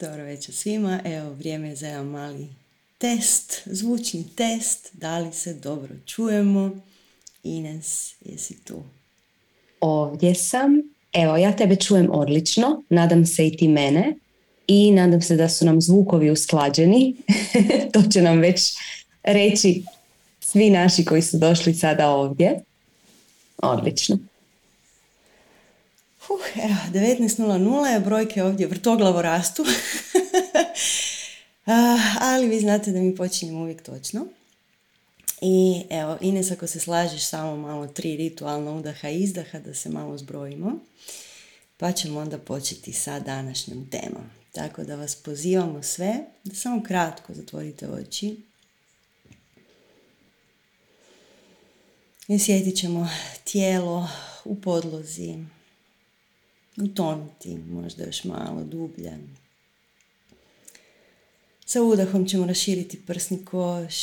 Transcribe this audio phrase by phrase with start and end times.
[0.00, 1.00] Dobro večer svima.
[1.04, 2.48] Evo, vrijeme je za jedan mali
[2.98, 4.90] test, zvučni test.
[4.92, 6.70] Da li se dobro čujemo?
[7.42, 8.82] Ines, jesi tu?
[9.80, 10.70] Ovdje sam.
[11.12, 12.82] Evo, ja tebe čujem odlično.
[12.88, 14.14] Nadam se i ti mene.
[14.66, 17.16] I nadam se da su nam zvukovi usklađeni.
[17.92, 18.74] to će nam već
[19.22, 19.84] reći
[20.40, 22.60] svi naši koji su došli sada ovdje.
[23.62, 24.18] Odlično.
[26.30, 29.64] Uh, evo, 19.00 brojke ovdje vrtoglavo rastu.
[32.20, 34.26] ali vi znate da mi počinjemo uvijek točno.
[35.40, 39.88] I evo, Ines, ako se slažeš samo malo tri ritualna udaha i izdaha da se
[39.88, 40.78] malo zbrojimo,
[41.76, 44.22] pa ćemo onda početi sa današnjom temom.
[44.52, 46.14] Tako da vas pozivamo sve
[46.44, 48.36] da samo kratko zatvorite oči.
[52.28, 53.08] I sjetit ćemo
[53.44, 54.08] tijelo
[54.44, 55.34] u podlozi,
[56.82, 59.18] utonuti možda još malo dublje.
[61.66, 63.94] Sa udahom ćemo raširiti prsni koš,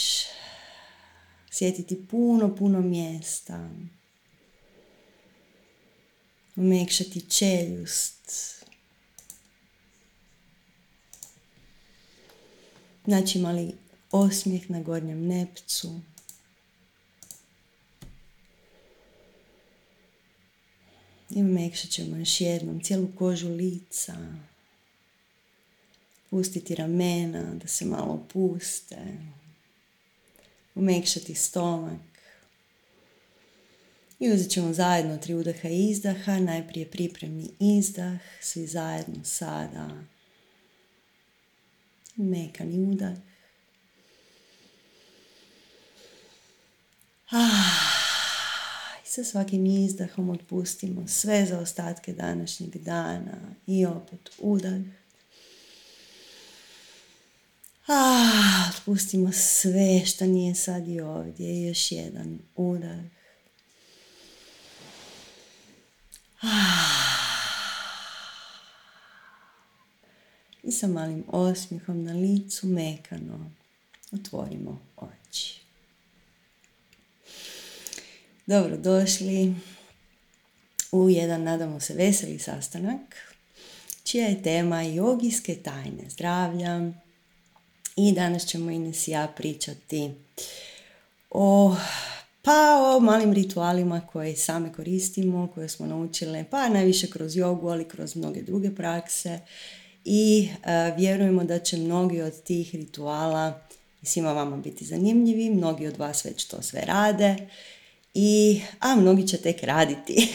[1.52, 3.70] sjetiti puno, puno mjesta.
[6.56, 8.32] Umekšati čeljust.
[13.06, 13.74] Znači mali
[14.12, 16.02] osmijeh na gornjem nepcu.
[21.30, 24.16] I umekšat ćemo još jednom cijelu kožu lica.
[26.30, 28.98] Pustiti ramena da se malo puste.
[30.76, 32.02] Umekšati stomak.
[34.20, 36.40] I uzet ćemo zajedno tri udaha i izdaha.
[36.40, 38.20] Najprije pripremni izdah.
[38.42, 39.90] Svi zajedno sada.
[42.16, 43.18] Mekani udah.
[47.32, 48.05] Ah
[49.16, 54.82] sa svakim izdahom otpustimo sve za ostatke današnjeg dana i opet udah.
[57.88, 61.68] Ah, otpustimo sve što nije sad i ovdje.
[61.68, 63.00] Još jedan udah.
[66.42, 67.06] Ah.
[70.64, 73.52] I sa malim osmihom na licu mekano
[74.12, 75.65] otvorimo oči.
[78.48, 79.54] Dobro, došli
[80.92, 83.16] u jedan, nadamo se, veseli sastanak,
[84.04, 86.92] čija je tema jogijske tajne zdravlja.
[87.96, 90.12] I danas ćemo Ines i ja pričati
[91.30, 91.76] o
[92.42, 97.88] pa o malim ritualima koje same koristimo, koje smo naučile, pa najviše kroz jogu, ali
[97.88, 99.40] kroz mnoge druge prakse.
[100.06, 103.62] I uh, vjerujemo da će mnogi od tih rituala
[104.04, 107.48] svima vama biti zanimljivi, mnogi od vas već to sve rade
[108.16, 110.28] i, a mnogi će tek raditi.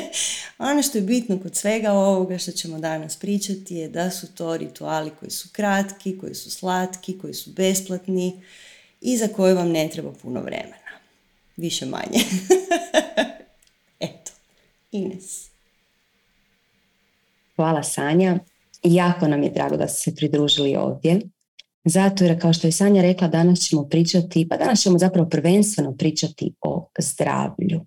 [0.58, 4.56] ono što je bitno kod svega ovoga što ćemo danas pričati je da su to
[4.56, 8.42] rituali koji su kratki, koji su slatki, koji su besplatni
[9.00, 10.98] i za koje vam ne treba puno vremena.
[11.56, 12.24] Više manje.
[14.08, 14.32] Eto,
[14.92, 15.48] Ines.
[17.56, 18.38] Hvala Sanja.
[18.82, 21.20] Jako nam je drago da ste se pridružili ovdje.
[21.84, 25.96] Zato jer kao što je Sanja rekla, danas ćemo pričati, pa danas ćemo zapravo prvenstveno
[25.96, 27.86] pričati o zdravlju.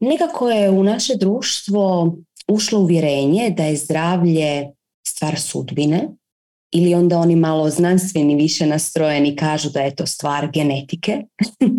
[0.00, 2.16] Nekako je u naše društvo
[2.48, 4.66] ušlo uvjerenje da je zdravlje
[5.06, 6.08] stvar sudbine
[6.72, 11.22] ili onda oni malo znanstveni više nastrojeni kažu da je to stvar genetike.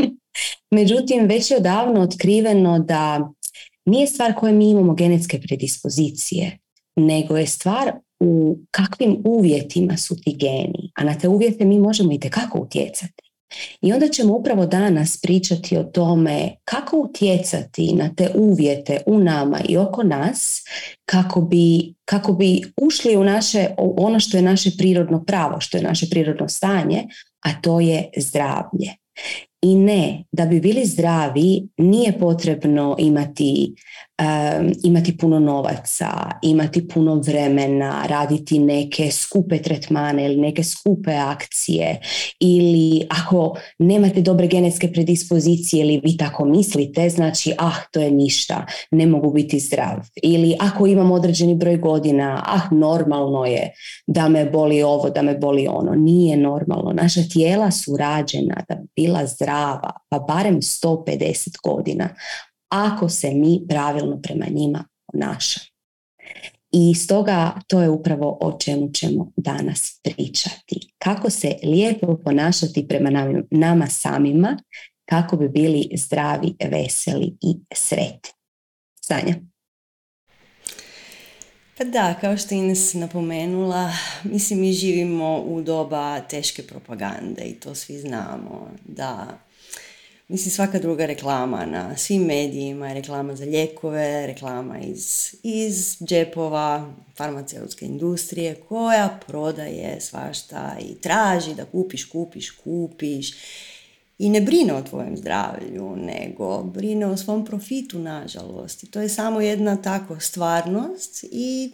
[0.75, 3.31] Međutim, već je odavno otkriveno da
[3.86, 6.60] nije stvar koje mi imamo genetske predispozicije,
[6.96, 7.92] nego je stvar
[8.23, 13.34] u kakvim uvjetima su ti geni, a na te uvjete mi možemo i tekako utjecati.
[13.81, 19.59] I onda ćemo upravo danas pričati o tome kako utjecati na te uvjete u nama
[19.69, 20.63] i oko nas
[21.06, 25.83] kako bi, kako bi ušli u naše, ono što je naše prirodno pravo, što je
[25.83, 27.03] naše prirodno stanje,
[27.45, 28.91] a to je zdravlje.
[29.62, 33.75] I ne, da bi bili zdravi nije potrebno imati
[34.84, 36.09] imati puno novaca,
[36.41, 42.00] imati puno vremena, raditi neke skupe tretmane ili neke skupe akcije
[42.39, 48.65] ili ako nemate dobre genetske predispozicije ili vi tako mislite, znači ah to je ništa,
[48.92, 49.98] ne mogu biti zdrav.
[50.24, 53.71] Ili ako imam određeni broj godina, ah normalno je
[54.07, 55.92] da me boli ovo, da me boli ono.
[55.95, 56.94] Nije normalno.
[56.94, 62.09] Naša tijela su rađena da bi bila zdrava, pa barem 150 godina
[62.74, 65.66] ako se mi pravilno prema njima ponašamo.
[66.72, 70.94] I stoga to je upravo o čemu ćemo danas pričati.
[70.98, 73.10] Kako se lijepo ponašati prema
[73.52, 74.58] nama samima
[75.06, 78.31] kako bi bili zdravi, veseli i sretni.
[79.02, 79.36] Sanja.
[81.78, 83.92] Pa da, kao što Ines napomenula,
[84.24, 89.38] mislim mi živimo u doba teške propagande i to svi znamo, da
[90.28, 96.94] Mislim, svaka druga reklama na svim medijima je reklama za lijekove, reklama iz, iz džepova
[97.18, 103.34] farmaceutske industrije koja prodaje svašta i traži da kupiš, kupiš, kupiš
[104.18, 108.84] i ne brine o tvojem zdravlju, nego brine o svom profitu, nažalost.
[108.84, 111.72] I to je samo jedna tako stvarnost i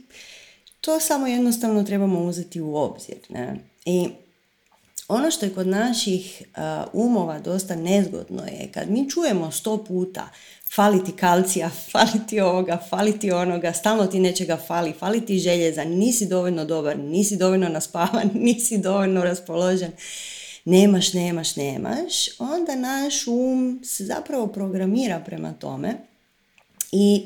[0.82, 3.18] to samo jednostavno trebamo uzeti u obzir.
[3.30, 3.56] Ne?
[3.86, 4.10] I
[5.10, 6.44] ono što je kod naših
[6.94, 10.30] umova dosta nezgodno je kad mi čujemo sto puta
[10.76, 15.40] fali ti kalcija, fali ti ovoga, fali ti onoga, stalno ti nečega fali, fali ti
[15.40, 19.92] željeza, nisi dovoljno dobar, nisi dovoljno naspavan, nisi dovoljno raspoložen,
[20.66, 25.94] nemaš, nemaš, nemaš, onda naš um se zapravo programira prema tome
[26.92, 27.24] i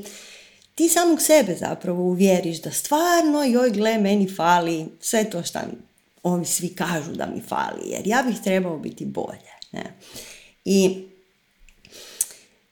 [0.75, 5.59] ti samog sebe zapravo uvjeriš da stvarno, joj gle, meni fali sve to što
[6.23, 9.53] ovi svi kažu da mi fali, jer ja bih trebao biti bolje.
[9.71, 9.93] Ne?
[10.65, 11.07] I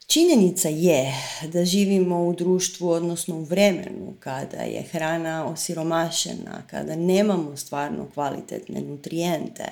[0.08, 1.14] činjenica je
[1.54, 8.82] da živimo u društvu, odnosno u vremenu kada je hrana osiromašena, kada nemamo stvarno kvalitetne
[8.82, 9.66] nutrijente,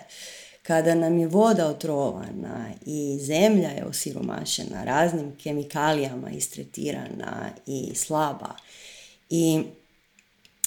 [0.63, 8.55] kada nam je voda otrovana i zemlja je osiromašena raznim kemikalijama istretirana i slaba
[9.29, 9.63] i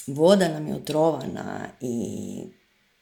[0.07, 2.35] voda nam je otrovana i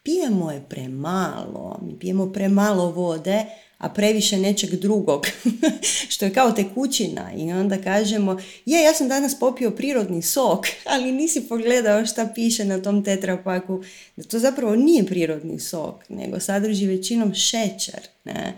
[0.04, 3.46] pijemo je premalo, mi pijemo premalo vode,
[3.78, 5.28] a previše nečeg drugog,
[6.14, 7.32] što je kao tekućina.
[7.38, 12.66] I onda kažemo, je, ja sam danas popio prirodni sok, ali nisi pogledao šta piše
[12.66, 13.84] na tom tetrapaku,
[14.16, 18.54] da to zapravo nije prirodni sok, nego sadrži većinom šećer, ne?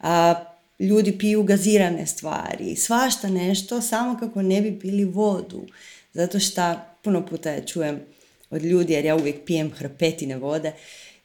[0.00, 0.34] A,
[0.78, 5.66] ljudi piju gazirane stvari, svašta nešto, samo kako ne bi pili vodu,
[6.12, 8.00] zato što puno puta ja čujem,
[8.50, 10.72] od ljudi jer ja uvijek pijem hrpetine vode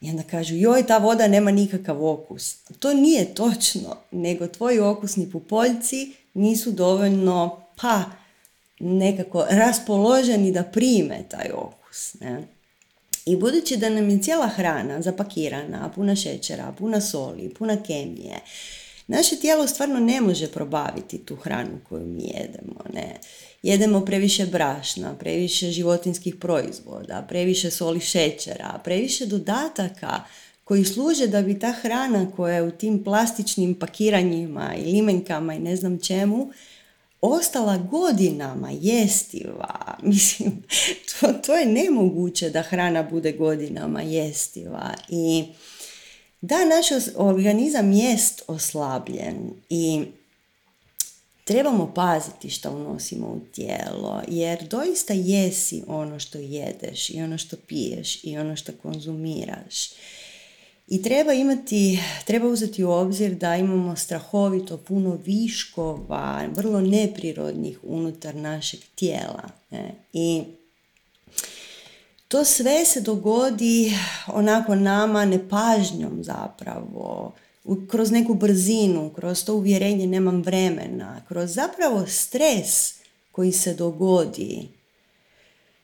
[0.01, 2.55] i onda kažu joj ta voda nema nikakav okus.
[2.79, 8.03] To nije točno, nego tvoji okusni pupoljci nisu dovoljno pa
[8.79, 12.13] nekako raspoloženi da prime taj okus.
[12.19, 12.47] Ne?
[13.25, 18.39] I budući da nam je cijela hrana zapakirana, puna šećera, puna soli, puna kemije,
[19.07, 22.83] naše tijelo stvarno ne može probaviti tu hranu koju mi jedemo.
[22.93, 23.19] Ne?
[23.63, 30.23] jedemo previše brašna, previše životinskih proizvoda, previše soli šećera, previše dodataka
[30.63, 35.59] koji služe da bi ta hrana koja je u tim plastičnim pakiranjima i limenkama i
[35.59, 36.51] ne znam čemu,
[37.21, 39.97] ostala godinama jestiva.
[40.03, 40.63] Mislim,
[41.19, 44.93] to, to je nemoguće da hrana bude godinama jestiva.
[45.09, 45.45] I
[46.41, 46.85] da, naš
[47.15, 50.03] organizam jest oslabljen i
[51.43, 57.57] trebamo paziti što unosimo u tijelo, jer doista jesi ono što jedeš i ono što
[57.67, 59.89] piješ i ono što konzumiraš.
[60.87, 68.35] I treba imati, treba uzeti u obzir da imamo strahovito puno viškova, vrlo neprirodnih unutar
[68.35, 69.49] našeg tijela.
[69.69, 69.91] Ne?
[70.13, 70.43] I
[72.31, 73.93] to sve se dogodi
[74.27, 77.33] onako nama nepažnjom zapravo,
[77.87, 82.93] kroz neku brzinu, kroz to uvjerenje nemam vremena, kroz zapravo stres
[83.31, 84.67] koji se dogodi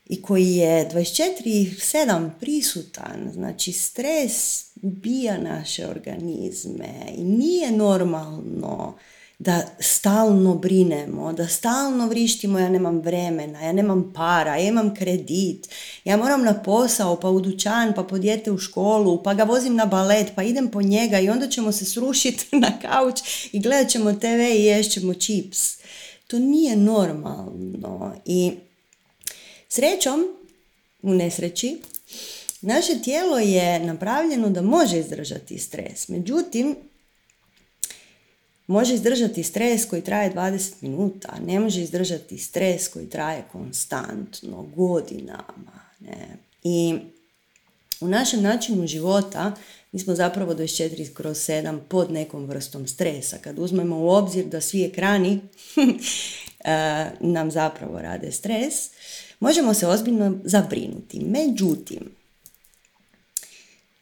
[0.06, 8.94] i koji je 24-7 prisutan, znači stres ubija naše organizme i nije normalno
[9.38, 15.68] da stalno brinemo, da stalno vrištimo, ja nemam vremena, ja nemam para, ja imam kredit,
[16.04, 19.74] ja moram na posao, pa u dućan, pa po dijete u školu, pa ga vozim
[19.74, 23.20] na balet, pa idem po njega i onda ćemo se srušiti na kauč
[23.52, 25.78] i gledat ćemo TV i ješćemo čips.
[26.26, 28.52] To nije normalno i
[29.68, 30.26] srećom,
[31.02, 31.80] u nesreći,
[32.60, 36.08] naše tijelo je napravljeno da može izdržati stres.
[36.08, 36.76] Međutim,
[38.68, 45.80] može izdržati stres koji traje 20 minuta, ne može izdržati stres koji traje konstantno, godinama.
[46.00, 46.36] Ne?
[46.62, 46.98] I
[48.00, 49.52] u našem načinu života
[49.92, 53.38] mi smo zapravo 24 kroz 7 pod nekom vrstom stresa.
[53.38, 55.40] Kad uzmemo u obzir da svi ekrani
[56.64, 58.74] eh, nam zapravo rade stres,
[59.40, 61.20] možemo se ozbiljno zabrinuti.
[61.20, 62.17] Međutim,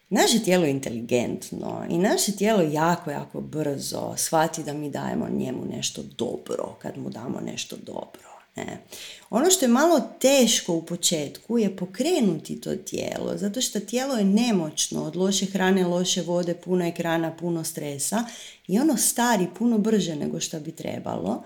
[0.09, 5.65] Naše tijelo je inteligentno i naše tijelo jako, jako brzo shvati da mi dajemo njemu
[5.77, 8.27] nešto dobro kad mu damo nešto dobro.
[8.57, 8.79] Ne.
[9.31, 14.25] Ono što je malo teško u početku je pokrenuti to tijelo, zato što tijelo je
[14.25, 18.25] nemoćno od loše hrane, loše vode, puno ekrana, puno stresa
[18.69, 21.43] i ono stari puno brže nego što bi trebalo.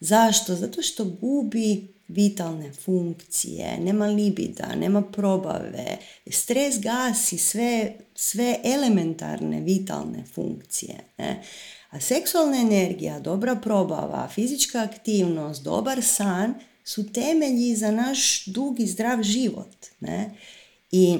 [0.00, 0.54] Zašto?
[0.54, 5.98] Zato što gubi vitalne funkcije, nema libida, nema probave,
[6.30, 10.94] stres gasi sve, sve elementarne vitalne funkcije.
[11.18, 11.42] Ne?
[11.90, 16.54] A seksualna energija, dobra probava, fizička aktivnost, dobar san
[16.84, 19.76] su temelji za naš dugi zdrav život.
[20.00, 20.30] Ne?
[20.90, 21.18] I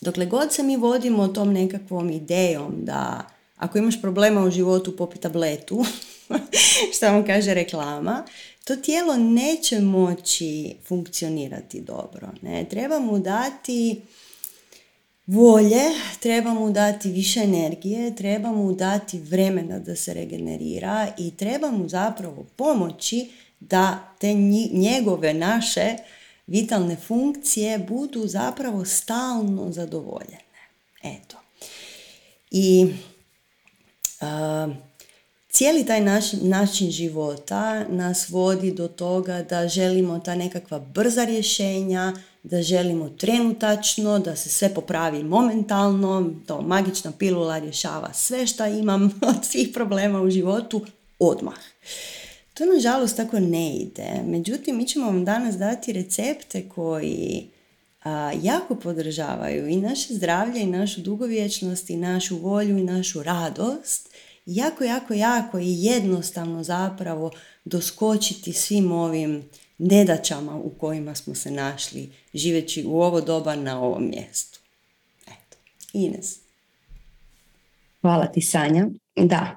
[0.00, 5.18] dokle god se mi vodimo tom nekakvom idejom da ako imaš problema u životu popi
[5.18, 5.84] tabletu,
[6.96, 8.24] što vam kaže reklama,
[8.66, 12.28] to tijelo neće moći funkcionirati dobro.
[12.42, 12.64] Ne?
[12.64, 14.00] Treba mu dati
[15.26, 15.82] volje,
[16.20, 21.88] treba mu dati više energije, treba mu dati vremena da se regenerira i treba mu
[21.88, 23.30] zapravo pomoći
[23.60, 24.34] da te
[24.72, 25.96] njegove naše
[26.46, 30.44] vitalne funkcije budu zapravo stalno zadovoljene.
[31.02, 31.36] Eto.
[32.50, 32.86] I
[35.56, 42.12] cijeli taj naš, način života nas vodi do toga da želimo ta nekakva brza rješenja,
[42.42, 49.04] da želimo trenutačno, da se sve popravi momentalno, to magična pilula rješava sve što imam
[49.36, 50.86] od svih problema u životu
[51.18, 51.58] odmah.
[52.54, 54.22] To nažalost tako ne ide.
[54.26, 57.46] Međutim, mi ćemo vam danas dati recepte koji
[58.04, 64.08] a, jako podržavaju i naše zdravlje i našu dugovječnost i našu volju i našu radost.
[64.46, 67.30] Jako, jako, jako i jednostavno zapravo
[67.64, 69.42] doskočiti svim ovim
[69.78, 74.60] nedaćama u kojima smo se našli živeći u ovo doba na ovom mjestu.
[75.26, 75.56] Eto,
[75.92, 76.38] Ines.
[78.00, 78.86] Hvala ti Sanja.
[79.16, 79.56] Da,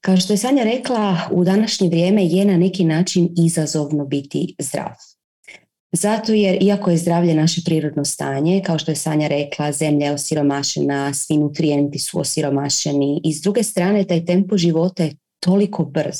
[0.00, 4.94] kao što je Sanja rekla, u današnje vrijeme je na neki način izazovno biti zdrav.
[5.92, 10.12] Zato jer, iako je zdravlje naše prirodno stanje, kao što je Sanja rekla, zemlja je
[10.12, 16.18] osiromašena, svi nutrijenti su osiromašeni i s druge strane taj tempo života je toliko brz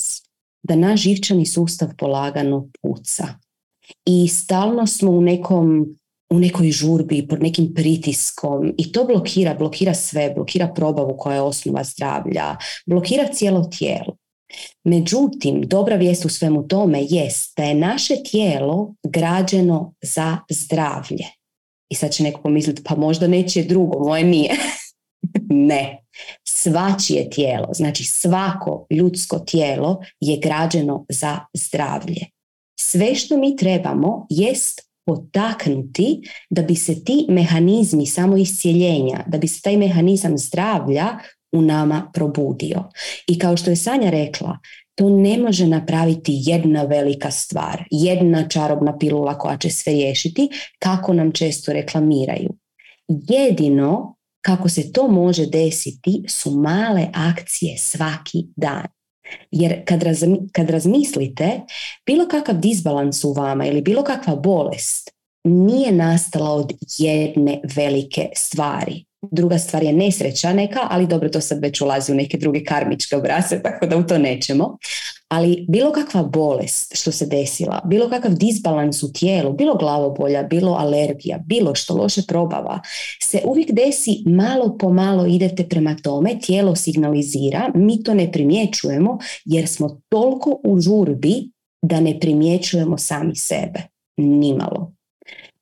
[0.63, 3.27] da naš živčani sustav polagano puca.
[4.07, 5.87] I stalno smo u nekom
[6.31, 11.43] u nekoj žurbi, pod nekim pritiskom i to blokira, blokira sve, blokira probavu koja je
[11.43, 12.57] osnova zdravlja,
[12.87, 14.17] blokira cijelo tijelo.
[14.85, 21.27] Međutim, dobra vijest u svemu tome jest da je naše tijelo građeno za zdravlje.
[21.91, 24.51] I sad će neko pomisliti, pa možda neće drugo, moje nije.
[25.69, 26.05] ne.
[26.49, 32.27] Svačije tijelo, znači svako ljudsko tijelo je građeno za zdravlje.
[32.81, 39.49] Sve što mi trebamo jest potaknuti da bi se ti mehanizmi samo iscijeljenja, da bi
[39.49, 41.19] se taj mehanizam zdravlja
[41.53, 42.85] u nama probudio.
[43.27, 44.59] I kao što je Sanja rekla,
[44.95, 51.13] to ne može napraviti jedna velika stvar, jedna čarobna pilula koja će sve riješiti, kako
[51.13, 52.51] nam često reklamiraju.
[53.09, 58.87] Jedino kako se to može desiti su male akcije svaki dan.
[59.51, 60.05] Jer kad,
[60.53, 61.61] kad razmislite,
[62.07, 65.11] bilo kakav disbalans u vama ili bilo kakva bolest
[65.45, 69.05] nije nastala od jedne velike stvari.
[69.23, 73.17] Druga stvar je nesreća neka, ali dobro, to sad već ulazi u neke druge karmičke
[73.17, 74.77] obrase, tako da u to nećemo.
[75.29, 80.73] Ali bilo kakva bolest što se desila, bilo kakav disbalans u tijelu, bilo glavobolja, bilo
[80.73, 82.81] alergija, bilo što loše probava,
[83.23, 89.19] se uvijek desi malo po malo idete prema tome, tijelo signalizira, mi to ne primjećujemo
[89.45, 91.51] jer smo toliko u žurbi
[91.83, 93.83] da ne primjećujemo sami sebe.
[94.17, 94.98] Nimalo.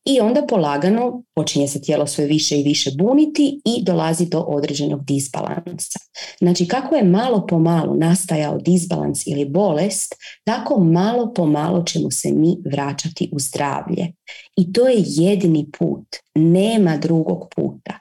[0.07, 5.05] I onda polagano počinje se tijelo sve više i više buniti i dolazi do određenog
[5.05, 5.99] disbalansa.
[6.39, 12.11] Znači kako je malo po malo nastajao disbalans ili bolest, tako malo po malo ćemo
[12.11, 14.13] se mi vraćati u zdravlje.
[14.57, 18.01] I to je jedini put, nema drugog puta.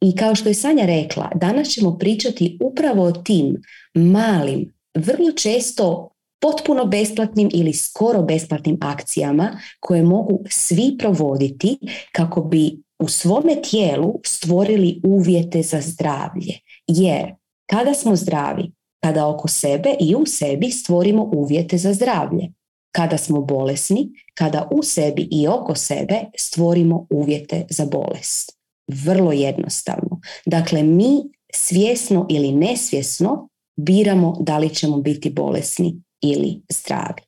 [0.00, 3.62] I kao što je Sanja rekla, danas ćemo pričati upravo o tim
[3.94, 6.13] malim, vrlo često
[6.44, 11.78] potpuno besplatnim ili skoro besplatnim akcijama koje mogu svi provoditi
[12.12, 16.58] kako bi u svome tijelu stvorili uvjete za zdravlje.
[16.86, 17.34] Jer
[17.70, 18.72] kada smo zdravi,
[19.04, 22.52] kada oko sebe i u sebi stvorimo uvjete za zdravlje.
[22.92, 28.58] Kada smo bolesni, kada u sebi i oko sebe stvorimo uvjete za bolest.
[29.04, 30.20] Vrlo jednostavno.
[30.46, 31.22] Dakle, mi
[31.54, 37.22] svjesno ili nesvjesno biramo da li ćemo biti bolesni ili zdravi.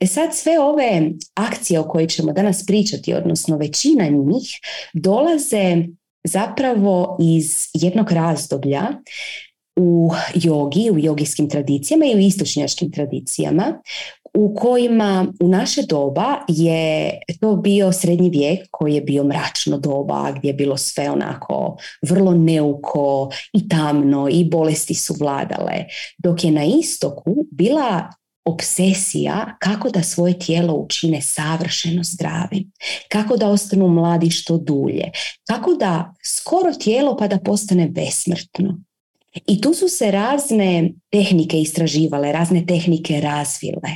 [0.00, 4.48] E sad sve ove akcije o kojoj ćemo danas pričati, odnosno većina njih,
[4.94, 5.76] dolaze
[6.24, 8.82] zapravo iz jednog razdoblja
[9.76, 13.82] u jogi, u jogijskim tradicijama i u istočnjačkim tradicijama
[14.34, 20.32] u kojima u naše doba je to bio srednji vijek koji je bio mračno doba
[20.36, 25.84] gdje je bilo sve onako vrlo neuko i tamno i bolesti su vladale.
[26.18, 28.08] Dok je na istoku bila
[28.44, 32.72] obsesija kako da svoje tijelo učine savršeno zdravim,
[33.08, 35.10] kako da ostanu mladi što dulje,
[35.48, 38.78] kako da skoro tijelo pa da postane besmrtno.
[39.46, 43.90] I tu su se razne tehnike istraživale, razne tehnike razvile.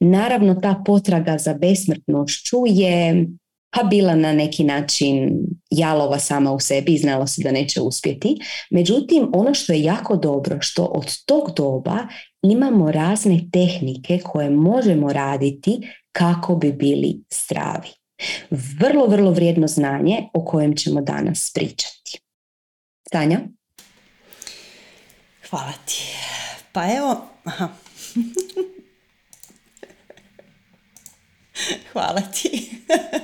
[0.00, 3.26] Naravno, ta potraga za besmrtnošću je
[3.70, 5.30] pa bila na neki način
[5.70, 8.36] jalova sama u sebi i znala se da neće uspjeti.
[8.70, 11.98] Međutim, ono što je jako dobro, što od tog doba
[12.42, 15.80] imamo razne tehnike koje možemo raditi
[16.12, 17.88] kako bi bili zdravi.
[18.80, 22.20] Vrlo, vrlo vrijedno znanje o kojem ćemo danas pričati.
[23.10, 23.40] Tanja?
[25.50, 26.02] Hvala ti.
[26.72, 27.68] Pa evo, aha.
[31.92, 32.70] Hvala ti.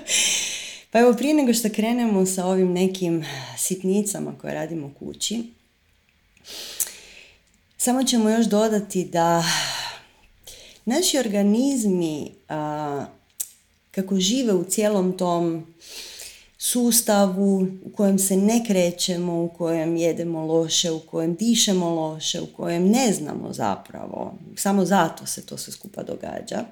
[0.91, 3.25] pa evo prije nego što krenemo sa ovim nekim
[3.59, 5.43] sitnicama koje radimo kući,
[7.77, 9.45] samo ćemo još dodati da
[10.85, 12.31] naši organizmi
[13.91, 15.75] kako žive u cijelom tom
[16.59, 22.47] sustavu u kojem se ne krećemo, u kojem jedemo loše, u kojem dišemo loše, u
[22.47, 26.65] kojem ne znamo zapravo, samo zato se to sve skupa događa.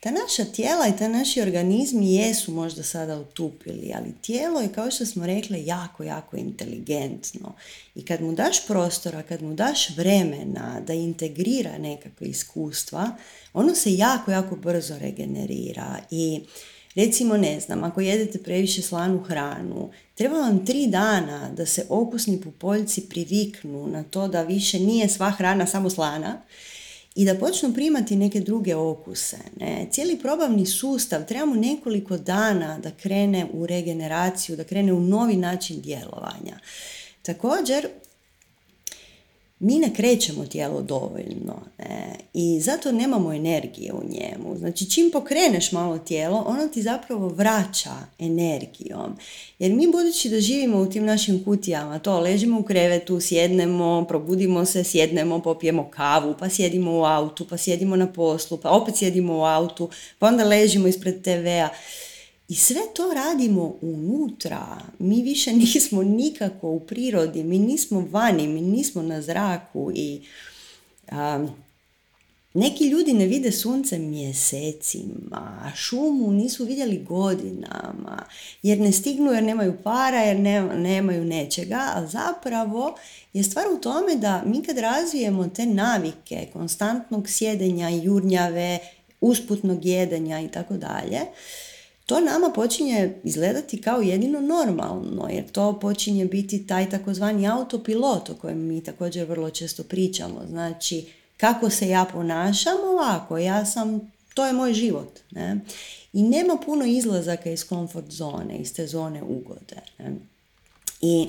[0.00, 4.90] Ta naša tijela i ta naši organizmi jesu možda sada utupili, ali tijelo je, kao
[4.90, 7.54] što smo rekli, jako, jako inteligentno.
[7.94, 13.10] I kad mu daš prostora, kad mu daš vremena da integrira nekakve iskustva,
[13.52, 15.98] ono se jako, jako brzo regenerira.
[16.10, 16.40] I
[16.94, 22.40] recimo, ne znam, ako jedete previše slanu hranu, treba vam tri dana da se okusni
[22.40, 26.42] pupoljci priviknu na to da više nije sva hrana samo slana,
[27.18, 29.36] i da počnu primati neke druge okuse.
[29.60, 29.86] Ne?
[29.90, 35.80] Cijeli probavni sustav trebamo nekoliko dana da krene u regeneraciju, da krene u novi način
[35.80, 36.58] djelovanja.
[37.22, 37.88] Također,
[39.60, 42.16] mi ne krećemo tijelo dovoljno ne?
[42.34, 44.58] i zato nemamo energije u njemu.
[44.58, 49.16] Znači čim pokreneš malo tijelo, ono ti zapravo vraća energijom.
[49.58, 54.64] Jer mi budući da živimo u tim našim kutijama, to ležimo u krevetu, sjednemo, probudimo
[54.64, 59.38] se, sjednemo, popijemo kavu, pa sjedimo u autu, pa sjedimo na poslu, pa opet sjedimo
[59.38, 61.68] u autu, pa onda ležimo ispred TV-a.
[62.48, 64.78] I sve to radimo unutra.
[64.98, 70.22] Mi više nismo nikako u prirodi, mi nismo vani, mi nismo na zraku i
[72.54, 78.24] neki ljudi ne vide sunce mjesecima, šumu nisu vidjeli godinama,
[78.62, 82.96] jer ne stignu, jer nemaju para, jer ne, nemaju nečega, a zapravo
[83.32, 88.78] je stvar u tome da mi kad razvijemo te navike konstantnog sjedenja, jurnjave,
[89.20, 91.20] usputnog jedenja i tako dalje,
[92.08, 98.34] to nama počinje izgledati kao jedino normalno, jer to počinje biti taj takozvani autopilot o
[98.34, 100.42] kojem mi također vrlo često pričamo.
[100.48, 105.18] Znači, kako se ja ponašam ovako, ja sam, to je moj život.
[105.30, 105.60] Ne?
[106.12, 109.76] I nema puno izlazaka iz komfort zone, iz te zone ugode.
[109.98, 110.12] Ne?
[111.00, 111.28] I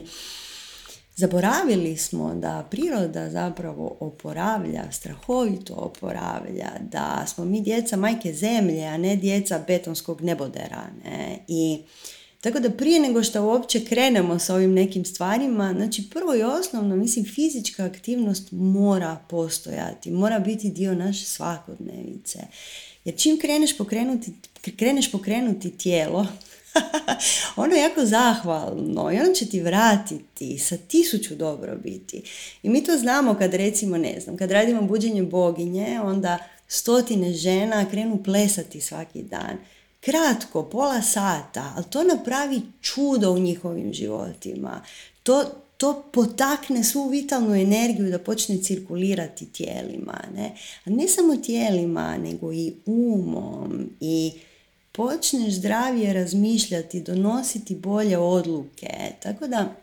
[1.19, 8.97] Zaboravili smo da priroda zapravo oporavlja, strahovito oporavlja, da smo mi djeca majke zemlje, a
[8.97, 10.83] ne djeca betonskog nebodera.
[11.03, 11.39] Ne?
[11.47, 11.77] I
[12.41, 16.95] tako da prije nego što uopće krenemo sa ovim nekim stvarima, znači prvo i osnovno,
[16.95, 22.39] mislim, fizička aktivnost mora postojati, mora biti dio naše svakodnevice.
[23.05, 24.33] Jer čim kreneš pokrenuti,
[24.77, 26.27] kreneš pokrenuti tijelo,
[27.55, 32.23] ono je jako zahvalno i ono će ti vratiti sa tisuću dobrobiti.
[32.63, 36.37] I mi to znamo kad recimo, ne znam, kad radimo buđenje boginje, onda
[36.67, 39.57] stotine žena krenu plesati svaki dan.
[40.01, 44.81] Kratko, pola sata, ali to napravi čudo u njihovim životima.
[45.23, 45.43] To,
[45.77, 50.19] to potakne svu vitalnu energiju da počne cirkulirati tijelima.
[50.35, 50.55] Ne?
[50.85, 54.31] A ne samo tijelima, nego i umom i
[54.99, 58.89] počneš zdravije razmišljati, donositi bolje odluke.
[59.23, 59.75] Tako da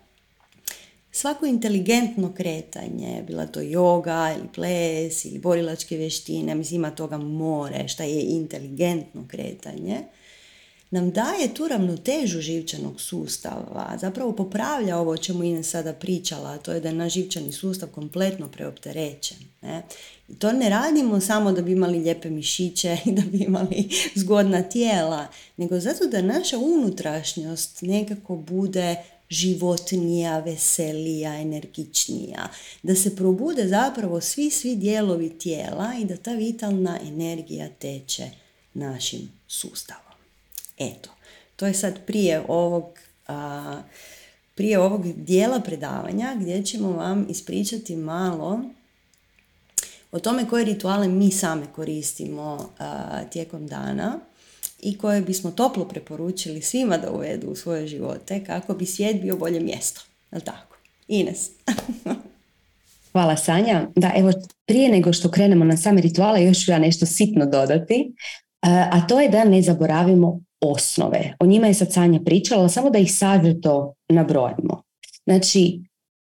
[1.11, 7.89] svako inteligentno kretanje, bila to yoga ili ples ili borilačke vještine, mislim ima toga more,
[7.89, 9.97] šta je inteligentno kretanje,
[10.91, 16.59] nam daje tu ravnotežu živčanog sustava, zapravo popravlja ovo o čemu Ines sada pričala, a
[16.59, 19.37] to je da je naš živčani sustav kompletno preopterećen.
[19.63, 19.83] Ne?
[20.29, 23.89] I to ne radimo samo da bi imali lijepe mišiće i da bi imali
[24.21, 28.97] zgodna tijela, nego zato da naša unutrašnjost nekako bude
[29.31, 32.49] životnija, veselija, energičnija.
[32.83, 38.31] Da se probude zapravo svi, svi dijelovi tijela i da ta vitalna energija teče
[38.75, 40.06] našim sustavom.
[40.79, 41.11] Eto,
[41.57, 42.85] to je sad prije ovog,
[44.55, 48.61] prije ovog dijela predavanja gdje ćemo vam ispričati malo
[50.13, 52.71] o tome koje rituale mi same koristimo
[53.31, 54.19] tijekom dana
[54.83, 59.37] i koje bismo toplo preporučili svima da uvedu u svoje živote kako bi svijet bio
[59.37, 60.01] bolje mjesto.
[60.33, 60.77] Jel tako?
[61.09, 61.51] Ines.
[63.13, 63.89] Hvala Sanja.
[63.97, 64.33] Da, evo,
[64.67, 68.15] prije nego što krenemo na same rituale, još ću ja nešto sitno dodati,
[68.61, 71.37] a to je da ne zaboravimo osnove.
[71.41, 74.83] O njima je sad Sanja pričala, ali samo da ih sažeto nabrojimo.
[75.25, 75.81] Znači,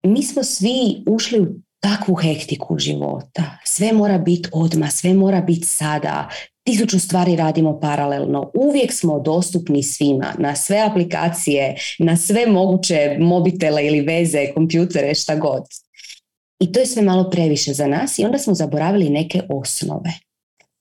[0.03, 1.47] mi smo svi ušli u
[1.81, 3.59] takvu hektiku života.
[3.65, 6.29] Sve mora biti odmah, sve mora biti sada.
[6.65, 8.51] Tisuću stvari radimo paralelno.
[8.55, 15.37] Uvijek smo dostupni svima, na sve aplikacije, na sve moguće mobitele ili veze, kompjutere, šta
[15.37, 15.63] god.
[16.61, 20.11] I to je sve malo previše za nas i onda smo zaboravili neke osnove.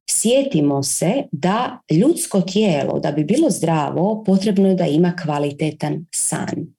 [0.09, 6.77] Sjetimo se da ljudsko tijelo, da bi bilo zdravo, potrebno je da ima kvalitetan san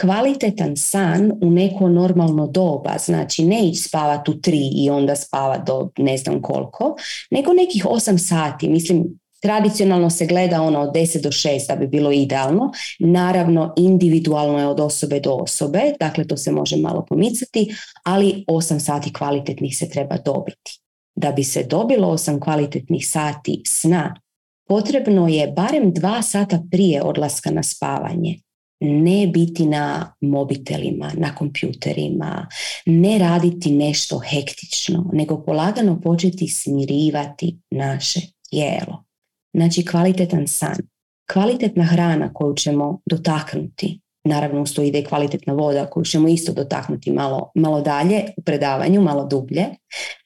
[0.00, 5.58] kvalitetan san u neko normalno doba, znači ne ići spavati u tri i onda spava
[5.58, 6.96] do ne znam koliko,
[7.30, 11.86] nego nekih osam sati, mislim Tradicionalno se gleda ono od 10 do 6 da bi
[11.86, 12.72] bilo idealno.
[12.98, 18.78] Naravno, individualno je od osobe do osobe, dakle to se može malo pomicati, ali 8
[18.78, 20.80] sati kvalitetnih se treba dobiti.
[21.20, 24.20] Da bi se dobilo 8 kvalitetnih sati sna,
[24.68, 28.38] potrebno je barem 2 sata prije odlaska na spavanje
[28.80, 32.46] ne biti na mobitelima, na kompjuterima,
[32.86, 39.04] ne raditi nešto hektično, nego polagano početi smirivati naše tijelo.
[39.54, 40.76] Znači kvalitetan san,
[41.32, 47.12] kvalitetna hrana koju ćemo dotaknuti, naravno uz to ide kvalitetna voda koju ćemo isto dotaknuti
[47.12, 49.66] malo, malo dalje u predavanju, malo dublje.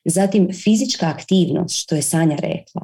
[0.05, 2.83] Zatim fizička aktivnost, što je Sanja rekla,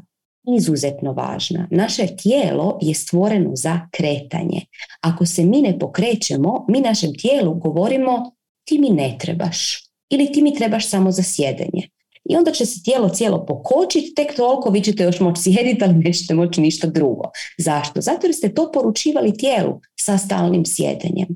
[0.56, 1.68] izuzetno važna.
[1.70, 4.60] Naše tijelo je stvoreno za kretanje.
[5.00, 8.32] Ako se mi ne pokrećemo, mi našem tijelu govorimo
[8.64, 11.88] ti mi ne trebaš ili ti mi trebaš samo za sjedenje.
[12.28, 15.94] I onda će se tijelo cijelo pokočiti, tek toliko vi ćete još moći sjediti, ali
[15.94, 17.22] nećete moći ništa drugo.
[17.58, 18.00] Zašto?
[18.00, 21.28] Zato jer ste to poručivali tijelu sa stalnim sjedenjem.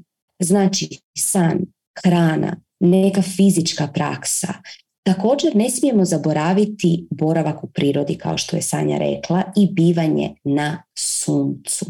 [0.43, 1.61] Znači, san,
[2.05, 4.53] hrana, neka fizička praksa,
[5.05, 10.83] Također ne smijemo zaboraviti boravak u prirodi, kao što je Sanja rekla, i bivanje na
[10.99, 11.87] suncu.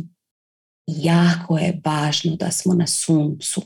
[0.87, 3.63] Jako je važno da smo na suncu.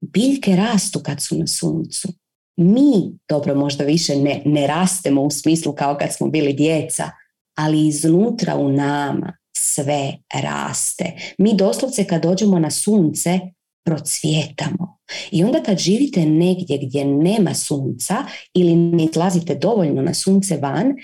[0.00, 2.08] Biljke rastu kad su na suncu.
[2.56, 7.10] Mi, dobro možda više ne, ne rastemo u smislu kao kad smo bili djeca,
[7.54, 11.12] ali iznutra u nama sve raste.
[11.38, 13.40] Mi doslovce kad dođemo na sunce
[13.84, 14.98] procvjetamo.
[15.30, 18.16] I onda kad živite negdje gdje nema sunca
[18.54, 20.94] ili ne izlazite dovoljno na sunce van,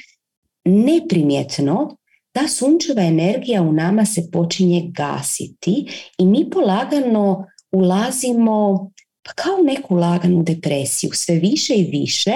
[0.64, 1.96] neprimjetno
[2.32, 5.86] ta sunčeva energija u nama se počinje gasiti
[6.18, 8.90] i mi polagano ulazimo
[9.28, 12.32] pa kao neku laganu depresiju, sve više i više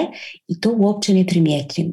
[0.49, 1.27] i to uopće ne,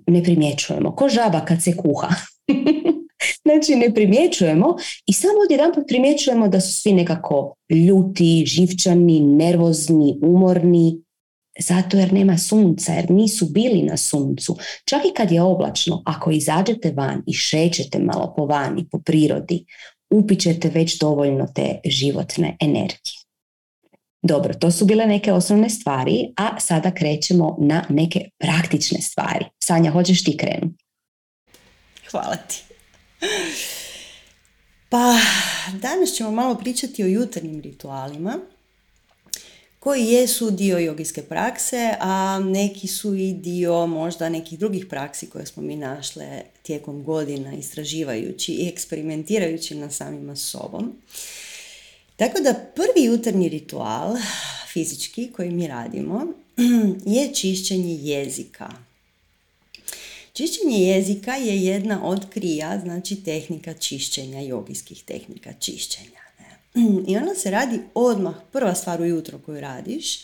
[0.07, 0.95] ne primjećujemo.
[0.95, 2.07] Ko žaba kad se kuha.
[3.43, 11.01] Znači ne primjećujemo i samo odjedanput primjećujemo da su svi nekako ljuti, živčani, nervozni, umorni,
[11.59, 14.57] zato jer nema sunca, jer nisu bili na suncu.
[14.85, 19.65] Čak i kad je oblačno, ako izađete van i šećete malo po vani, po prirodi,
[20.09, 23.18] upićete već dovoljno te životne energije.
[24.21, 29.45] Dobro, to su bile neke osnovne stvari, a sada krećemo na neke praktične stvari.
[29.63, 30.85] Sanja, hoćeš ti krenuti?
[32.11, 32.63] Hvala ti.
[34.89, 35.19] Pa,
[35.81, 38.39] danas ćemo malo pričati o jutarnjim ritualima
[39.79, 45.45] koji jesu dio jogijske prakse, a neki su i dio možda nekih drugih praksi koje
[45.45, 50.93] smo mi našle tijekom godina istraživajući i eksperimentirajući na samima sobom.
[52.19, 54.15] Tako da prvi jutarnji ritual
[54.73, 56.25] fizički koji mi radimo
[57.15, 58.69] je čišćenje jezika.
[60.33, 66.19] Čišćenje jezika je jedna od krija, znači tehnika čišćenja, jogijskih tehnika čišćenja.
[67.07, 70.21] I ona se radi odmah, prva stvar ujutro koju radiš,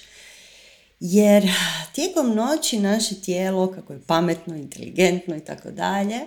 [1.00, 1.50] jer
[1.94, 6.20] tijekom noći naše tijelo, kako je pametno, inteligentno i tako dalje,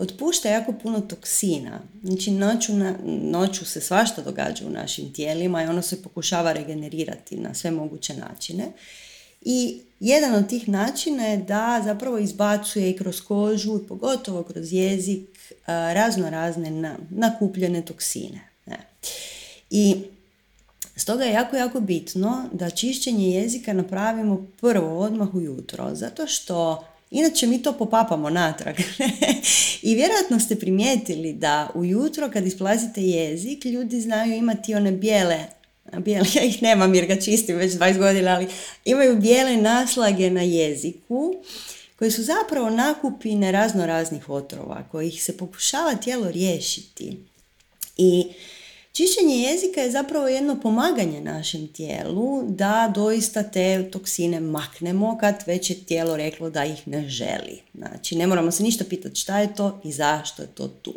[0.00, 1.80] otpušta jako puno toksina.
[2.02, 7.36] Znači noću, na, noću se svašta događa u našim tijelima i ono se pokušava regenerirati
[7.36, 8.72] na sve moguće načine.
[9.42, 14.72] I jedan od tih načina je da zapravo izbacuje i kroz kožu i pogotovo kroz
[14.72, 18.40] jezik razno razne nakupljene toksine.
[19.70, 19.96] I
[20.96, 27.46] stoga je jako, jako bitno da čišćenje jezika napravimo prvo odmah ujutro, zato što Inače
[27.46, 28.76] mi to popapamo natrag.
[29.82, 35.46] I vjerojatno ste primijetili da ujutro kad isplazite jezik ljudi znaju imati one bijele
[35.98, 38.46] bijele, ja ih nemam jer ga čistim već 20 godina, ali
[38.84, 41.34] imaju bijele naslage na jeziku
[41.98, 47.16] koje su zapravo nakupine razno raznih otrova kojih se pokušava tijelo riješiti.
[47.96, 48.26] I
[48.92, 55.70] Čišćenje jezika je zapravo jedno pomaganje našem tijelu da doista te toksine maknemo kad već
[55.70, 57.60] je tijelo reklo da ih ne želi.
[57.74, 60.94] Znači, ne moramo se ništa pitati šta je to i zašto je to tu.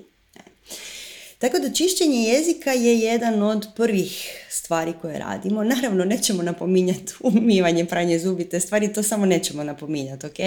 [1.38, 5.64] Tako da čišćenje jezika je jedan od prvih stvari koje radimo.
[5.64, 10.34] Naravno, nećemo napominjati umivanje, pranje zubi, te stvari, to samo nećemo napominjati, ok?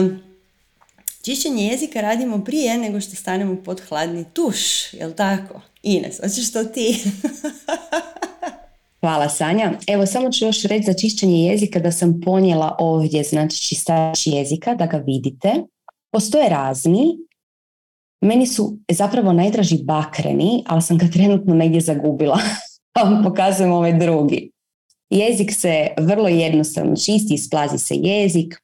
[0.00, 0.31] um,
[1.22, 5.60] Čišćenje jezika radimo prije nego što stanemo pod hladni tuš, jel tako?
[5.82, 7.04] Ines, hoćeš to ti?
[9.00, 9.72] Hvala Sanja.
[9.86, 14.74] Evo samo ću još reći za čišćenje jezika da sam ponijela ovdje znači čistač jezika
[14.74, 15.54] da ga vidite.
[16.10, 17.18] Postoje razni.
[18.20, 22.38] Meni su zapravo najdraži bakreni, ali sam ga trenutno negdje zagubila.
[22.94, 24.50] Pa pokazujem ovaj drugi.
[25.10, 28.62] Jezik se vrlo jednostavno čisti, isplazi se jezik,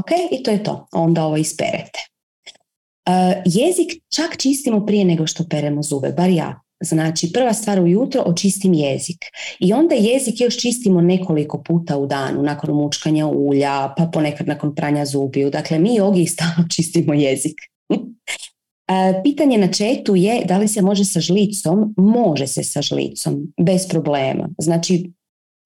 [0.00, 0.86] Ok, i to je to.
[0.92, 2.00] Onda ovo isperete.
[3.08, 6.60] Uh, jezik čak čistimo prije nego što peremo zube, bar ja.
[6.82, 9.24] Znači, prva stvar ujutro očistim jezik.
[9.58, 14.74] I onda jezik još čistimo nekoliko puta u danu, nakon mučkanja ulja, pa ponekad nakon
[14.74, 15.50] pranja zubiju.
[15.50, 17.56] Dakle, mi jogi stalno čistimo jezik.
[19.24, 21.94] Pitanje na četu je da li se može sa žlicom?
[21.96, 24.48] Može se sa žlicom, bez problema.
[24.58, 25.12] Znači,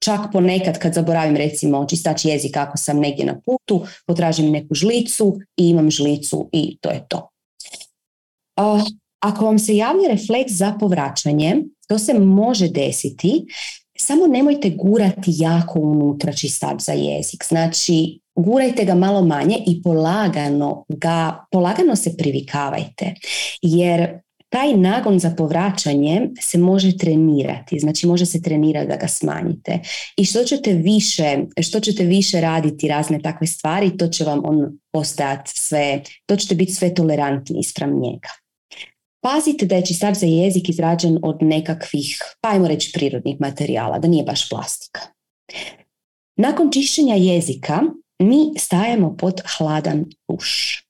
[0.04, 5.38] Čak ponekad kad zaboravim recimo čistač jezika ako sam negdje na putu, potražim neku žlicu
[5.56, 7.28] i imam žlicu i to je to.
[9.20, 11.56] ako vam se javlja refleks za povraćanje,
[11.88, 13.44] to se može desiti,
[13.98, 17.44] samo nemojte gurati jako unutra čistač za jezik.
[17.48, 23.14] Znači, gurajte ga malo manje i polagano ga, polagano se privikavajte.
[23.62, 24.23] Jer
[24.54, 29.78] taj nagon za povraćanje se može trenirati, znači može se trenirati da ga smanjite.
[30.16, 34.78] I što ćete više, što ćete više raditi razne takve stvari, to će vam on
[34.92, 38.28] postati sve, to ćete biti sve tolerantni ispram njega.
[39.22, 44.08] Pazite da je čistač za jezik izrađen od nekakvih, pa ajmo reći prirodnih materijala, da
[44.08, 45.00] nije baš plastika.
[46.36, 47.80] Nakon čišćenja jezika
[48.22, 50.83] mi stajemo pod hladan tuš.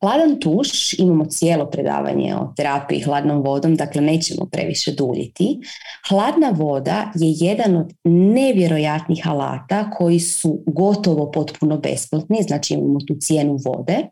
[0.00, 5.58] Hladan tuš, imamo cijelo predavanje o terapiji hladnom vodom, dakle nećemo previše duljiti.
[6.08, 13.16] Hladna voda je jedan od nevjerojatnih alata koji su gotovo potpuno besplatni, znači imamo tu
[13.20, 14.08] cijenu vode,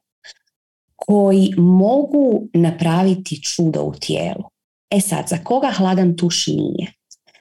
[0.97, 4.45] koji mogu napraviti čudo u tijelu.
[4.91, 6.93] E sad, za koga hladan tuš nije?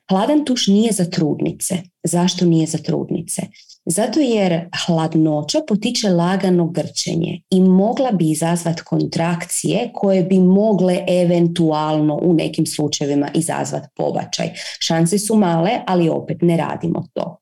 [0.10, 1.77] Hladan tuš nije za trudnice.
[2.03, 3.41] Zašto nije za trudnice?
[3.86, 12.19] Zato jer hladnoća potiče lagano grčenje i mogla bi izazvati kontrakcije koje bi mogle eventualno
[12.24, 14.50] u nekim slučajevima izazvati pobačaj.
[14.80, 17.38] Šanse su male, ali opet ne radimo to.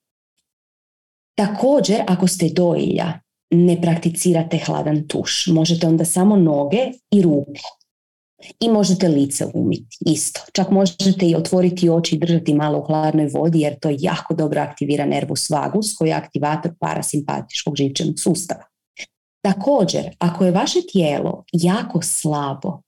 [1.38, 3.13] Također, ako ste dojilja,
[3.51, 5.47] ne prakticirate hladan tuš.
[5.47, 7.62] Možete onda samo noge i ruke
[8.60, 10.41] i možete lice umiti isto.
[10.53, 14.62] Čak možete i otvoriti oči i držati malo u hladnoj vodi jer to jako dobro
[14.62, 18.63] aktivira nervus vagus koji je aktivator parasimpatičkog živčanog sustava.
[19.45, 22.82] Također, ako je vaše tijelo jako slabo,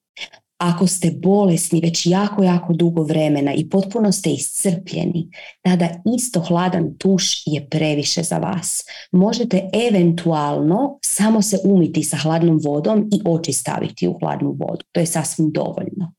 [0.58, 5.30] ako ste bolesni već jako, jako dugo vremena i potpuno ste iscrpljeni,
[5.62, 8.84] tada isto hladan tuš je previše za vas.
[9.12, 14.86] Možete eventualno samo se umiti sa hladnom vodom i oči staviti u hladnu vodu.
[14.92, 16.15] To je sasvim dovoljno.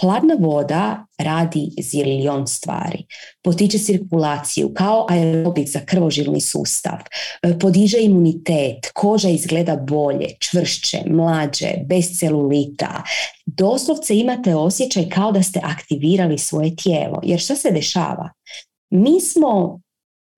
[0.00, 3.04] Hladna voda radi zilion stvari.
[3.42, 6.98] Potiče cirkulaciju kao aerobik za krvožilni sustav.
[7.42, 13.02] E, podiže imunitet, koža izgleda bolje, čvršće, mlađe, bez celulita.
[13.46, 17.20] Doslovce imate osjećaj kao da ste aktivirali svoje tijelo.
[17.22, 18.30] Jer što se dešava?
[18.90, 19.80] Mi smo,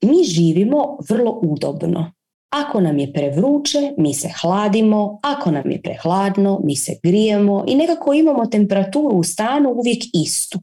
[0.03, 2.13] mi živimo vrlo udobno.
[2.51, 7.75] Ako nam je prevruće, mi se hladimo, ako nam je prehladno, mi se grijemo i
[7.75, 10.59] nekako imamo temperaturu u stanu uvijek istu.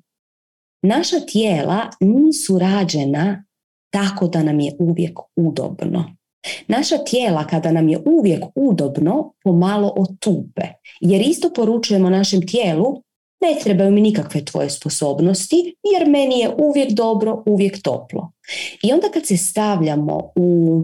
[0.82, 3.45] Naša tijela nisu rađena
[3.89, 6.15] tako da nam je uvijek udobno.
[6.67, 10.62] Naša tijela kada nam je uvijek udobno pomalo otupe,
[11.02, 13.02] jer isto poručujemo našem tijelu
[13.41, 18.32] ne trebaju mi nikakve tvoje sposobnosti jer meni je uvijek dobro, uvijek toplo.
[18.84, 20.82] I onda kad se stavljamo u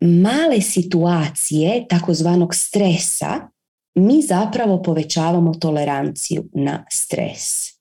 [0.00, 3.40] male situacije takozvanog stresa,
[3.94, 7.74] mi zapravo povećavamo toleranciju na stres.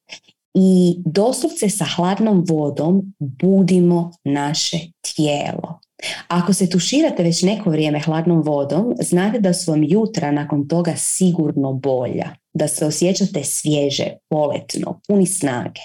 [0.54, 5.80] I doslovce sa hladnom vodom budimo naše tijelo.
[6.28, 10.94] Ako se tuširate već neko vrijeme hladnom vodom, znate da su vam jutra nakon toga
[10.98, 15.82] sigurno bolja, da se osjećate svježe, poletno, puni snage.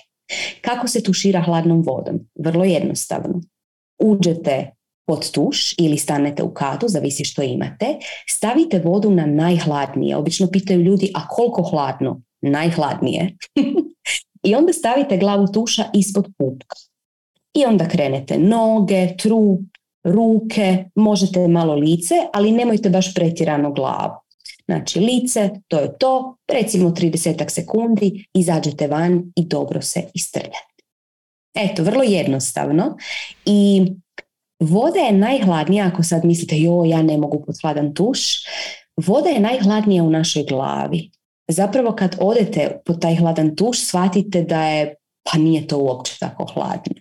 [0.60, 2.20] Kako se tušira hladnom vodom?
[2.38, 3.40] Vrlo jednostavno.
[4.02, 4.70] Uđete
[5.08, 7.86] pod tuš ili stanete u katu, zavisi što imate,
[8.28, 10.16] stavite vodu na najhladnije.
[10.16, 12.22] Obično pitaju ljudi, a koliko hladno?
[12.40, 13.36] Najhladnije.
[14.48, 16.76] I onda stavite glavu tuša ispod pupka.
[17.54, 19.60] I onda krenete noge, trup,
[20.04, 24.14] ruke, možete malo lice, ali nemojte baš pretjerano glavu.
[24.64, 30.82] Znači lice, to je to, recimo 30 sekundi, izađete van i dobro se istrljate.
[31.54, 32.96] Eto, vrlo jednostavno
[33.44, 33.86] i
[34.60, 38.20] voda je najhladnija, ako sad mislite jo, ja ne mogu pod hladan tuš,
[38.96, 41.10] voda je najhladnija u našoj glavi.
[41.48, 46.44] Zapravo kad odete pod taj hladan tuš, shvatite da je, pa nije to uopće tako
[46.44, 46.94] hladno.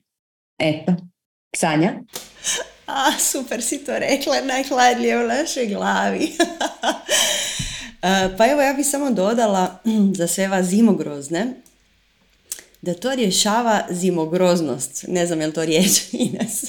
[0.60, 0.94] Eto,
[1.56, 1.94] Sanja?
[2.86, 6.32] A, super si to rekla, najhladnije u našoj glavi.
[8.38, 9.80] pa evo ja bih samo dodala
[10.18, 11.54] za sve vas zimogrozne,
[12.82, 15.06] da to rješava zimogroznost.
[15.08, 16.64] Ne znam je li to riječ Ines.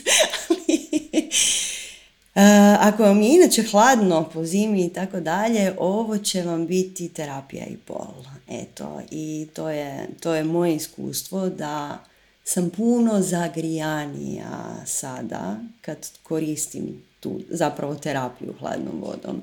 [2.81, 7.67] Ako vam je inače hladno po zimi i tako dalje, ovo će vam biti terapija
[7.67, 8.15] i pol.
[8.49, 11.99] Eto, i to je, to je moje iskustvo da
[12.45, 19.43] sam puno zagrijanija sada kad koristim tu zapravo terapiju hladnom vodom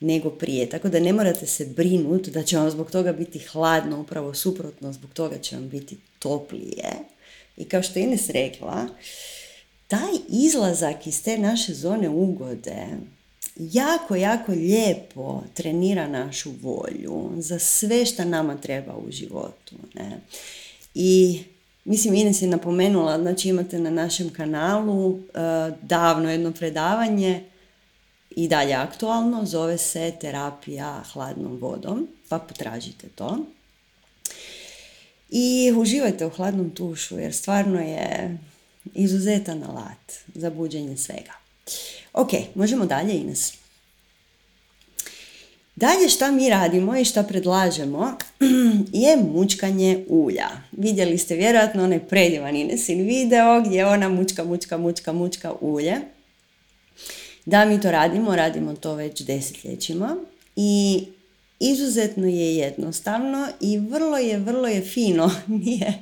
[0.00, 0.70] nego prije.
[0.70, 4.92] Tako da ne morate se brinuti da će vam zbog toga biti hladno, upravo suprotno,
[4.92, 6.92] zbog toga će vam biti toplije.
[7.56, 8.86] I kao što je Ines rekla,
[9.94, 12.86] taj izlazak iz te naše zone ugode
[13.56, 19.74] jako, jako lijepo trenira našu volju za sve što nama treba u životu.
[19.94, 20.20] Ne?
[20.94, 21.42] I
[21.84, 25.20] Mislim, Ines je napomenula, znači imate na našem kanalu uh,
[25.82, 27.44] davno jedno predavanje
[28.30, 33.38] i dalje aktualno, zove se terapija hladnom vodom, pa potražite to.
[35.30, 38.38] I uživajte u hladnom tušu jer stvarno je
[38.94, 41.32] izuzetan alat za buđenje svega.
[42.12, 43.52] Ok, možemo dalje Ines.
[45.76, 48.12] Dalje šta mi radimo i šta predlažemo
[48.92, 50.48] je mučkanje ulja.
[50.72, 55.96] Vidjeli ste vjerojatno onaj predivan Inesin video gdje ona mučka, mučka, mučka, mučka ulje.
[57.46, 60.16] Da mi to radimo, radimo to već desetljećima
[60.56, 61.02] i
[61.60, 65.30] izuzetno je jednostavno i vrlo je, vrlo je fino.
[65.46, 66.00] Nije,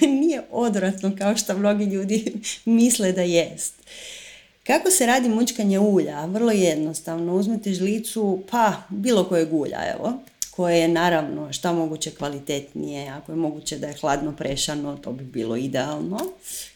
[0.00, 2.32] nije odvratno kao što mnogi ljudi
[2.64, 3.74] misle da jest.
[4.66, 6.24] Kako se radi mučkanje ulja?
[6.24, 7.34] Vrlo jednostavno.
[7.34, 10.12] Uzmete žlicu, pa bilo kojeg ulja, evo,
[10.50, 13.08] koje je naravno šta moguće kvalitetnije.
[13.08, 16.18] Ako je moguće da je hladno prešano, to bi bilo idealno.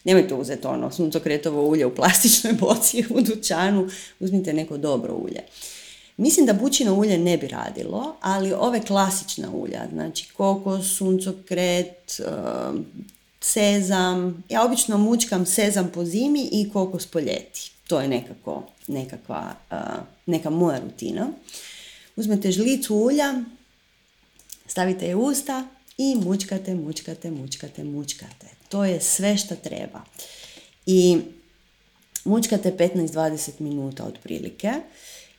[0.03, 3.89] Nemojte uzeti ono suncokretovo ulje u plastičnoj boci u dućanu.
[4.19, 5.43] Uzmite neko dobro ulje.
[6.19, 12.85] Mislim da bučino ulje ne bi radilo, ali ove klasična ulja, znači kokos, suncokret, um,
[13.41, 17.71] sezam, ja obično mučkam sezam po zimi i kokos po ljeti.
[17.87, 19.55] To je nekako, nekakva,
[20.25, 21.27] neka moja rutina.
[22.15, 23.33] Uzmete žlicu ulja,
[24.67, 28.47] stavite je u usta i mučkate, mučkate, mučkate, mučkate.
[28.69, 30.01] To je sve što treba.
[30.85, 31.17] I
[32.25, 34.73] mučkate 15-20 minuta otprilike.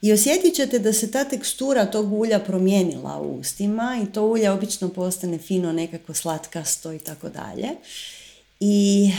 [0.03, 4.51] I osjetit ćete da se ta tekstura tog ulja promijenila u ustima i to ulje
[4.51, 7.69] obično postane fino, nekako slatkasto i tako dalje.
[8.61, 9.11] I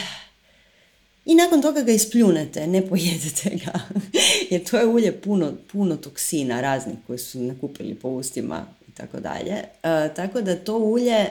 [1.26, 3.80] i nakon toga ga ispljunete, ne pojedete ga.
[4.50, 9.20] Jer to je ulje puno, puno toksina raznih koji su nakupili po ustima i tako
[9.20, 9.54] dalje.
[9.84, 11.26] E, tako da to ulje,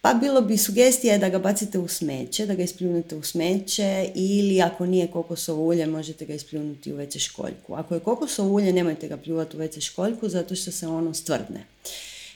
[0.00, 4.62] pa bilo bi sugestija da ga bacite u smeće, da ga ispljunete u smeće ili
[4.62, 7.74] ako nije kokosovo ulje možete ga ispljunuti u veće školjku.
[7.74, 11.64] Ako je kokosovo ulje nemojte ga pljuvati u veće školjku zato što se ono stvrdne.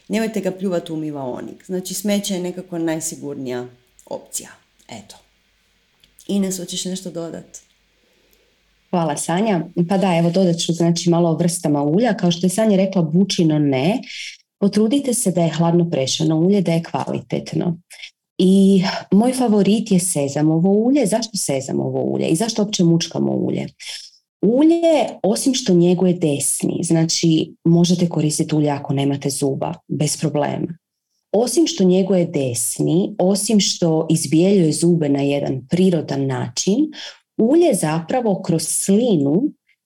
[0.09, 1.64] Nemojte ga pljuvati u umivaonik.
[1.66, 3.66] Znači smeće je nekako najsigurnija
[4.07, 4.50] opcija.
[4.88, 5.16] Eto.
[6.27, 7.61] Ines, hoćeš nešto dodati?
[8.90, 9.61] Hvala Sanja.
[9.88, 12.16] Pa da, evo dodat ću znači malo o vrstama ulja.
[12.16, 14.00] Kao što je Sanja rekla, bučino ne.
[14.61, 17.79] Potrudite se da je hladno prešano ulje, da je kvalitetno.
[18.38, 21.07] I moj favorit je sezamovo ulje.
[21.07, 22.27] Zašto sezamovo ulje?
[22.27, 23.66] I zašto uopće mučkamo ulje?
[24.43, 30.78] Ulje, osim što njeguje desni, znači možete koristiti ulje ako nemate zuba, bez problema
[31.35, 36.76] osim što njeguje desni, osim što izbijeljuje zube na jedan prirodan način,
[37.37, 39.43] ulje zapravo kroz slinu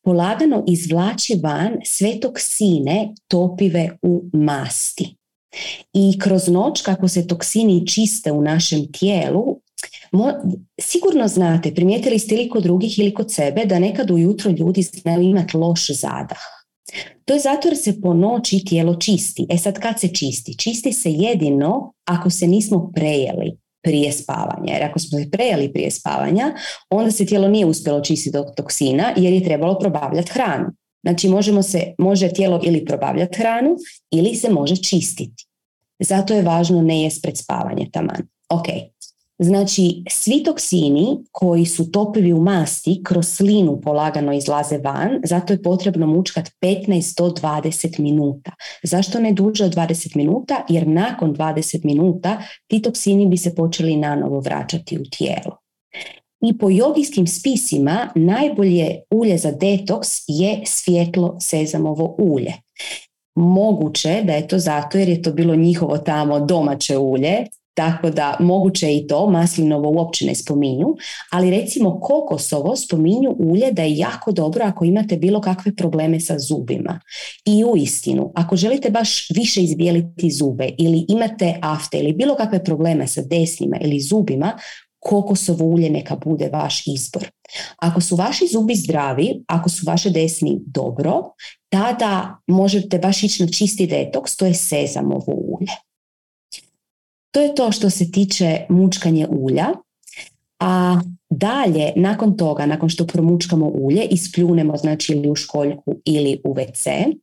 [0.08, 5.16] polagano izvlači van sve toksine topive u masti.
[5.92, 9.60] I kroz noć kako se toksini čiste u našem tijelu,
[10.80, 15.22] sigurno znate, primijetili ste ili kod drugih ili kod sebe da nekad ujutro ljudi znaju
[15.22, 16.42] imati loš zadah.
[17.24, 19.46] To je zato jer se po noći tijelo čisti.
[19.50, 20.58] E sad kad se čisti?
[20.58, 23.56] Čisti se jedino ako se nismo prejeli.
[23.82, 24.72] Prije spavanja.
[24.72, 26.54] Jer ako smo prejeli prije spavanja,
[26.90, 30.66] onda se tijelo nije uspjelo čistiti od toksina jer je trebalo probavljati hranu.
[31.02, 33.76] Znači možemo se, može tijelo ili probavljati hranu
[34.10, 35.46] ili se može čistiti.
[36.02, 38.28] Zato je važno ne jest pred spavanje taman.
[38.50, 38.66] Ok,
[39.40, 45.62] Znači, svi toksini koji su topivi u masti kroz slinu polagano izlaze van, zato je
[45.62, 48.50] potrebno mučkat 15 do 20 minuta.
[48.82, 50.64] Zašto ne duže od 20 minuta?
[50.68, 55.58] Jer nakon 20 minuta ti toksini bi se počeli nanovo vraćati u tijelo.
[56.40, 62.52] I po jogijskim spisima najbolje ulje za detoks je svjetlo sezamovo ulje.
[63.34, 67.44] Moguće da je to zato jer je to bilo njihovo tamo domaće ulje,
[67.78, 70.86] tako da moguće i to, maslinovo uopće ne spominju,
[71.30, 76.38] ali recimo kokosovo spominju ulje da je jako dobro ako imate bilo kakve probleme sa
[76.38, 77.00] zubima.
[77.44, 82.64] I u istinu, ako želite baš više izbijeliti zube ili imate afte ili bilo kakve
[82.64, 84.52] probleme sa desnima ili zubima,
[84.98, 87.30] kokosovo ulje neka bude vaš izbor.
[87.76, 91.22] Ako su vaši zubi zdravi, ako su vaše desni dobro,
[91.68, 95.87] tada možete baš ići na čisti detoks, to je sezamovo ulje.
[97.30, 99.66] To je to što se tiče mučkanje ulja.
[100.60, 101.00] A
[101.30, 107.16] dalje, nakon toga, nakon što promučkamo ulje, ispljunemo znači ili u školjku ili u WC,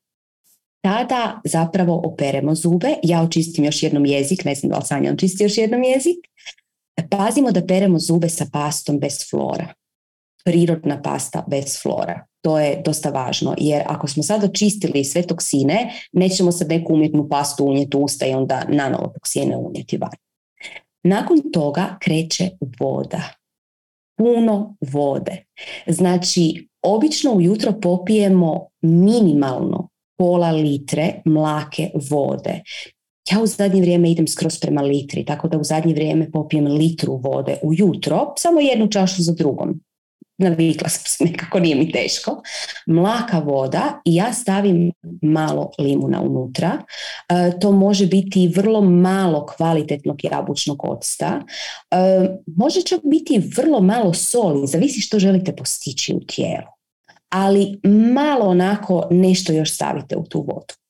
[0.82, 2.96] tada zapravo operemo zube.
[3.04, 6.18] Ja očistim još jednom jezik, ne znam da li Sanja očisti još jednom jezik.
[7.10, 9.74] Pazimo da peremo zube sa pastom bez flora.
[10.44, 12.26] Prirodna pasta bez flora.
[12.46, 17.30] To je dosta važno, jer ako smo sad očistili sve toksine, nećemo sad neku umjetnu
[17.30, 20.12] pastu unijeti u usta i onda nanovo toksine unijeti van.
[21.04, 23.22] Nakon toga kreće voda.
[24.18, 25.44] Puno vode.
[25.88, 32.62] Znači, obično ujutro popijemo minimalno pola litre mlake vode.
[33.32, 37.16] Ja u zadnje vrijeme idem skroz prema litri, tako da u zadnje vrijeme popijem litru
[37.16, 39.80] vode ujutro, samo jednu čašu za drugom
[40.38, 42.42] navikla sam se nekako, nije mi teško.
[42.88, 46.72] Mlaka voda i ja stavim malo limuna unutra.
[47.30, 51.42] E, to može biti vrlo malo kvalitetnog jabučnog octa.
[51.92, 51.98] E,
[52.46, 56.68] može čak biti vrlo malo soli, zavisi što želite postići u tijelu.
[57.30, 57.80] Ali
[58.14, 60.85] malo onako nešto još stavite u tu vodu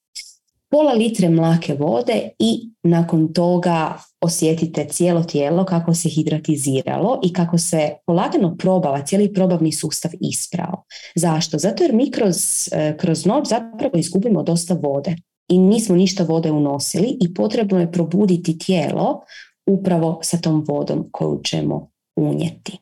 [0.76, 7.58] pola litre mlake vode i nakon toga osjetite cijelo tijelo kako se hidratiziralo i kako
[7.58, 10.84] se polagano probava, cijeli probavni sustav isprao.
[11.16, 11.58] Zašto?
[11.58, 12.36] Zato jer mi kroz,
[12.72, 15.16] e, kroz noć zapravo izgubimo dosta vode
[15.50, 19.22] i nismo ništa vode unosili i potrebno je probuditi tijelo
[19.66, 22.78] upravo sa tom vodom koju ćemo unijeti.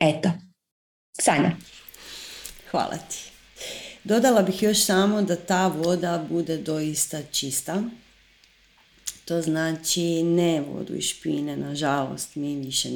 [0.00, 0.30] Eto,
[1.20, 1.50] Sanja.
[2.70, 3.25] Hvala ti.
[4.06, 7.82] Dodala bih još samo da ta voda bude doista čista.
[9.24, 12.88] To znači ne vodu iz špine, nažalost, mi više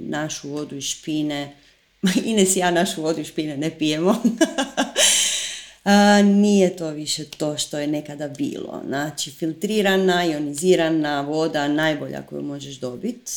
[0.00, 1.56] našu vodu iz špine,
[2.24, 4.16] Ines i ja našu vodu iz špine ne pijemo.
[5.84, 8.82] A, nije to više to što je nekada bilo.
[8.86, 13.32] Znači, filtrirana, ionizirana voda, najbolja koju možeš dobiti.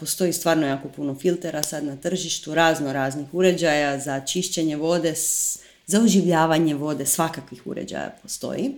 [0.00, 5.63] Postoji stvarno jako puno filtera sad na tržištu, razno raznih uređaja za čišćenje vode s
[5.86, 8.74] za oživljavanje vode svakakvih uređaja postoji.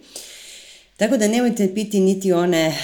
[0.97, 2.79] Tako da nemojte piti niti one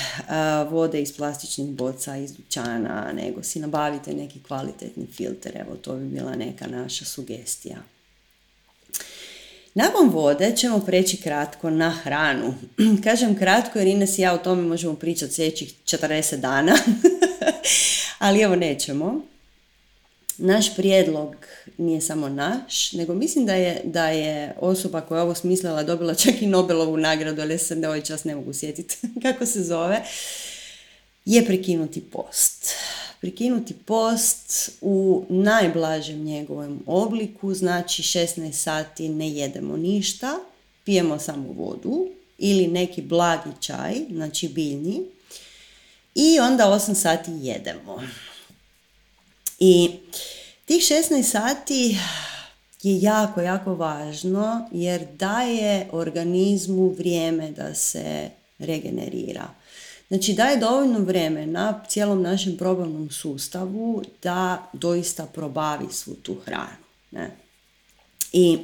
[0.71, 5.57] vode iz plastičnih boca, iz dućana, nego si nabavite neki kvalitetni filter.
[5.57, 7.77] Evo, to bi bila neka naša sugestija.
[9.75, 12.55] Nakon vode ćemo preći kratko na hranu.
[13.05, 16.77] Kažem kratko jer Ines i ja o tome možemo pričati sljedećih 40 dana,
[18.19, 19.32] ali evo nećemo.
[20.45, 21.37] Naš prijedlog
[21.79, 26.15] nije samo naš, nego mislim da je, da je osoba koja je ovo smislila dobila
[26.15, 30.03] čak i Nobelovu nagradu, ali se ovaj čas ne mogu sjetiti kako se zove,
[31.25, 32.75] je prekinuti post.
[33.21, 40.39] Prekinuti post u najblažem njegovom obliku, znači 16 sati ne jedemo ništa,
[40.85, 45.03] pijemo samo vodu ili neki blagi čaj, znači biljni,
[46.15, 48.03] i onda 8 sati jedemo.
[49.65, 49.91] I
[50.65, 51.99] Tih 16 sati
[52.83, 59.49] je jako, jako važno jer daje organizmu vrijeme da se regenerira.
[60.09, 66.85] Znači daje dovoljno vremena cijelom našem probavnom sustavu da doista probavi svu tu hranu.
[67.11, 67.31] Ne?
[68.33, 68.59] I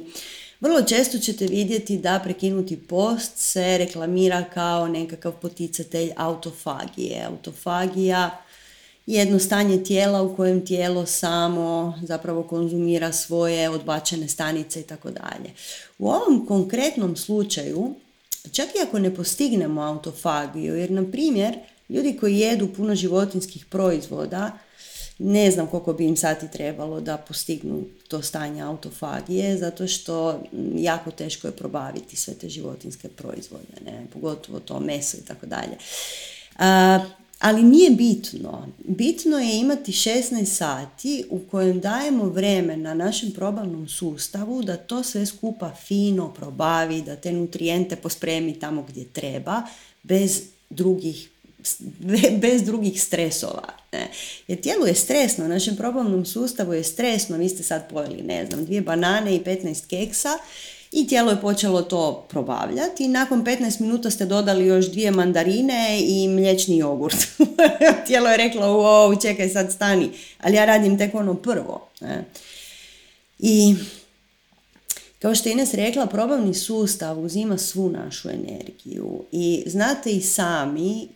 [0.59, 7.25] vrlo često ćete vidjeti da prekinuti post se reklamira kao nekakav poticatelj autofagije.
[7.25, 8.43] Autofagija
[9.13, 15.53] jedno stanje tijela u kojem tijelo samo zapravo konzumira svoje odbačene stanice i tako dalje.
[15.97, 17.95] U ovom konkretnom slučaju
[18.51, 21.55] čak i ako ne postignemo autofagiju, jer na primjer
[21.89, 24.51] ljudi koji jedu puno životinskih proizvoda,
[25.19, 30.43] ne znam koliko bi im sati trebalo da postignu to stanje autofagije, zato što
[30.75, 34.07] jako teško je probaviti sve te životinske proizvode, ne?
[34.13, 35.77] pogotovo to meso i tako dalje.
[37.39, 38.67] Ali nije bitno.
[38.77, 45.25] Bitno je imati 16 sati u kojem dajemo vremena našem probavnom sustavu da to sve
[45.25, 49.61] skupa fino probavi, da te nutrijente pospremi tamo gdje treba,
[50.03, 51.29] bez drugih
[52.41, 53.63] bez drugih stresova.
[53.91, 54.07] Ne.
[54.47, 58.65] Jer tijelu je stresno, našem probavnom sustavu je stresno, vi ste sad pojeli, ne znam,
[58.65, 60.29] dvije banane i 15 keksa
[60.91, 65.99] i tijelo je počelo to probavljati i nakon 15 minuta ste dodali još dvije mandarine
[66.01, 67.17] i mliječni jogurt.
[68.07, 70.09] tijelo je reklo, wow, čekaj sad stani,
[70.41, 71.87] ali ja radim tek ono prvo.
[73.39, 73.75] I
[75.19, 81.07] kao što je Ines rekla, probavni sustav uzima svu našu energiju i znate i sami,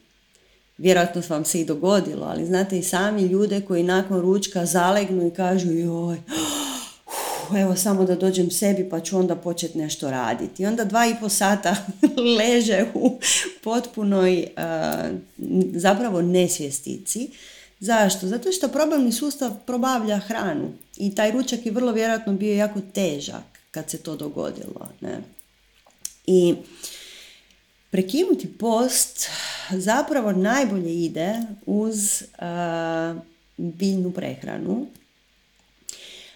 [0.78, 5.32] vjerojatno vam se i dogodilo, ali znate i sami ljude koji nakon ručka zalegnu i
[5.32, 6.18] kažu joj,
[7.58, 10.64] evo samo da dođem sebi pa ću onda početi nešto raditi.
[10.64, 11.76] I onda dva i po sata
[12.40, 13.20] leže u
[13.64, 14.48] potpunoj
[15.74, 17.30] zapravo nesvjestici.
[17.80, 18.28] Zašto?
[18.28, 23.44] Zato što probavni sustav probavlja hranu i taj ručak je vrlo vjerojatno bio jako težak
[23.72, 24.90] kad se to dogodilo.
[25.02, 25.18] Ne?
[26.28, 26.56] I
[27.90, 29.30] prekinuti post
[29.72, 31.36] zapravo najbolje ide
[31.66, 32.24] uz
[33.58, 34.88] biljnu prehranu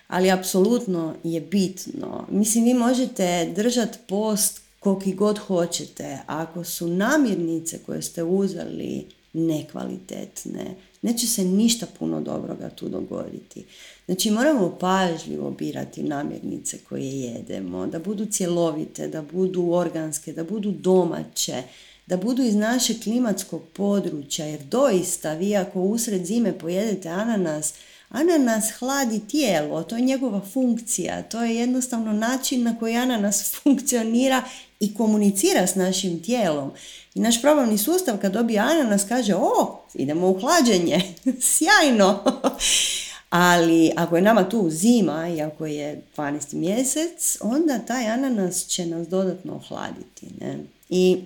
[0.08, 2.28] ali apsolutno je bitno.
[2.32, 6.20] Mislim, vi možete držati post koliki god hoćete.
[6.28, 13.64] Ako su namirnice koje ste uzeli nekvalitetne, neće se ništa puno dobroga tu dogoditi.
[14.06, 20.72] Znači moramo pažljivo birati namirnice koje jedemo, da budu cjelovite, da budu organske, da budu
[20.72, 21.64] domaće,
[22.08, 27.74] da budu iz našeg klimatskog područja, jer doista vi ako usred zime pojedete ananas,
[28.10, 34.44] Ananas hladi tijelo, to je njegova funkcija, to je jednostavno način na koji ananas funkcionira
[34.80, 36.72] i komunicira s našim tijelom.
[37.16, 41.02] I naš probavni sustav kad dobije ananas kaže, o, idemo u hlađenje,
[41.56, 42.24] sjajno.
[43.30, 46.54] Ali ako je nama tu zima i ako je 12.
[46.54, 50.28] mjesec, onda taj ananas će nas dodatno ohladiti.
[50.40, 50.58] Ne?
[50.90, 51.22] I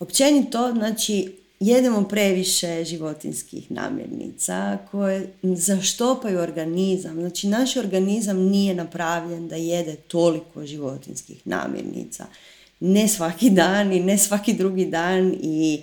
[0.00, 7.14] općenito, znači, jedemo previše životinskih namirnica koje zaštopaju organizam.
[7.14, 12.26] Znači, naš organizam nije napravljen da jede toliko životinskih namirnica.
[12.80, 15.82] Ne svaki dan i ne svaki drugi dan i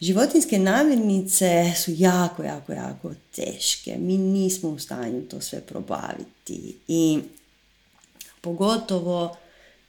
[0.00, 3.96] životinske namirnice su jako, jako, jako teške.
[3.98, 7.18] Mi nismo u stanju to sve probaviti i
[8.40, 9.36] pogotovo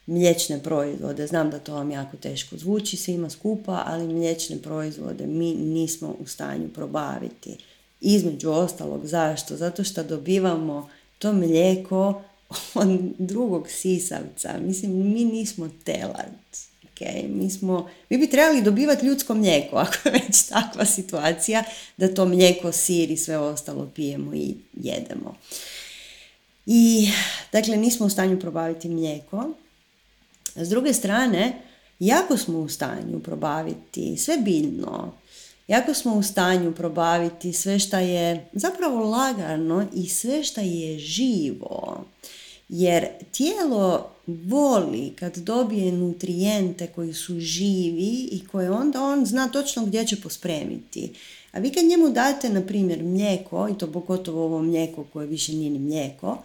[0.05, 1.27] mliječne proizvode.
[1.27, 6.27] Znam da to vam jako teško zvuči svima skupa, ali mliječne proizvode mi nismo u
[6.27, 7.57] stanju probaviti.
[8.01, 9.57] Između ostalog, zašto?
[9.57, 10.89] Zato što dobivamo
[11.19, 12.21] to mlijeko
[12.75, 12.87] od
[13.17, 14.57] drugog sisavca.
[14.61, 16.67] Mislim, mi nismo telac.
[16.95, 17.27] Okay?
[17.29, 21.63] Mi, smo, mi bi trebali dobivati ljudsko mlijeko, ako je već takva situacija,
[21.97, 25.35] da to mlijeko, sir i sve ostalo pijemo i jedemo.
[26.65, 27.09] I,
[27.51, 29.53] dakle, nismo u stanju probaviti mlijeko,
[30.55, 31.61] s druge strane,
[31.99, 35.13] jako smo u stanju probaviti sve biljno,
[35.67, 42.05] jako smo u stanju probaviti sve što je zapravo lagano i sve što je živo.
[42.69, 49.85] Jer tijelo voli kad dobije nutrijente koji su živi i koje onda on zna točno
[49.85, 51.13] gdje će pospremiti.
[51.51, 55.53] A vi kad njemu date, na primjer, mlijeko, i to pogotovo ovo mlijeko koje više
[55.53, 56.37] nije ni mlijeko,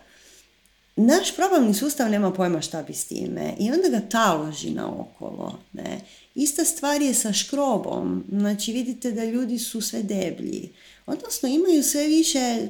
[0.99, 5.59] naš probavni sustav nema pojma šta bi s time i onda ga taloži naokolo.
[5.73, 6.01] Ne?
[6.35, 8.25] Ista stvar je sa škrobom.
[8.33, 10.71] Znači vidite da ljudi su sve deblji.
[11.07, 12.69] Odnosno imaju sve više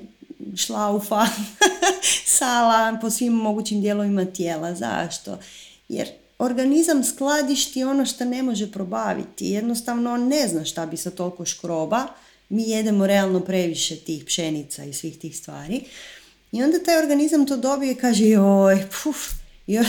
[0.56, 1.26] šlaufa,
[2.38, 4.74] sala po svim mogućim dijelovima tijela.
[4.74, 5.38] Zašto?
[5.88, 6.08] Jer
[6.38, 9.46] organizam skladišti ono što ne može probaviti.
[9.46, 12.06] Jednostavno on ne zna šta bi sa toliko škroba.
[12.48, 15.84] Mi jedemo realno previše tih pšenica i svih tih stvari.
[16.52, 19.16] I onda taj organizam to dobije i kaže joj, puf,
[19.66, 19.88] još,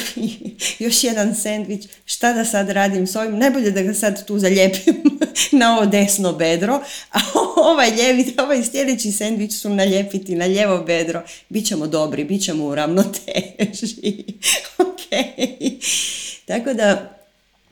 [0.79, 4.95] još jedan sendvič, šta da sad radim s ovim, najbolje da ga sad tu zalijepim
[5.59, 6.81] na ovo desno bedro,
[7.11, 7.19] a
[7.55, 12.65] ovaj ljevi, ovaj sljedeći sendvič su naljepiti na lijevo bedro, bit ćemo dobri, bit ćemo
[12.65, 14.23] u ravnoteži.
[14.87, 15.01] ok.
[16.45, 17.18] Tako da,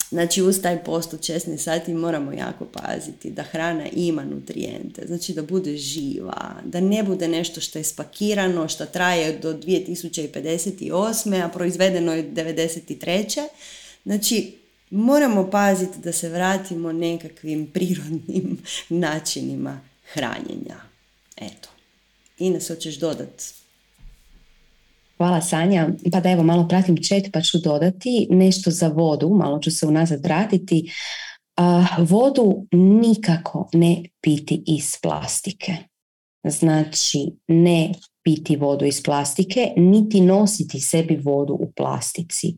[0.10, 5.34] Znači uz taj post od 16 sati moramo jako paziti da hrana ima nutrijente, znači
[5.34, 11.44] da bude živa, da ne bude nešto što je spakirano, što traje do 2058.
[11.44, 13.48] a proizvedeno je 93.
[14.06, 14.54] Znači,
[14.90, 18.58] moramo paziti da se vratimo nekakvim prirodnim
[18.90, 19.82] načinima
[20.14, 20.76] hranjenja.
[21.38, 21.70] Eto.
[22.40, 23.44] Ines, hoćeš dodat?
[25.18, 25.90] Hvala Sanja.
[26.12, 29.88] Pa da evo malo pratim chat pa ću dodati nešto za vodu, malo ću se
[29.88, 30.92] unazad vratiti.
[32.00, 35.76] vodu nikako ne piti iz plastike.
[36.48, 37.92] Znači ne
[38.24, 42.56] piti vodu iz plastike, niti nositi sebi vodu u plastici.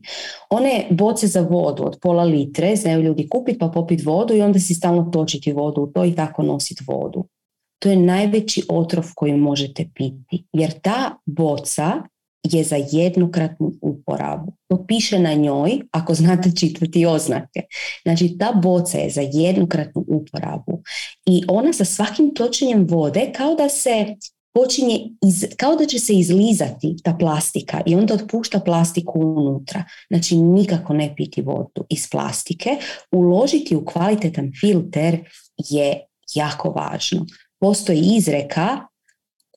[0.50, 4.58] One boce za vodu od pola litre znaju ljudi kupiti pa popiti vodu i onda
[4.58, 7.24] si stalno točiti vodu u to i tako nositi vodu.
[7.78, 12.02] To je najveći otrov koji možete piti, jer ta boca
[12.42, 14.52] je za jednokratnu uporabu.
[14.68, 17.60] To piše na njoj, ako znate čitati oznake.
[18.02, 20.82] Znači, ta boca je za jednokratnu uporabu
[21.26, 24.06] i ona sa svakim točenjem vode kao da se
[24.54, 29.84] počinje, iz, kao da će se izlizati ta plastika i onda otpušta plastiku unutra.
[30.10, 32.70] Znači, nikako ne piti vodu iz plastike.
[33.12, 35.18] Uložiti u kvalitetan filter
[35.70, 37.26] je jako važno.
[37.60, 38.78] Postoji izreka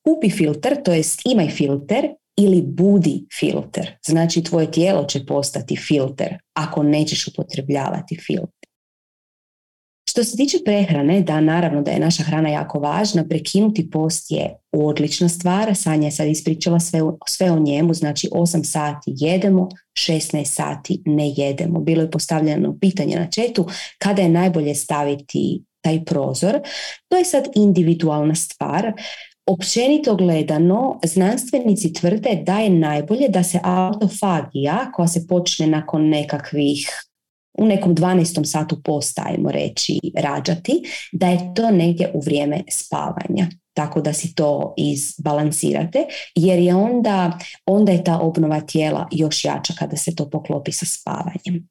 [0.03, 3.97] kupi filter, to jest imaj filter ili budi filter.
[4.05, 8.63] Znači tvoje tijelo će postati filter ako nećeš upotrebljavati filter.
[10.09, 14.55] Što se tiče prehrane, da naravno da je naša hrana jako važna, prekinuti post je
[14.71, 19.69] odlična stvar, Sanja je sad ispričala sve, sve o njemu, znači 8 sati jedemo,
[19.99, 21.79] 16 sati ne jedemo.
[21.79, 23.67] Bilo je postavljeno pitanje na četu
[23.97, 26.59] kada je najbolje staviti taj prozor.
[27.09, 28.93] To je sad individualna stvar.
[29.45, 36.87] Općenito gledano, znanstvenici tvrde da je najbolje da se autofagija koja se počne nakon nekakvih
[37.57, 38.45] u nekom 12.
[38.45, 40.81] satu postajemo reći rađati,
[41.11, 43.47] da je to negdje u vrijeme spavanja.
[43.73, 49.73] Tako da si to izbalansirate, jer je onda, onda je ta obnova tijela još jača
[49.79, 51.69] kada se to poklopi sa spavanjem.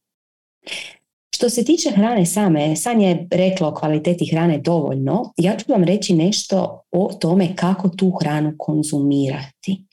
[1.42, 5.32] Što se tiče hrane same, Sanja je rekla o kvaliteti hrane dovoljno.
[5.36, 9.84] Ja ću vam reći nešto o tome kako tu hranu konzumirati.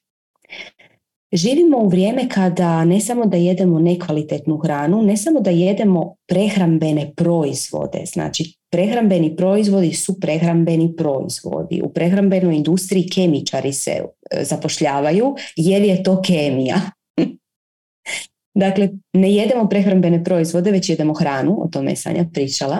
[1.33, 7.13] Živimo u vrijeme kada ne samo da jedemo nekvalitetnu hranu, ne samo da jedemo prehrambene
[7.15, 11.81] proizvode, znači prehrambeni proizvodi su prehrambeni proizvodi.
[11.85, 16.81] U prehrambenoj industriji kemičari se e, zapošljavaju jer je to kemija.
[18.59, 22.77] Dakle, ne jedemo prehrambene proizvode, već jedemo hranu, o tome je Sanja pričala.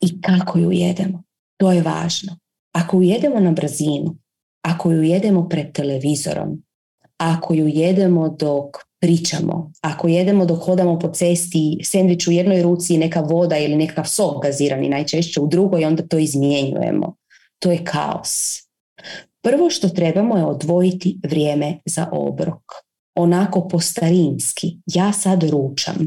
[0.00, 1.22] I kako ju jedemo?
[1.60, 2.36] To je važno.
[2.72, 4.16] Ako ju jedemo na brzinu,
[4.62, 6.62] ako ju jedemo pred televizorom,
[7.18, 12.94] ako ju jedemo dok pričamo, ako jedemo dok hodamo po cesti, sendvič u jednoj ruci
[12.94, 17.16] i neka voda ili nekakav sok gazirani najčešće u drugoj, onda to izmjenjujemo.
[17.58, 18.62] To je kaos.
[19.42, 22.85] Prvo što trebamo je odvojiti vrijeme za obrok
[23.16, 24.78] onako po starinski.
[24.86, 25.96] Ja sad ručam.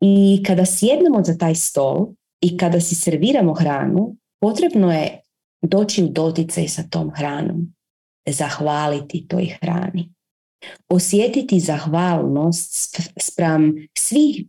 [0.00, 2.06] I kada sjednemo za taj stol
[2.40, 5.20] i kada si serviramo hranu, potrebno je
[5.62, 7.74] doći u doticaj sa tom hranom,
[8.28, 10.12] zahvaliti toj hrani.
[10.88, 13.72] Osjetiti zahvalnost spram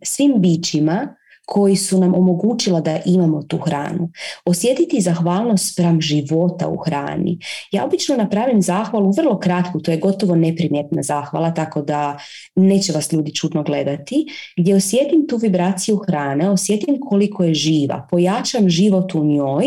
[0.04, 1.16] svim bićima
[1.46, 4.10] koji su nam omogućila da imamo tu hranu.
[4.46, 7.40] Osjetiti zahvalnost spram života u hrani.
[7.72, 12.18] Ja obično napravim zahvalu vrlo kratku, to je gotovo neprimjetna zahvala, tako da
[12.56, 14.26] neće vas ljudi čudno gledati,
[14.58, 19.66] gdje osjetim tu vibraciju hrane, osjetim koliko je živa, pojačam život u njoj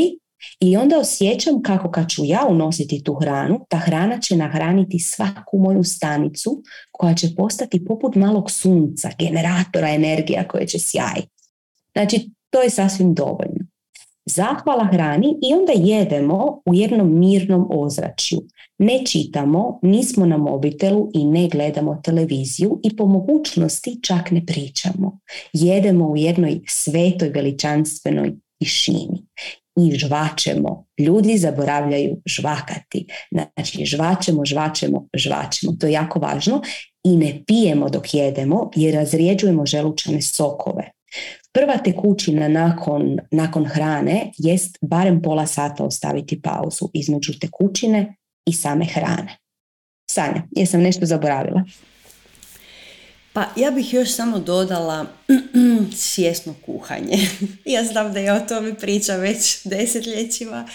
[0.61, 5.59] i onda osjećam kako kad ću ja unositi tu hranu, ta hrana će nahraniti svaku
[5.59, 11.38] moju stanicu koja će postati poput malog sunca, generatora energija koje će sjajiti.
[11.99, 13.67] Znači, to je sasvim dovoljno.
[14.27, 18.39] Zahvala hrani i onda jedemo u jednom mirnom ozračju.
[18.79, 25.19] Ne čitamo, nismo na mobitelu i ne gledamo televiziju i po mogućnosti čak ne pričamo.
[25.53, 29.27] Jedemo u jednoj svetoj veličanstvenoj tišini
[29.77, 30.87] i žvačemo.
[30.99, 33.07] Ljudi zaboravljaju žvakati.
[33.31, 35.73] Znači žvačemo, žvačemo, žvačemo.
[35.81, 36.63] To je jako važno
[37.05, 40.93] i ne pijemo dok jedemo jer razrijeđujemo želučane sokove.
[41.59, 48.87] Prva tekućina nakon, nakon hrane jest barem pola sata ostaviti pauzu između tekućine i same
[48.87, 49.37] hrane.
[50.11, 51.65] Sanja, jesam nešto zaboravila?
[53.33, 55.07] Pa ja bih još samo dodala
[55.97, 57.19] svjesno kuhanje.
[57.75, 60.69] ja znam da ja o tome pričam već desetljećima,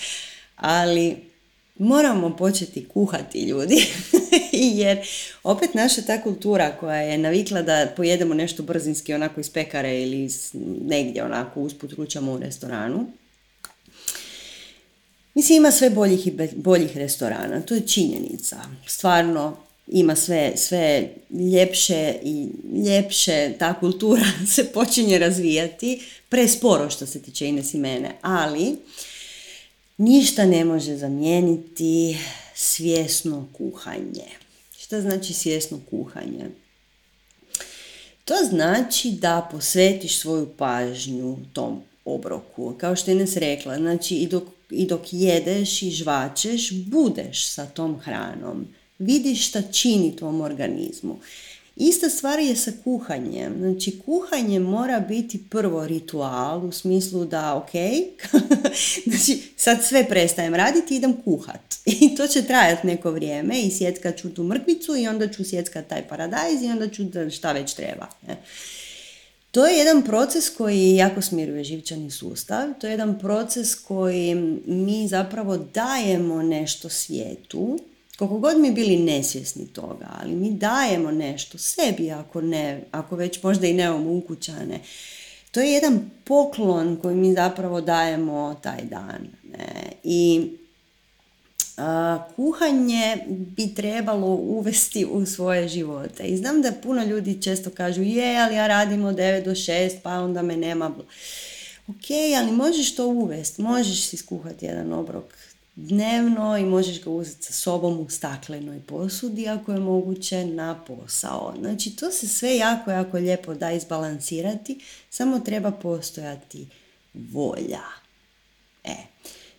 [0.56, 1.33] ali
[1.78, 3.86] moramo početi kuhati ljudi
[4.82, 5.08] jer
[5.44, 10.30] opet naša ta kultura koja je navikla da pojedemo nešto brzinski onako iz pekare ili
[10.82, 13.06] negdje onako usput ručamo u restoranu.
[15.34, 18.58] Mislim, ima sve boljih i boljih restorana, to je činjenica.
[18.88, 19.58] Stvarno,
[19.88, 21.10] ima sve, sve
[21.54, 22.48] ljepše i
[22.86, 28.78] ljepše, ta kultura se počinje razvijati, presporo što se tiče Ines i mene, ali
[29.98, 32.18] ništa ne može zamijeniti
[32.56, 34.28] svjesno kuhanje.
[34.80, 36.50] Što znači svjesno kuhanje?
[38.26, 42.76] To znači da posvetiš svoju pažnju tom obroku.
[42.78, 47.66] Kao što je Ines rekla, znači i dok, i dok jedeš i žvačeš, budeš sa
[47.66, 48.68] tom hranom.
[49.00, 51.20] Vidiš šta čini tvom organizmu.
[51.76, 53.56] Ista stvar je sa kuhanjem.
[53.60, 57.72] Znači, kuhanje mora biti prvo ritual u smislu da, ok,
[59.08, 61.76] znači sad sve prestajem raditi i idem kuhat.
[62.02, 65.88] I to će trajati neko vrijeme i sjeckat ću tu mrkvicu i onda ću sjeckat
[65.88, 68.08] taj paradajz i onda ću šta već treba.
[69.52, 72.68] To je jedan proces koji jako smiruje živčani sustav.
[72.82, 77.80] To je jedan proces koji mi zapravo dajemo nešto svijetu
[78.18, 83.44] koliko god mi bili nesvjesni toga, ali mi dajemo nešto sebi ako ne, ako već
[83.44, 84.80] možda i nemamo ukućane.
[85.52, 89.28] To je jedan poklon koji mi zapravo dajemo taj dan.
[89.44, 89.92] Ne?
[90.04, 90.50] I
[91.78, 96.24] a, kuhanje bi trebalo uvesti u svoje živote.
[96.24, 99.98] I znam da puno ljudi često kažu je, ali ja radim od 9 do 6,
[100.04, 100.92] pa onda me nema.
[101.88, 102.06] Ok,
[102.40, 103.62] ali možeš to uvesti.
[103.62, 105.34] Možeš si skuhati jedan obrok
[105.76, 111.54] dnevno i možeš ga uzeti sa sobom u staklenoj posudi ako je moguće na posao.
[111.60, 116.68] Znači to se sve jako, jako lijepo da izbalansirati, samo treba postojati
[117.14, 117.84] volja.
[118.84, 118.96] E,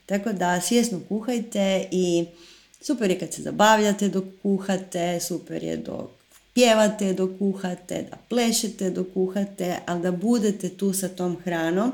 [0.06, 2.24] tako da svjesno kuhajte i
[2.80, 6.10] super je kad se zabavljate dok kuhate, super je dok
[6.54, 11.92] pjevate dok kuhate, da plešete dok kuhate, ali da budete tu sa tom hranom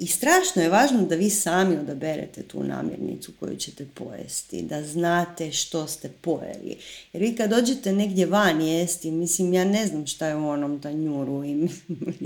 [0.00, 5.52] i strašno je važno da vi sami odaberete tu namirnicu koju ćete pojesti, da znate
[5.52, 6.76] što ste pojeli.
[7.12, 10.80] Jer vi kad dođete negdje van jesti, mislim, ja ne znam šta je u onom
[10.80, 11.68] tanjuru i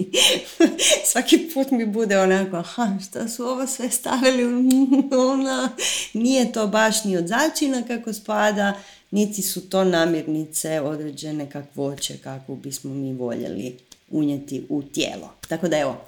[1.12, 4.44] svaki put mi bude onako, aha, šta su ovo sve stavili,
[5.32, 5.68] ona,
[6.12, 12.54] nije to baš ni od začina kako spada, niti su to namirnice određene kakvoće kako
[12.54, 13.76] bismo mi voljeli
[14.14, 15.34] unijeti u tijelo.
[15.48, 16.04] Tako da evo,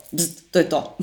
[0.51, 0.97] to je to.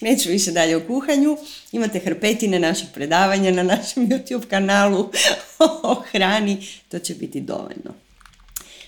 [0.00, 1.36] Neću više dalje o kuhanju.
[1.72, 5.10] Imate hrpetine naših predavanja na našem YouTube kanalu
[5.82, 6.66] o hrani.
[6.88, 7.94] To će biti dovoljno.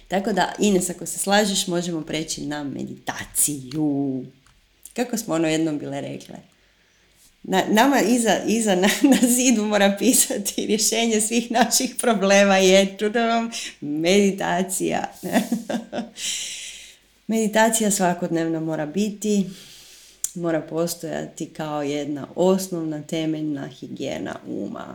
[0.09, 4.25] Tako da, Ines, ako se slažeš, možemo preći na meditaciju.
[4.97, 6.37] Kako smo ono jednom bile rekle?
[7.49, 13.51] Na, nama iza, iza na, na, zidu mora pisati rješenje svih naših problema je vam
[13.81, 15.13] meditacija.
[17.27, 19.47] meditacija svakodnevno mora biti,
[20.35, 24.95] mora postojati kao jedna osnovna temeljna higijena uma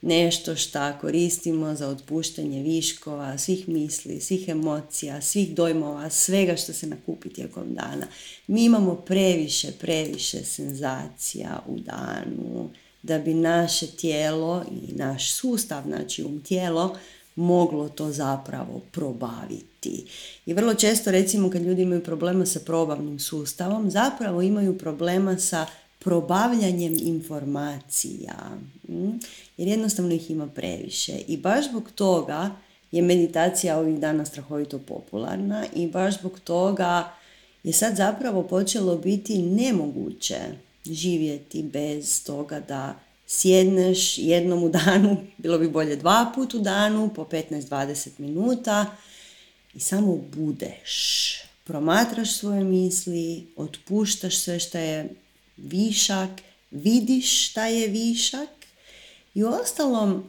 [0.00, 6.86] nešto što koristimo za otpuštanje viškova, svih misli, svih emocija, svih dojmova, svega što se
[6.86, 8.06] nakupi tijekom dana.
[8.46, 12.70] Mi imamo previše, previše senzacija u danu
[13.02, 16.98] da bi naše tijelo i naš sustav, znači um tijelo,
[17.34, 20.06] moglo to zapravo probaviti.
[20.46, 25.66] I vrlo često recimo kad ljudi imaju problema sa probavnim sustavom, zapravo imaju problema sa
[25.98, 28.58] probavljanjem informacija.
[29.58, 31.18] Jer jednostavno ih ima previše.
[31.26, 32.50] I baš zbog toga
[32.92, 37.12] je meditacija ovih dana strahovito popularna i baš zbog toga
[37.62, 40.38] je sad zapravo počelo biti nemoguće
[40.84, 47.10] živjeti bez toga da sjedneš jednom u danu, bilo bi bolje dva put u danu,
[47.16, 48.86] po 15-20 minuta
[49.74, 51.34] i samo budeš.
[51.64, 55.08] Promatraš svoje misli, otpuštaš sve što je
[55.56, 56.30] višak,
[56.70, 58.48] vidiš šta je višak
[59.34, 60.24] i u ostalom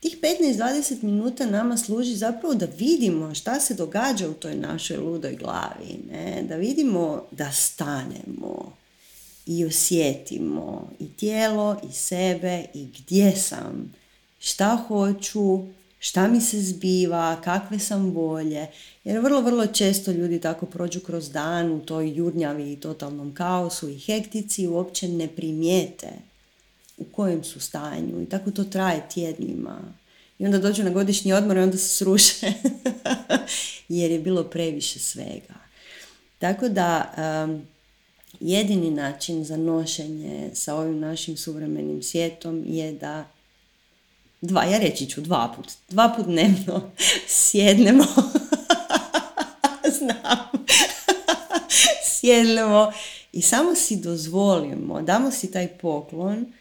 [0.00, 5.36] tih 15-20 minuta nama služi zapravo da vidimo šta se događa u toj našoj ludoj
[5.36, 6.42] glavi, ne?
[6.48, 8.72] da vidimo da stanemo
[9.46, 13.94] i osjetimo i tijelo i sebe i gdje sam,
[14.38, 15.58] šta hoću,
[15.98, 18.66] šta mi se zbiva, kakve sam volje.
[19.04, 23.88] Jer vrlo, vrlo često ljudi tako prođu kroz dan u toj jurnjavi i totalnom kaosu
[23.88, 26.08] i hektici uopće ne primijete
[26.98, 29.78] u kojem su stanju i tako to traje tjednima.
[30.38, 32.52] I onda dođu na godišnji odmor i onda se sruše
[33.88, 35.54] jer je bilo previše svega.
[36.38, 37.14] Tako da
[38.40, 43.24] jedini način za nošenje sa ovim našim suvremenim svijetom je da
[44.40, 46.90] dva, ja reći ću dva put, dva put dnevno
[47.26, 48.04] sjednemo,
[49.98, 50.64] znam,
[52.04, 52.92] sjednemo
[53.32, 56.52] i samo si dozvolimo, damo si taj poklon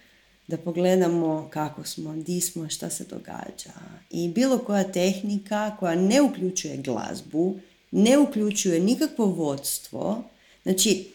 [0.48, 3.72] da pogledamo kako smo, di smo, šta se događa.
[4.10, 7.60] I bilo koja tehnika koja ne uključuje glazbu,
[7.92, 10.24] ne uključuje nikakvo vodstvo,
[10.64, 11.12] znači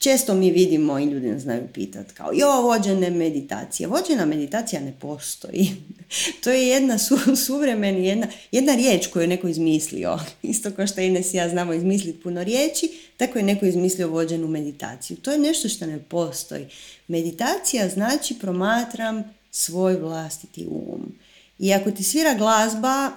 [0.00, 3.86] često mi vidimo i ljudi nas znaju pitati kao jo, vođene meditacije.
[3.86, 5.70] Vođena meditacija ne postoji.
[6.44, 10.18] to je jedna su, suvremena, jedna, jedna riječ koju je neko izmislio.
[10.42, 14.48] Isto kao što Ines i ja znamo izmisliti puno riječi, tako je neko izmislio vođenu
[14.48, 15.16] meditaciju.
[15.16, 16.66] To je nešto što ne postoji.
[17.08, 21.12] Meditacija znači promatram svoj vlastiti um.
[21.58, 23.10] I ako ti svira glazba,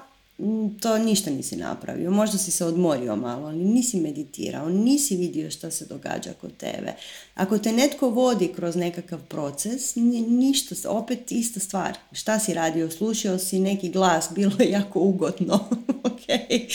[0.80, 2.12] to ništa nisi napravio.
[2.12, 6.94] Možda si se odmorio malo, ali nisi meditirao, nisi vidio što se događa kod tebe.
[7.36, 11.98] Ako te netko vodi kroz nekakav proces, ništa, opet ista stvar.
[12.12, 12.92] Šta si radio?
[12.92, 15.70] Slušao si neki glas, bilo je jako ugodno.
[16.10, 16.74] okay.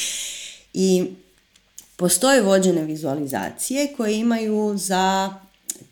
[0.74, 1.04] I
[1.96, 5.34] postoje vođene vizualizacije koje imaju za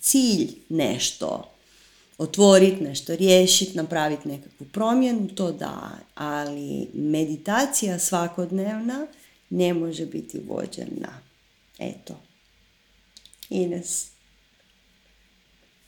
[0.01, 1.56] cilj nešto
[2.19, 9.07] otvoriti, nešto riješiti, napraviti nekakvu promjenu, to da, ali meditacija svakodnevna
[9.51, 11.21] ne može biti vođena.
[11.79, 12.15] Eto.
[13.51, 14.11] Ines.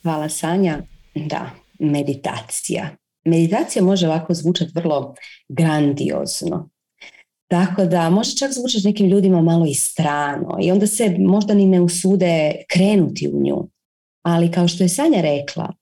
[0.02, 0.82] Hvala Sanja.
[1.14, 2.96] Da, meditacija.
[3.24, 5.14] Meditacija može ovako zvučati vrlo
[5.48, 6.68] grandiozno.
[7.48, 11.66] Tako da može čak zvučati nekim ljudima malo i strano i onda se možda ni
[11.66, 13.68] ne usude krenuti u nju.
[14.22, 15.72] Ali kao što je Sanja rekla,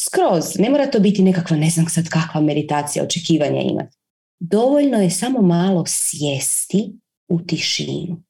[0.00, 3.96] Skroz, ne mora to biti nekakva, ne znam sad kakva meditacija, očekivanja imati.
[4.40, 6.92] Dovoljno je samo malo sjesti
[7.28, 8.22] u tišinu.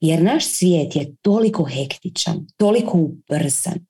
[0.00, 3.86] Jer naš svijet je toliko hektičan, toliko ubrzan,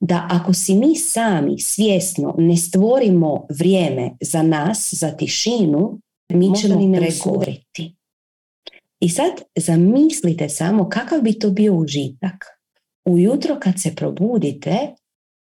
[0.00, 6.00] da ako si mi sami svjesno ne stvorimo vrijeme za nas, za tišinu,
[6.32, 7.96] mi ćemo pregoriti.
[9.00, 12.44] I sad zamislite samo kakav bi to bio užitak.
[13.04, 14.94] Ujutro kad se probudite,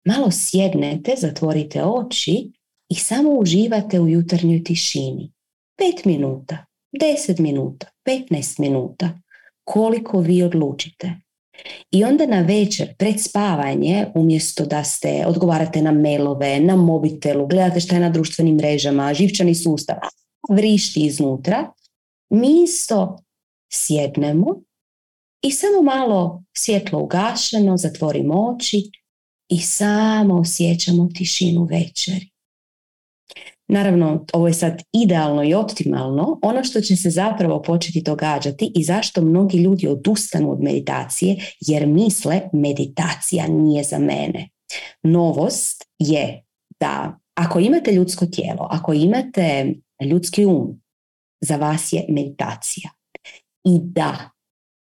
[0.05, 2.53] malo sjednete, zatvorite oči
[2.89, 5.33] i samo uživate u jutarnjoj tišini.
[5.79, 6.67] Pet minuta,
[7.01, 9.21] deset minuta, petnaest minuta,
[9.65, 11.13] koliko vi odlučite.
[11.91, 17.81] I onda na večer, pred spavanje, umjesto da ste odgovarate na mailove, na mobitelu, gledate
[17.81, 19.97] šta je na društvenim mrežama, živčani sustav,
[20.51, 21.73] vrišti iznutra,
[22.31, 23.19] mi isto
[23.73, 24.61] sjednemo
[25.43, 28.91] i samo malo svjetlo ugašeno, zatvorimo oči
[29.55, 32.31] i samo osjećamo tišinu večeri.
[33.69, 36.39] Naravno, ovo je sad idealno i optimalno.
[36.43, 41.87] Ono što će se zapravo početi događati i zašto mnogi ljudi odustanu od meditacije jer
[41.87, 44.49] misle meditacija nije za mene.
[45.03, 46.45] Novost je
[46.81, 49.75] da ako imate ljudsko tijelo, ako imate
[50.11, 50.81] ljudski um,
[51.41, 52.91] za vas je meditacija.
[53.65, 54.31] I da,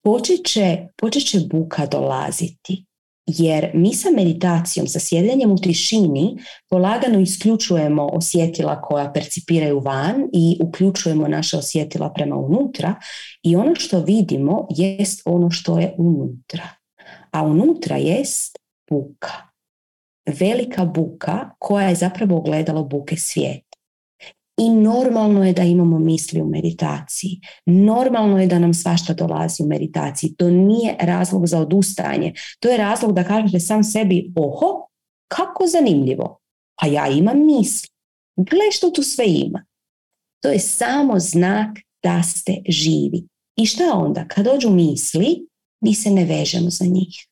[0.05, 2.85] počet će, počet će buka dolaziti
[3.27, 6.37] jer mi sa meditacijom, sa sjedenjem u tišini,
[6.71, 12.95] polagano isključujemo osjetila koja percipiraju van i uključujemo naše osjetila prema unutra
[13.43, 16.69] i ono što vidimo jest ono što je unutra.
[17.31, 18.59] A unutra jest
[18.91, 19.33] buka.
[20.27, 23.64] Velika buka koja je zapravo ogledalo buke svijeta.
[24.57, 27.41] I normalno je da imamo misli u meditaciji.
[27.67, 30.35] Normalno je da nam svašta dolazi u meditaciji.
[30.35, 32.33] To nije razlog za odustajanje.
[32.61, 34.89] To je razlog da kažete sam sebi, oho,
[35.29, 36.41] kako zanimljivo.
[36.83, 37.89] A ja imam misli.
[38.37, 39.65] Gle što tu sve ima.
[40.43, 43.27] To je samo znak da ste živi.
[43.57, 44.29] I šta onda?
[44.29, 45.47] Kad dođu misli,
[45.81, 47.27] mi se ne vežemo za njih.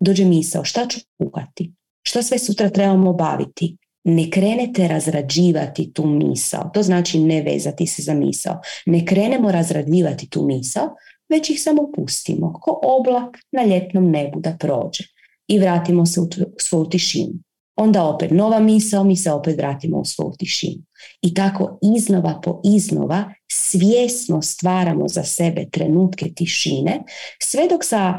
[0.00, 1.72] Dođe misao, šta ću kuhati?
[2.02, 3.76] Što sve sutra trebamo obaviti?
[4.08, 10.30] Ne krenete razrađivati tu misao, to znači ne vezati se za misao, ne krenemo razrađivati
[10.30, 10.88] tu misao,
[11.28, 15.04] već ih samo pustimo, ko oblak na ljetnom nebu da prođe
[15.48, 16.28] i vratimo se u
[16.58, 17.32] svoju tišinu.
[17.76, 20.82] Onda opet nova misao, mi se opet vratimo u svoju tišinu.
[21.22, 27.02] I tako iznova po iznova svjesno stvaramo za sebe trenutke tišine,
[27.42, 28.14] sve dok sa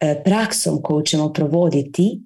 [0.00, 2.20] e, praksom koju ćemo provoditi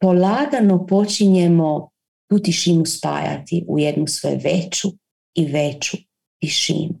[0.00, 1.90] polagano počinjemo
[2.30, 4.88] tu tišinu spajati u jednu sve veću
[5.34, 5.96] i veću
[6.40, 6.94] tišinu.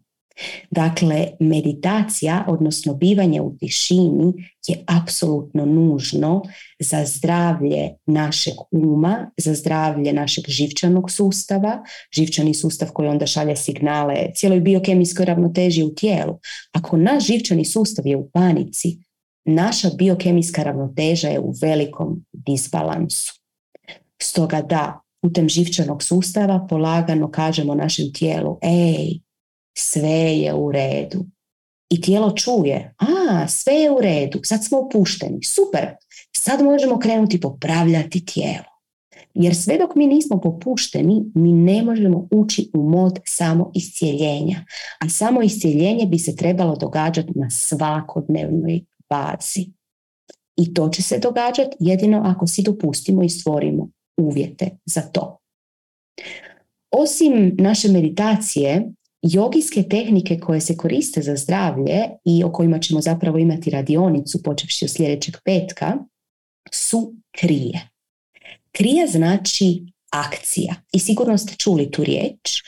[0.70, 4.32] Dakle, meditacija, odnosno bivanje u tišini
[4.66, 6.42] je apsolutno nužno
[6.80, 11.82] za zdravlje našeg uma, za zdravlje našeg živčanog sustava,
[12.16, 16.38] živčani sustav koji onda šalje signale cijeloj biokemijskoj ravnoteži u tijelu.
[16.72, 18.98] Ako naš živčani sustav je u panici,
[19.48, 23.32] naša biokemijska ravnoteža je u velikom disbalansu.
[24.22, 29.18] Stoga da, putem živčanog sustava polagano kažemo našem tijelu, ej,
[29.78, 31.24] sve je u redu.
[31.90, 35.88] I tijelo čuje, a, sve je u redu, sad smo opušteni, super,
[36.36, 38.78] sad možemo krenuti popravljati tijelo.
[39.34, 44.64] Jer sve dok mi nismo popušteni, mi ne možemo ući u mod samo iscijeljenja.
[45.00, 48.80] A samo iscijeljenje bi se trebalo događati na svakodnevnoj
[49.10, 49.66] bazi.
[50.56, 55.38] I to će se događati jedino ako si dopustimo i stvorimo uvjete za to.
[56.90, 58.92] Osim naše meditacije,
[59.22, 64.84] jogijske tehnike koje se koriste za zdravlje i o kojima ćemo zapravo imati radionicu počevši
[64.84, 65.94] od sljedećeg petka
[66.72, 67.88] su krije.
[68.72, 72.62] Krija znači akcija i sigurno ste čuli tu riječ.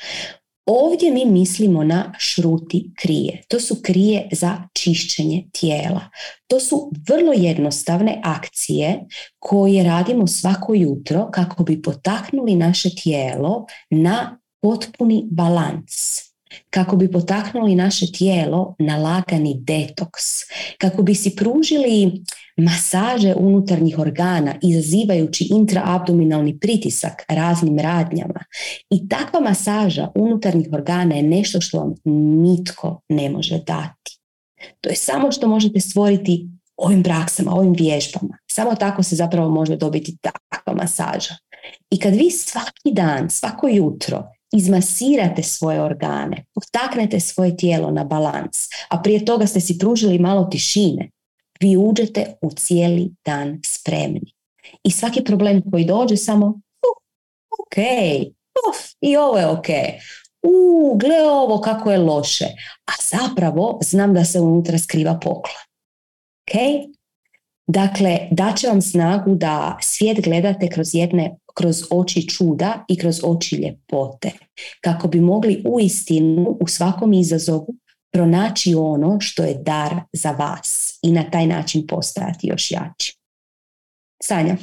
[0.73, 3.43] Ovdje mi mislimo na šruti krije.
[3.49, 6.01] To su krije za čišćenje tijela.
[6.47, 9.01] To su vrlo jednostavne akcije
[9.39, 16.31] koje radimo svako jutro kako bi potaknuli naše tijelo na potpuni balans
[16.71, 20.25] kako bi potaknuli naše tijelo na lagani detoks,
[20.79, 22.23] kako bi si pružili
[22.61, 28.45] masaže unutarnjih organa izazivajući intraabdominalni pritisak raznim radnjama.
[28.91, 31.95] I takva masaža unutarnjih organa je nešto što vam
[32.43, 34.21] nitko ne može dati.
[34.81, 38.39] To je samo što možete stvoriti ovim praksama, ovim vježbama.
[38.51, 40.17] Samo tako se zapravo može dobiti
[40.51, 41.35] takva masaža.
[41.91, 48.69] I kad vi svaki dan, svako jutro izmasirate svoje organe, potaknete svoje tijelo na balans,
[48.89, 51.11] a prije toga ste si pružili malo tišine,
[51.61, 54.33] vi uđete u cijeli dan spremni.
[54.85, 56.97] I svaki problem koji dođe samo, uh,
[57.61, 57.77] ok,
[58.69, 59.67] uf, i ovo je ok,
[60.43, 62.47] u, gle ovo kako je loše,
[62.87, 65.61] a zapravo znam da se unutra skriva poklon.
[66.43, 66.61] Ok?
[67.67, 73.57] Dakle, daće vam snagu da svijet gledate kroz jedne kroz oči čuda i kroz oči
[73.57, 74.31] ljepote,
[74.81, 77.75] kako bi mogli u istinu u svakom izazovu
[78.13, 83.17] pronaći ono što je dar za vas i na taj način postajati još jači.
[84.23, 84.57] Sanja.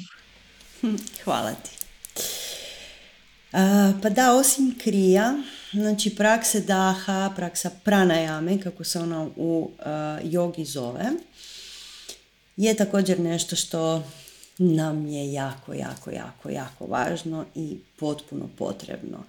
[1.24, 1.70] Hvala ti.
[4.02, 5.34] pa da, osim krija,
[5.72, 9.72] znači prakse daha, praksa pranajame, kako se ona u
[10.24, 11.06] jogi zove,
[12.58, 14.04] je također nešto što
[14.58, 19.24] nam je jako, jako, jako, jako važno i potpuno potrebno.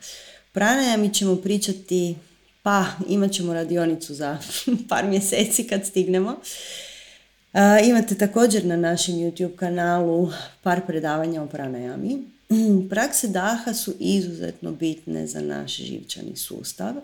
[0.99, 2.17] mi ćemo pričati,
[2.63, 4.39] pa imat ćemo radionicu za
[4.89, 6.37] par mjeseci kad stignemo.
[7.85, 10.31] Imate također na našem YouTube kanalu
[10.63, 12.23] par predavanja o pranajami.
[12.91, 16.95] Prakse daha su izuzetno bitne za naš živčani sustav,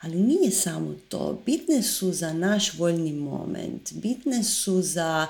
[0.00, 1.42] ali nije samo to.
[1.46, 5.26] Bitne su za naš voljni moment, bitne su za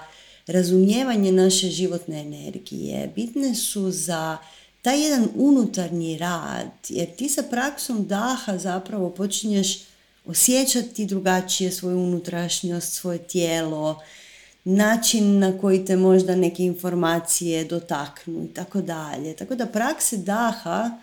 [0.47, 4.39] razumijevanje naše životne energije, bitne su za
[4.83, 9.79] taj jedan unutarnji rad, jer ti sa praksom daha zapravo počinješ
[10.25, 14.03] osjećati drugačije svoju unutrašnjost, svoje tijelo,
[14.67, 19.37] način na koji te možda neke informacije dotaknu i tako dalje.
[19.37, 21.01] Tako da prakse daha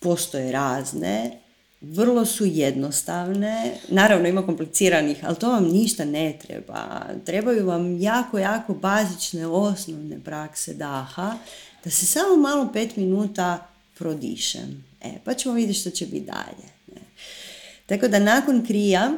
[0.00, 1.38] postoje razne,
[1.80, 7.06] vrlo su jednostavne, naravno ima kompliciranih, ali to vam ništa ne treba.
[7.26, 11.38] Trebaju vam jako, jako bazične osnovne prakse daha,
[11.84, 13.66] da se samo malo pet minuta
[13.98, 14.84] prodišem.
[15.00, 16.68] E, pa ćemo vidjeti što će biti dalje.
[16.94, 17.02] Ne.
[17.86, 19.12] Tako da nakon krija,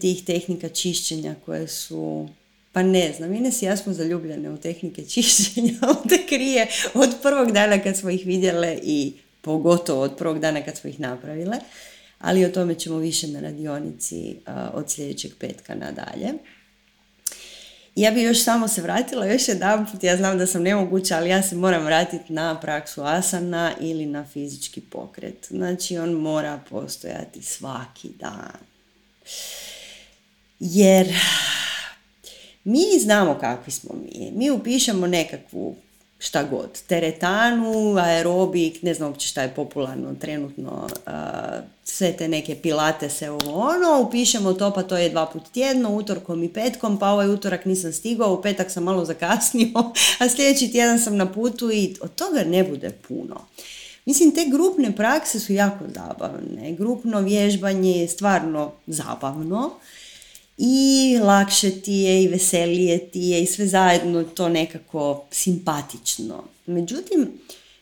[0.00, 2.28] tih tehnika čišćenja koje su
[2.72, 5.74] pa ne znam, Ines i ja smo zaljubljene u tehnike čišćenja,
[6.08, 10.76] te krije od prvog dana kad smo ih vidjele i pogotovo od prvog dana kad
[10.76, 11.56] smo ih napravile,
[12.18, 14.36] ali o tome ćemo više na radionici
[14.72, 16.32] od sljedećeg petka nadalje.
[17.94, 21.30] Ja bi još samo se vratila još jedan put, ja znam da sam nemoguća, ali
[21.30, 25.46] ja se moram vratiti na praksu asana ili na fizički pokret.
[25.48, 28.58] Znači on mora postojati svaki dan.
[30.60, 31.06] Jer
[32.64, 34.32] mi znamo kakvi smo mi.
[34.34, 35.76] Mi upišemo nekakvu
[36.20, 40.88] šta god, teretanu, aerobik, ne znam uopće šta je popularno trenutno,
[41.84, 45.96] sve te neke pilate se ovo ono, upišemo to pa to je dva put tjedno,
[45.96, 50.72] utorkom i petkom, pa ovaj utorak nisam stigao, u petak sam malo zakasnio, a sljedeći
[50.72, 53.40] tjedan sam na putu i od toga ne bude puno.
[54.06, 56.72] Mislim, te grupne prakse su jako zabavne.
[56.72, 59.70] Grupno vježbanje je stvarno zabavno
[60.62, 66.44] i lakše ti je i veselije ti je i sve zajedno to nekako simpatično.
[66.66, 67.28] Međutim,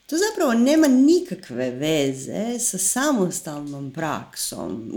[0.07, 4.93] to zapravo nema nikakve veze sa samostalnom praksom.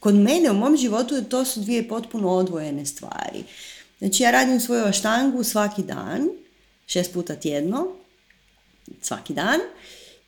[0.00, 3.44] Kod mene u mom životu to su dvije potpuno odvojene stvari.
[3.98, 6.28] Znači ja radim svoju štangu svaki dan,
[6.86, 7.86] šest puta tjedno,
[9.00, 9.60] svaki dan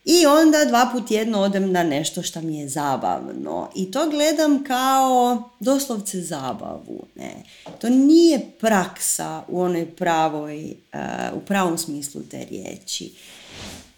[0.07, 3.71] i onda dva put jedno odem na nešto što mi je zabavno.
[3.75, 7.07] I to gledam kao doslovce zabavu.
[7.15, 7.33] Ne.
[7.79, 13.13] To nije praksa u onoj pravoj, uh, u pravom smislu te riječi.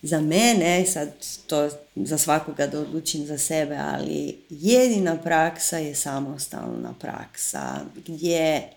[0.03, 1.09] za mene, sad
[1.47, 8.69] to za svakoga da odlučim za sebe, ali jedina praksa je samostalna praksa gdje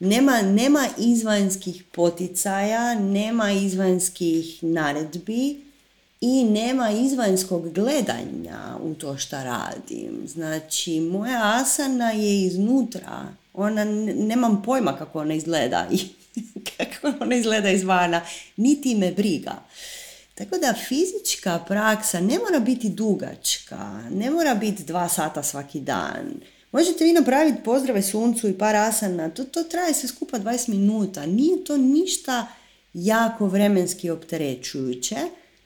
[0.00, 5.67] nema, nema izvanjskih poticaja, nema izvanjskih naredbi
[6.20, 10.22] i nema izvanjskog gledanja u to što radim.
[10.26, 13.26] Znači, moja asana je iznutra.
[13.54, 15.98] Ona, nemam pojma kako ona izgleda i
[16.76, 18.20] kako ona izgleda izvana,
[18.56, 19.54] niti me briga.
[20.34, 26.40] Tako da fizička praksa ne mora biti dugačka, ne mora biti dva sata svaki dan.
[26.72, 31.26] Možete vi napraviti pozdrave suncu i par asana, to, to traje sve skupa 20 minuta.
[31.26, 32.46] Nije to ništa
[32.94, 35.16] jako vremenski opterećujuće.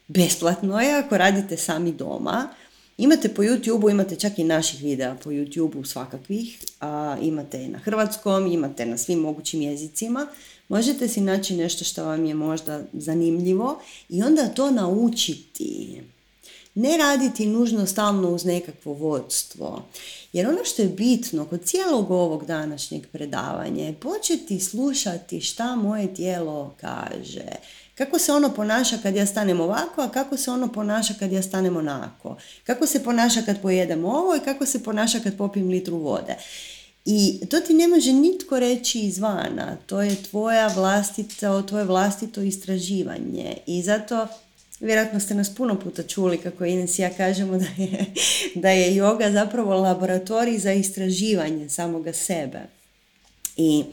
[0.09, 2.49] Besplatno je ako radite sami doma.
[2.99, 6.65] Imate po YouTube-u, imate čak i naših videa po YouTube-u svakakvih.
[6.81, 10.27] A, imate na hrvatskom, imate na svim mogućim jezicima.
[10.69, 16.01] Možete si naći nešto što vam je možda zanimljivo i onda to naučiti.
[16.75, 19.83] Ne raditi nužno stalno uz nekakvo vodstvo.
[20.33, 26.15] Jer ono što je bitno kod cijelog ovog današnjeg predavanja je početi slušati šta moje
[26.15, 27.47] tijelo kaže.
[28.05, 31.43] Kako se ono ponaša kad ja stanem ovako, a kako se ono ponaša kad ja
[31.43, 32.37] stanem onako.
[32.65, 36.37] Kako se ponaša kad pojedem ovo i kako se ponaša kad popijem litru vode.
[37.05, 39.77] I to ti ne može nitko reći izvana.
[39.87, 43.57] To je tvoja vlastito, tvoje vlastito istraživanje.
[43.67, 44.27] I zato
[44.81, 48.07] Vjerojatno ste nas puno puta čuli kako Ines i ja kažemo da je,
[48.55, 52.61] da je yoga zapravo laboratorij za istraživanje samoga sebe.
[53.57, 53.85] I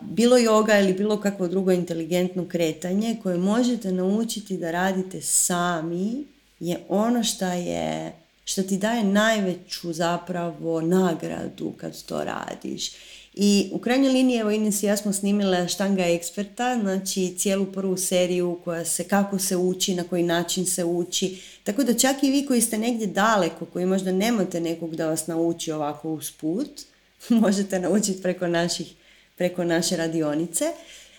[0.00, 6.24] bilo yoga ili bilo kakvo drugo inteligentno kretanje koje možete naučiti da radite sami
[6.60, 8.12] je ono što je
[8.44, 12.90] što ti daje najveću zapravo nagradu kad to radiš.
[13.34, 17.96] I u krajnjoj liniji, evo Ines i ja smo snimile štanga eksperta, znači cijelu prvu
[17.96, 21.42] seriju koja se, kako se uči, na koji način se uči.
[21.64, 25.26] Tako da čak i vi koji ste negdje daleko, koji možda nemate nekog da vas
[25.26, 26.70] nauči ovako usput,
[27.28, 28.94] možete naučiti preko, naših,
[29.36, 30.64] preko naše radionice.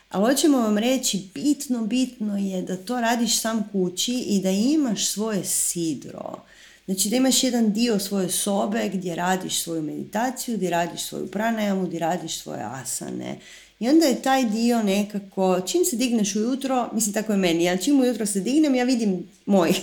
[0.09, 5.05] Ali hoćemo vam reći, bitno, bitno je da to radiš sam kući i da imaš
[5.05, 6.35] svoje sidro.
[6.85, 11.87] Znači da imaš jedan dio svoje sobe gdje radiš svoju meditaciju, gdje radiš svoju pranajamu,
[11.87, 13.37] gdje radiš svoje asane.
[13.79, 17.77] I onda je taj dio nekako, čim se digneš ujutro, mislim tako je meni, ja
[17.77, 19.73] čim ujutro se dignem, ja vidim moj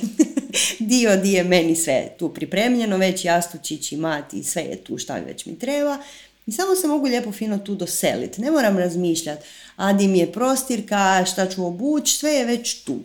[0.78, 4.98] dio gdje je meni sve tu pripremljeno, već jastučić i mat i sve je tu
[4.98, 5.98] šta već mi treba.
[6.46, 8.40] I samo se mogu lijepo fino tu doseliti.
[8.40, 12.98] Ne moram razmišljati, a di mi je prostirka, šta ću obući, sve je već tu.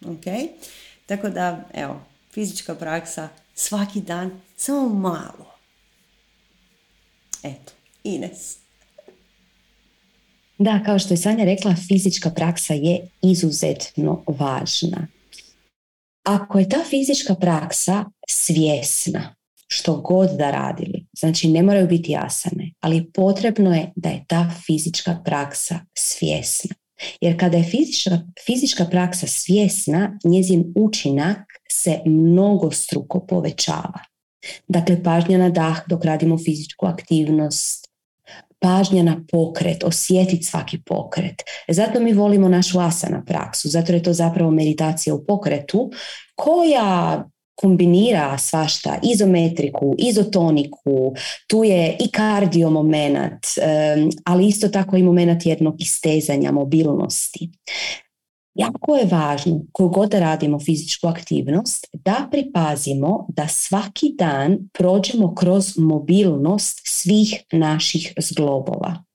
[0.00, 0.48] Okay?
[1.06, 2.00] Tako da, evo,
[2.32, 5.56] fizička praksa svaki dan, samo malo.
[7.42, 7.72] Eto,
[8.04, 8.56] Ines.
[10.58, 15.06] Da, kao što je Sanja rekla, fizička praksa je izuzetno važna.
[16.24, 19.34] Ako je ta fizička praksa svjesna,
[19.66, 24.50] što god da radili, znači ne moraju biti jasane, ali potrebno je da je ta
[24.66, 26.74] fizička praksa svjesna.
[27.20, 31.38] Jer kada je fizička, fizička praksa svjesna, njezin učinak
[31.72, 34.00] se mnogo struko povećava.
[34.68, 37.86] Dakle, pažnja na dah dok radimo fizičku aktivnost,
[38.58, 41.42] pažnja na pokret, osjetiti svaki pokret.
[41.68, 45.90] Zato mi volimo našu asana praksu, zato je to zapravo meditacija u pokretu
[46.34, 47.24] koja
[47.56, 51.14] kombinira svašta, izometriku, izotoniku,
[51.46, 53.46] tu je i kardio moment,
[54.24, 57.50] ali isto tako i moment jednog istezanja, mobilnosti.
[58.54, 65.78] Jako je važno, kogod da radimo fizičku aktivnost, da pripazimo da svaki dan prođemo kroz
[65.78, 69.05] mobilnost svih naših zglobova.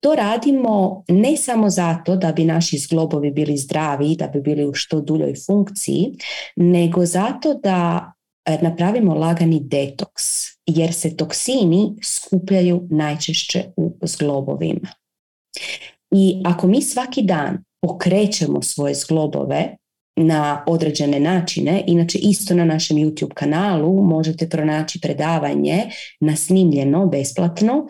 [0.00, 4.74] To radimo ne samo zato da bi naši zglobovi bili zdravi, da bi bili u
[4.74, 6.16] što duljoj funkciji,
[6.56, 8.12] nego zato da
[8.44, 10.22] e, napravimo lagani detoks,
[10.66, 14.88] jer se toksini skupljaju najčešće u zglobovima.
[16.10, 19.76] I ako mi svaki dan pokrećemo svoje zglobove
[20.16, 25.90] na određene načine, inače isto na našem YouTube kanalu možete pronaći predavanje
[26.20, 27.88] na snimljeno besplatno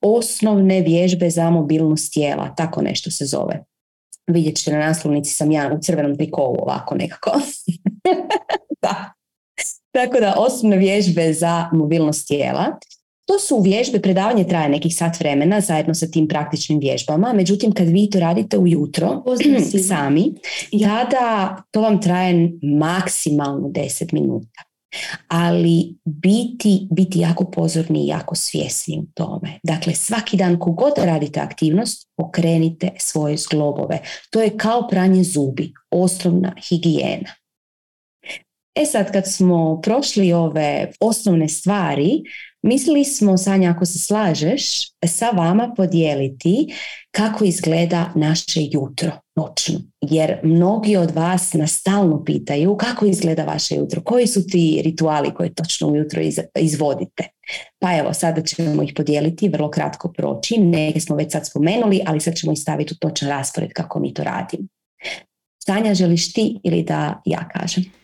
[0.00, 3.64] osnovne vježbe za mobilnost tijela, tako nešto se zove.
[4.26, 7.30] Vidjet ćete na naslovnici sam ja u crvenom trikovu ovako nekako.
[8.82, 9.12] da.
[9.92, 12.78] Tako da osnovne vježbe za mobilnost tijela.
[13.26, 17.88] To su vježbe, predavanje traje nekih sat vremena zajedno sa tim praktičnim vježbama, međutim kad
[17.88, 19.24] vi to radite ujutro
[19.88, 20.34] sami,
[20.82, 24.69] tada to vam traje maksimalno 10 minuta.
[25.28, 29.58] Ali biti, biti jako pozorni i jako svjesni u tome.
[29.62, 33.98] Dakle, svaki dan kogod radite aktivnost, okrenite svoje zglobove.
[34.30, 37.34] To je kao pranje zubi, osnovna higijena.
[38.74, 42.22] E sad, kad smo prošli ove osnovne stvari,
[42.62, 44.62] mislili smo, Sanja, ako se slažeš,
[45.06, 46.74] sa vama podijeliti
[47.10, 49.80] kako izgleda naše jutro noćno.
[50.00, 55.34] Jer mnogi od vas nas stalno pitaju kako izgleda vaše jutro, koji su ti rituali
[55.34, 56.22] koje točno ujutro
[56.58, 57.24] izvodite.
[57.78, 60.58] Pa evo, sada ćemo ih podijeliti, vrlo kratko proći.
[60.58, 64.14] Neke smo već sad spomenuli, ali sad ćemo ih staviti u točan raspored kako mi
[64.14, 64.68] to radimo.
[65.64, 67.99] Sanja, želiš ti ili da ja kažem?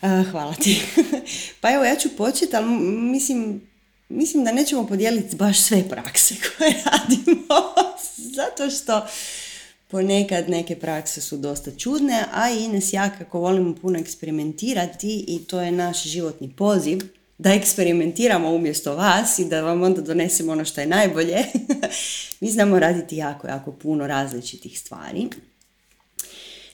[0.00, 0.80] Hvala ti.
[1.60, 3.60] pa evo, ja ću početi, ali mislim,
[4.08, 7.44] mislim da nećemo podijeliti baš sve prakse koje radimo,
[8.16, 9.06] zato što
[9.88, 15.60] ponekad neke prakse su dosta čudne, a Ines ja kako volimo puno eksperimentirati i to
[15.60, 16.98] je naš životni poziv,
[17.38, 21.44] da eksperimentiramo umjesto vas i da vam onda donesemo ono što je najbolje.
[22.40, 25.28] Mi znamo raditi jako, jako puno različitih stvari.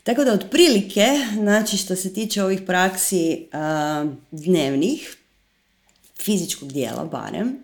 [0.05, 3.47] Tako da otprilike, znači što se tiče ovih praksi
[4.31, 5.17] dnevnih,
[6.23, 7.59] fizičkog dijela barem,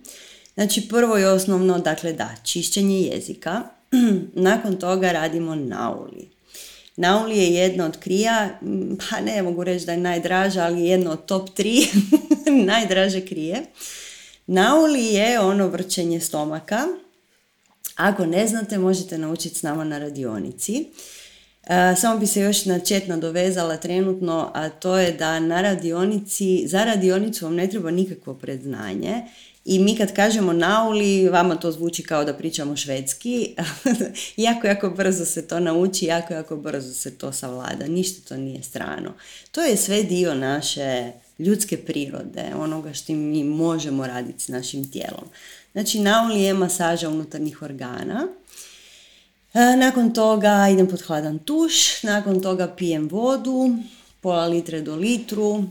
[0.54, 3.62] znači prvo i osnovno, dakle da, čišćenje jezika,
[4.48, 6.30] nakon toga radimo nauli.
[6.96, 8.58] Nauli je jedna od krija,
[9.10, 11.86] pa ne mogu reći da je najdraža, ali jedno od top tri
[12.72, 13.62] najdraže krije.
[14.46, 16.86] Nauli je ono vrčenje stomaka.
[17.96, 20.86] Ako ne znate, možete naučiti s nama na radionici.
[21.70, 26.62] E, samo bi se još na čet nadovezala trenutno, a to je da na radionici,
[26.66, 29.22] za radionicu vam ne treba nikakvo predznanje
[29.64, 33.54] i mi kad kažemo nauli, vama to zvuči kao da pričamo švedski,
[34.36, 38.62] jako, jako brzo se to nauči, jako, jako brzo se to savlada, ništa to nije
[38.62, 39.12] strano.
[39.52, 45.24] To je sve dio naše ljudske prirode, onoga što mi možemo raditi s našim tijelom.
[45.72, 48.28] Znači, nauli je masaža unutarnjih organa,
[49.52, 53.76] nakon toga idem pod hladan tuš, nakon toga pijem vodu,
[54.20, 55.64] pola litre do litru,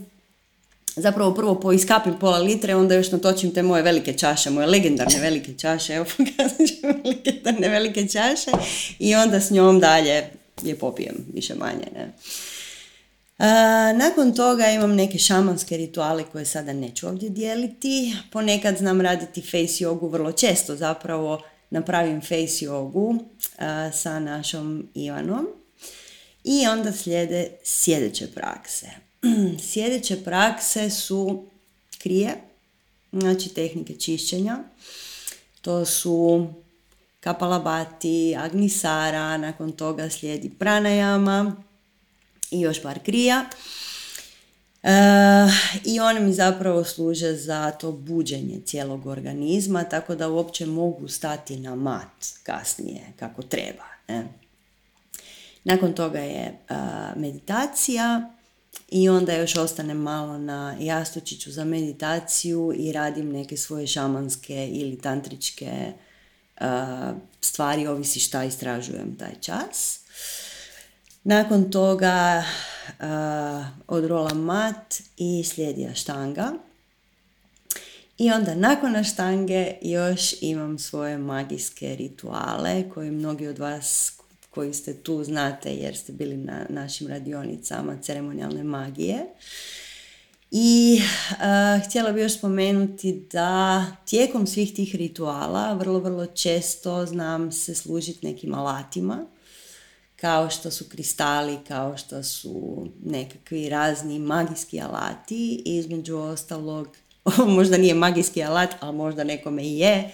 [0.95, 5.53] zapravo prvo poiskapim pola litre, onda još natočim te moje velike čaše, moje legendarne velike
[5.57, 8.51] čaše, evo pokazat ću legendarne velike čaše
[8.99, 10.23] i onda s njom dalje
[10.63, 11.87] je popijem, više manje.
[11.95, 12.11] Ne?
[13.39, 18.15] E, nakon toga imam neke šamanske rituale koje sada neću ovdje dijeliti.
[18.31, 23.15] Ponekad znam raditi face jogu vrlo često zapravo napravim face jogu
[23.93, 25.47] sa našom Ivanom.
[26.43, 28.87] I onda slijede sljedeće prakse.
[29.71, 31.45] Sljedeće prakse su
[31.97, 32.35] krije,
[33.11, 34.57] znači tehnike čišćenja.
[35.61, 36.47] To su
[37.19, 41.55] kapalabati, agnisara, nakon toga slijedi pranajama
[42.51, 43.45] i još par krija.
[44.83, 44.91] E,
[45.83, 51.59] I one mi zapravo služe za to buđenje cijelog organizma, tako da uopće mogu stati
[51.59, 53.85] na mat kasnije kako treba.
[54.07, 54.27] Ne?
[55.63, 56.75] Nakon toga je e,
[57.15, 58.31] meditacija
[58.91, 65.01] i onda još ostanem malo na jastučiću za meditaciju i radim neke svoje šamanske ili
[65.01, 65.93] tantričke
[66.61, 66.67] uh,
[67.41, 69.98] stvari, ovisi šta istražujem taj čas.
[71.29, 72.43] Nakon toga
[72.87, 76.53] uh, odrolam mat i slijedi štanga.
[78.17, 84.13] I onda nakon aštange još imam svoje magijske rituale koje mnogi od vas
[84.49, 89.25] koji ste tu znate jer ste bili na našim radionicama ceremonijalne magije.
[90.51, 91.01] I
[91.31, 97.75] uh, htjela bih još spomenuti da tijekom svih tih rituala vrlo, vrlo često znam se
[97.75, 99.25] služiti nekim alatima
[100.21, 106.87] kao što su kristali, kao što su nekakvi razni magijski alati između ostalog,
[107.57, 110.11] možda nije magijski alat, ali možda nekome i je, e,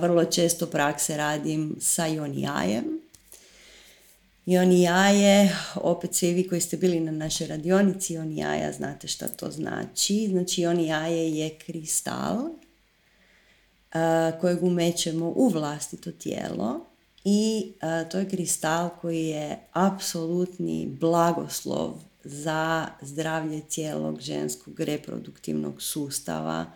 [0.00, 2.84] vrlo često prakse radim sa jonijajem.
[4.46, 10.28] Jonijaje, opet svi vi koji ste bili na našoj radionici jonijaja znate šta to znači.
[10.30, 12.50] Znači jonijaje je kristal uh,
[14.40, 16.89] kojeg umećemo u vlastito tijelo
[17.24, 17.72] i
[18.10, 21.94] to je kristal koji je apsolutni blagoslov
[22.24, 26.66] za zdravlje cijelog ženskog reproduktivnog sustava,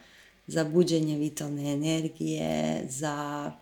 [0.46, 3.52] za buđenje vitalne energije, za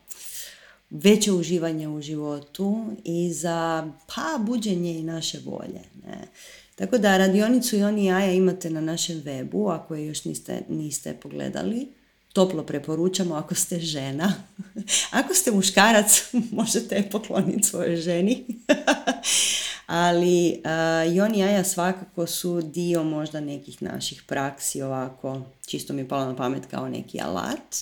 [0.90, 5.80] veće uživanje u životu i za pa buđenje i naše volje.
[6.06, 6.28] Ne?
[6.74, 11.14] Tako da radionicu i oni jaja imate na našem webu, ako je još niste, niste
[11.22, 11.88] pogledali,
[12.32, 14.34] toplo preporučamo ako ste žena.
[15.20, 16.22] ako ste muškarac,
[16.58, 18.44] možete je pokloniti svojoj ženi.
[19.86, 25.92] Ali uh, i on i jaja svakako su dio možda nekih naših praksi ovako, čisto
[25.92, 27.76] mi je palo na pamet kao neki alat.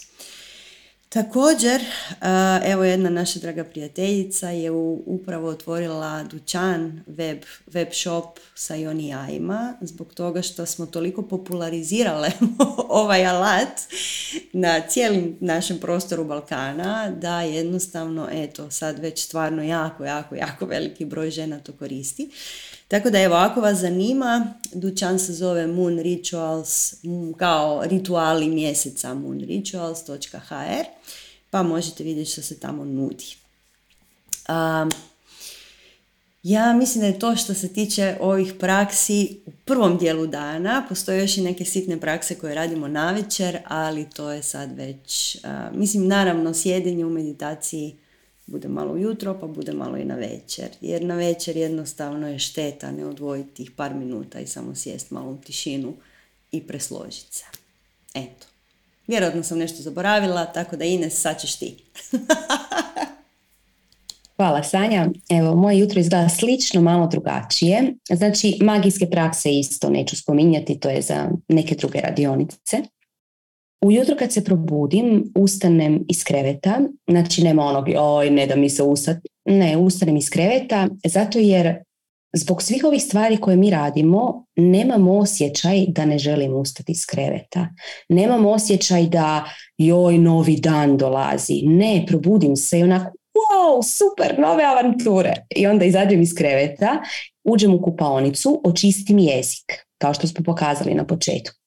[1.12, 1.84] Također,
[2.64, 4.70] evo jedna naša draga prijateljica je
[5.06, 12.30] upravo otvorila dućan web, web shop sa jajima zbog toga što smo toliko popularizirale
[12.88, 13.80] ovaj alat
[14.52, 21.04] na cijelim našem prostoru Balkana da jednostavno, eto, sad već stvarno jako, jako, jako veliki
[21.04, 22.30] broj žena to koristi.
[22.90, 26.94] Tako da evo, ako vas zanima, dućan se zove Moon Rituals,
[27.36, 30.84] kao rituali mjeseca moonrituals.hr,
[31.50, 33.36] pa možete vidjeti što se tamo nudi.
[36.42, 40.86] ja mislim da je to što se tiče ovih praksi u prvom dijelu dana.
[40.88, 45.38] Postoje još i neke sitne prakse koje radimo na večer, ali to je sad već,
[45.72, 47.96] mislim naravno sjedenje u meditaciji
[48.50, 50.68] bude malo ujutro, pa bude malo i na večer.
[50.80, 55.30] Jer na večer jednostavno je šteta ne odvojiti tih par minuta i samo sjest malo
[55.30, 55.92] u tišinu
[56.52, 57.44] i presložiti se.
[58.14, 58.46] Eto.
[59.06, 61.76] Vjerojatno sam nešto zaboravila, tako da Ines, sad ćeš ti.
[64.36, 65.08] Hvala Sanja.
[65.28, 67.94] Evo, moje jutro izgleda slično, malo drugačije.
[68.12, 72.76] Znači, magijske prakse isto neću spominjati, to je za neke druge radionice.
[73.84, 76.80] Ujutro kad se probudim, ustanem iz kreveta,
[77.10, 81.74] znači nema onog, oj, ne da mi se ustat, ne, ustanem iz kreveta, zato jer
[82.36, 87.68] zbog svih ovih stvari koje mi radimo, nemam osjećaj da ne želim ustati iz kreveta.
[88.08, 89.44] Nemam osjećaj da
[89.78, 91.62] joj, novi dan dolazi.
[91.64, 95.34] Ne, probudim se i onako, wow, super, nove avanture.
[95.56, 97.02] I onda izađem iz kreveta,
[97.44, 101.59] uđem u kupaonicu, očistim jezik, kao što smo pokazali na početku.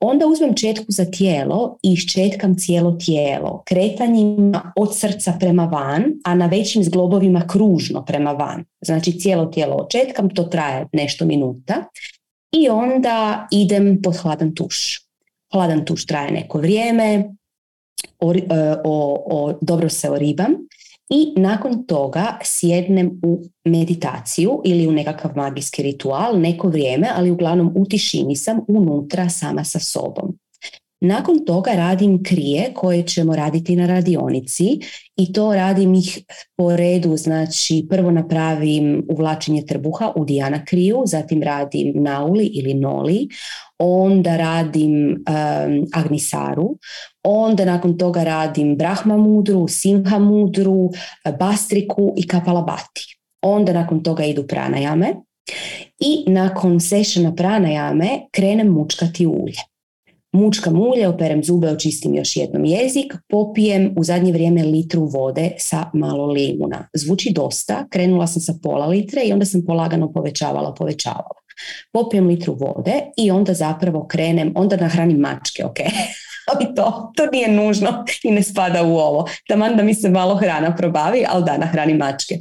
[0.00, 6.34] Onda uzmem četku za tijelo i iščetkam cijelo tijelo, kretanjima od srca prema van, a
[6.34, 8.64] na većim zglobovima kružno prema van.
[8.80, 11.84] Znači cijelo tijelo očetkam, to traje nešto minuta
[12.52, 15.06] i onda idem pod hladan tuš.
[15.52, 17.24] Hladan tuš traje neko vrijeme,
[18.18, 18.40] o, e,
[18.84, 20.54] o, o, dobro se oribam
[21.10, 27.72] i nakon toga sjednem u meditaciju ili u nekakav magijski ritual neko vrijeme, ali uglavnom
[27.76, 30.38] u tišini sam unutra sama sa sobom.
[31.00, 34.80] Nakon toga radim krije koje ćemo raditi na radionici
[35.16, 36.18] i to radim ih
[36.56, 43.28] po redu, znači prvo napravim uvlačenje trbuha u Dijana kriju, zatim radim nauli ili noli,
[43.78, 46.78] onda radim um, agnisaru,
[47.24, 50.90] onda nakon toga radim brahma mudru, simha mudru,
[51.38, 53.18] bastriku i kapalabati.
[53.42, 55.14] Onda nakon toga idu pranajame
[55.98, 59.69] i nakon sešana pranajame krenem mučkati ulje
[60.32, 65.90] mučka mulje, operem zube, očistim još jednom jezik, popijem u zadnje vrijeme litru vode sa
[65.94, 66.88] malo limuna.
[66.94, 71.40] Zvuči dosta, krenula sam sa pola litre i onda sam polagano povećavala, povećavala.
[71.92, 75.78] Popijem litru vode i onda zapravo krenem, onda nahranim mačke, ok?
[76.54, 79.28] ali to, to nije nužno i ne spada u ovo.
[79.48, 82.34] Taman da mi se malo hrana probavi, ali da, nahranim mačke.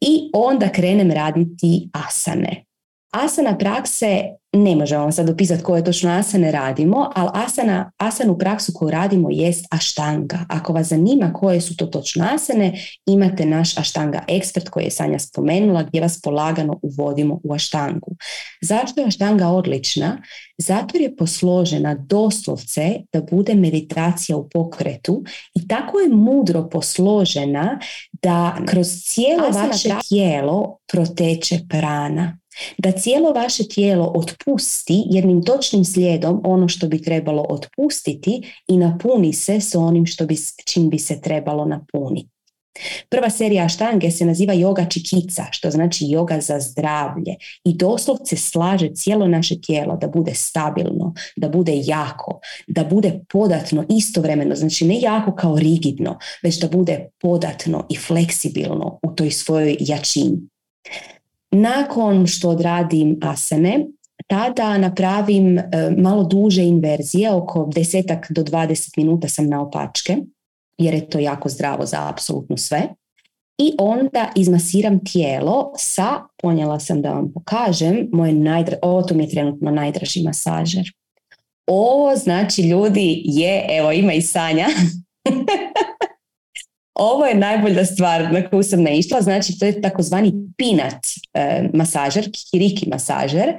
[0.00, 2.67] I onda krenem raditi asane.
[3.10, 8.72] Asana prakse ne možemo vam sad opisati koje točno asane radimo, ali asana, asanu praksu
[8.74, 10.38] koju radimo jest aštanga.
[10.48, 12.72] Ako vas zanima koje su to točno asane,
[13.06, 18.16] imate naš aštanga ekspert koji je Sanja spomenula gdje vas polagano uvodimo u aštangu.
[18.60, 20.22] Zašto je aštanga odlična?
[20.58, 25.24] Zato je posložena doslovce da bude meditacija u pokretu
[25.54, 27.78] i tako je mudro posložena
[28.22, 32.38] da kroz cijelo vaše tijelo proteče prana
[32.78, 39.32] da cijelo vaše tijelo otpusti jednim točnim slijedom ono što bi trebalo otpustiti i napuni
[39.32, 42.38] se s onim što bi, čim bi se trebalo napuniti.
[43.08, 48.90] Prva serija štange se naziva yoga čikica, što znači yoga za zdravlje i doslovce slaže
[48.94, 55.00] cijelo naše tijelo da bude stabilno, da bude jako, da bude podatno istovremeno, znači ne
[55.00, 60.48] jako kao rigidno, već da bude podatno i fleksibilno u toj svojoj jačini.
[61.50, 63.86] Nakon što odradim asane,
[64.26, 65.64] tada napravim e,
[65.96, 70.16] malo duže inverzije, oko desetak do 20 minuta sam na opačke,
[70.78, 72.88] jer je to jako zdravo za apsolutno sve.
[73.58, 79.24] I onda izmasiram tijelo sa, ponijela sam da vam pokažem, moje najdra, ovo to mi
[79.24, 80.92] je trenutno najdraži masažer.
[81.66, 84.66] Ovo znači ljudi je, evo ima i Sanja,
[86.98, 92.30] Ovo je najbolja stvar na koju sam naišla, znači to je takozvani pinat e, masažer,
[92.50, 93.54] kiriki masažer.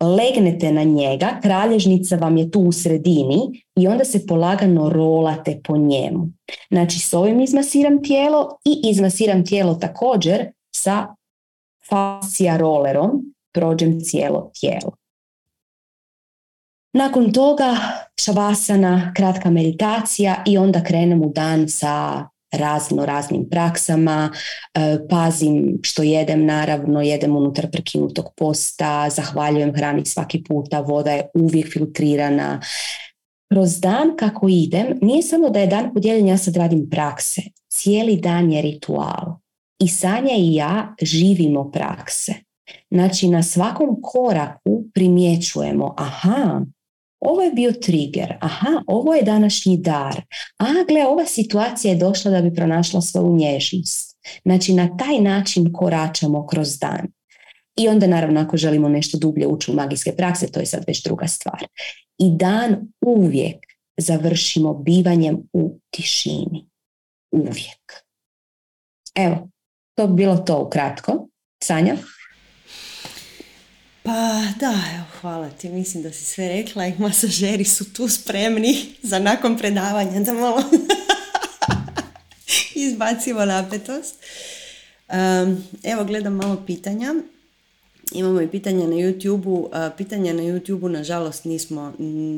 [0.00, 5.76] legnete na njega, kralježnica vam je tu u sredini i onda se polagano rolate po
[5.76, 6.28] njemu.
[6.70, 11.06] Znači s ovim izmasiram tijelo i izmasiram tijelo također sa
[11.90, 14.96] fascia rollerom, prođem cijelo tijelo.
[16.92, 17.76] Nakon toga
[18.20, 24.30] šavasana, kratka meditacija i onda krenem u dan sa razno raznim praksama,
[24.74, 31.30] e, pazim što jedem naravno, jedem unutar prekinutog posta, zahvaljujem hrani svaki puta, voda je
[31.34, 32.60] uvijek filtrirana.
[33.52, 37.42] Kroz dan kako idem, nije samo da je dan podijeljen, ja sad radim prakse.
[37.72, 39.38] Cijeli dan je ritual.
[39.78, 42.34] I Sanja i ja živimo prakse.
[42.90, 46.60] Znači na svakom koraku primjećujemo, aha,
[47.20, 50.22] ovo je bio trigger, aha, ovo je današnji dar,
[50.58, 54.18] a gle, ova situacija je došla da bi pronašla svoju nježnost.
[54.44, 57.06] Znači, na taj način koračamo kroz dan.
[57.76, 61.02] I onda, naravno, ako želimo nešto dublje ući u magijske prakse, to je sad već
[61.04, 61.66] druga stvar.
[62.18, 63.56] I dan uvijek
[63.96, 66.66] završimo bivanjem u tišini.
[67.32, 67.92] Uvijek.
[69.14, 69.48] Evo,
[69.94, 71.28] to bi bilo to ukratko.
[71.64, 71.96] Sanja?
[74.02, 75.68] Pa da, evo, hvala ti.
[75.68, 80.62] Mislim da si sve rekla i masažeri su tu spremni za nakon predavanja da malo
[82.74, 84.14] izbacimo napetost.
[85.84, 87.14] evo, gledam malo pitanja.
[88.12, 89.70] Imamo i pitanja na YouTube-u.
[89.96, 91.92] pitanja na YouTube-u, nažalost, nismo,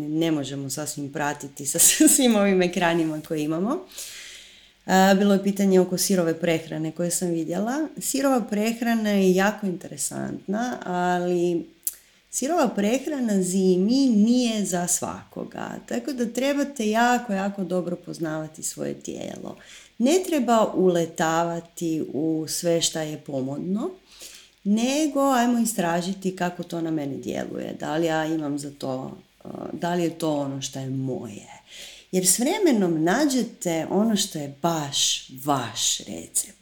[0.08, 1.78] ne možemo sasvim pratiti sa
[2.16, 3.86] svim ovim ekranima koje imamo.
[5.18, 7.88] Bilo je pitanje oko sirove prehrane koje sam vidjela.
[7.98, 11.71] Sirova prehrana je jako interesantna, ali
[12.32, 15.70] sirova prehrana zimi nije za svakoga.
[15.88, 19.56] Tako da trebate jako, jako dobro poznavati svoje tijelo.
[19.98, 23.90] Ne treba uletavati u sve šta je pomodno,
[24.64, 27.76] nego ajmo istražiti kako to na mene djeluje.
[27.80, 29.18] Da li ja imam za to,
[29.72, 31.62] da li je to ono što je moje
[32.12, 36.61] jer s vremenom nađete ono što je baš vaš recept.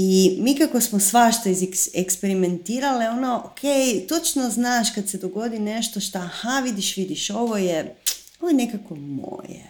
[0.00, 1.50] I mi kako smo svašta
[1.94, 3.60] eksperimentirale, ono, ok,
[4.08, 7.94] točno znaš kad se dogodi nešto što, aha, vidiš, vidiš, ovo je,
[8.40, 9.64] ovo je nekako moje.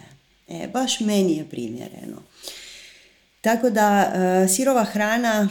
[0.47, 2.23] E, baš meni je primjereno.
[3.41, 5.49] Tako da, e, sirova hrana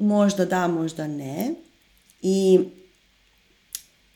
[0.00, 1.50] možda da, možda ne.
[2.22, 2.60] I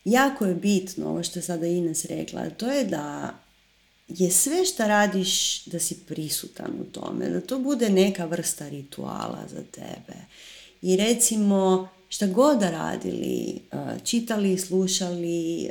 [0.05, 3.33] jako je bitno, ovo što je sada Ines rekla, to je da
[4.17, 9.39] je sve što radiš da si prisutan u tome, da to bude neka vrsta rituala
[9.49, 10.17] za tebe.
[10.81, 15.69] I recimo, šta god da radili, e, čitali, slušali, e,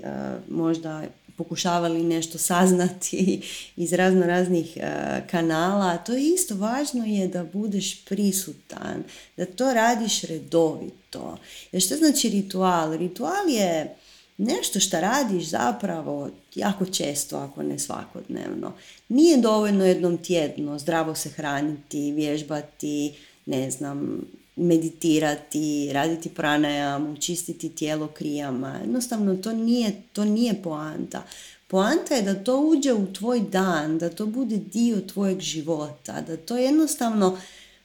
[0.49, 1.03] možda
[1.37, 3.43] pokušavali nešto saznati
[3.77, 4.83] iz razno raznih e,
[5.31, 9.05] kanala, to je isto važno je da budeš prisutan,
[9.37, 11.39] da to radiš redovito.
[11.73, 12.97] Jer što znači ritual?
[12.97, 13.97] Ritual je
[14.39, 18.73] nešto što radiš zapravo jako često, ako ne svakodnevno.
[19.09, 23.13] Nije dovoljno jednom tjedno zdravo se hraniti, vježbati,
[23.47, 24.25] ne znam,
[24.57, 28.79] meditirati, raditi pranajam, čistiti tijelo krijama.
[28.81, 31.23] Jednostavno to nije, to nije poanta.
[31.67, 36.37] Poanta je da to uđe u tvoj dan, da to bude dio tvojeg života, da
[36.37, 37.39] to jednostavno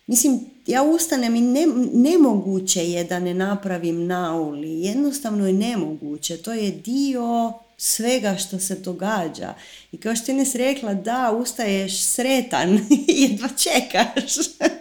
[0.08, 4.82] Mislim, ja ustanem i ne, nemoguće je da ne napravim nauli.
[4.82, 6.38] Jednostavno je nemoguće.
[6.38, 9.54] To je dio svega što se događa.
[9.92, 14.34] I kao što je rekla, da, ustaješ sretan jedva čekaš.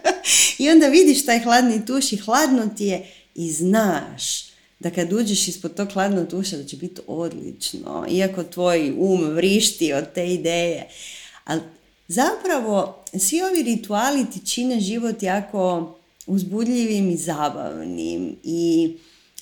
[0.59, 4.47] I onda vidiš taj hladni tuš i hladno ti je i znaš
[4.79, 8.05] da kad uđeš ispod tog hladnog tuša da će biti odlično.
[8.09, 10.87] Iako tvoj um vrišti od te ideje.
[11.45, 11.61] Ali
[12.07, 15.95] Zapravo, svi ovi rituali ti čine život jako
[16.27, 18.93] uzbudljivim i zabavnim i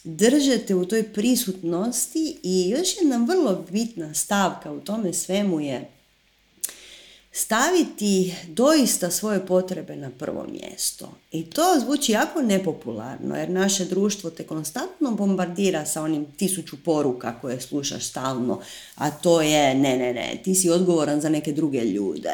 [0.04, 5.95] držete u toj prisutnosti i još jedna vrlo bitna stavka u tome svemu je
[7.38, 11.12] staviti doista svoje potrebe na prvo mjesto.
[11.32, 17.40] I to zvuči jako nepopularno jer naše društvo te konstantno bombardira sa onim tisuću poruka
[17.41, 18.62] koje slušaš stalno,
[18.95, 22.34] a to je ne, ne, ne, ti si odgovoran za neke druge ljude.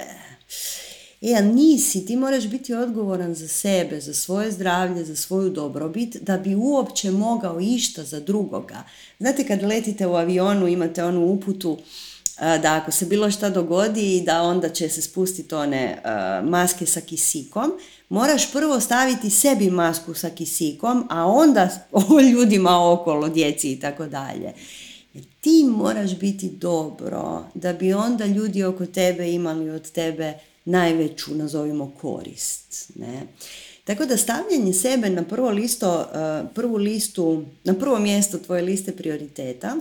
[1.21, 6.15] E, a nisi, ti moraš biti odgovoran za sebe, za svoje zdravlje, za svoju dobrobit,
[6.15, 8.83] da bi uopće mogao išta za drugoga.
[9.19, 11.77] Znate, kad letite u avionu, imate onu uputu,
[12.41, 16.01] da ako se bilo šta dogodi da onda će se spustiti one
[16.43, 17.71] maske sa kisikom,
[18.09, 24.05] moraš prvo staviti sebi masku sa kisikom, a onda o ljudima okolo, djeci i tako
[24.05, 24.53] dalje.
[25.41, 30.33] Ti moraš biti dobro da bi onda ljudi oko tebe imali od tebe
[30.65, 32.91] najveću, nazovimo, korist.
[32.95, 33.21] Ne?
[33.83, 38.91] Tako da stavljanje sebe na prvo listo, eh, prvu listu, na prvo mjesto tvoje liste
[38.91, 39.75] prioriteta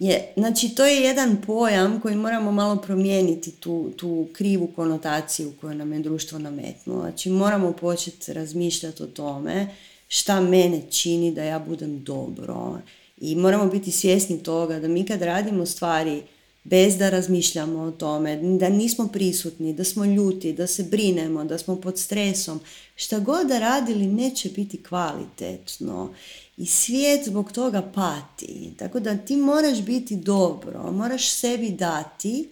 [0.00, 5.74] je, znači to je jedan pojam koji moramo malo promijeniti tu, tu krivu konotaciju koju
[5.74, 7.00] nam je društvo nametnulo.
[7.00, 9.66] Znači moramo početi razmišljati o tome
[10.08, 12.78] šta mene čini da ja budem dobro.
[13.20, 16.22] I moramo biti svjesni toga da mi kad radimo stvari
[16.64, 21.58] bez da razmišljamo o tome, da nismo prisutni, da smo ljuti, da se brinemo, da
[21.58, 22.60] smo pod stresom,
[22.96, 26.14] šta god da radili neće biti kvalitetno
[26.60, 28.72] i svijet zbog toga pati.
[28.78, 32.48] Tako da ti moraš biti dobro, moraš sebi dati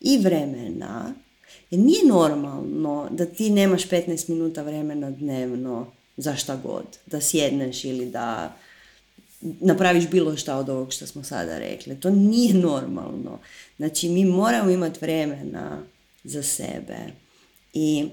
[0.00, 1.14] i vremena.
[1.70, 6.84] Jer nije normalno da ti nemaš 15 minuta vremena dnevno za šta god.
[7.06, 8.56] Da sjedneš ili da
[9.40, 12.00] napraviš bilo šta od ovog što smo sada rekli.
[12.00, 13.38] To nije normalno.
[13.76, 15.82] Znači mi moramo imati vremena
[16.24, 16.98] za sebe.
[17.74, 18.08] I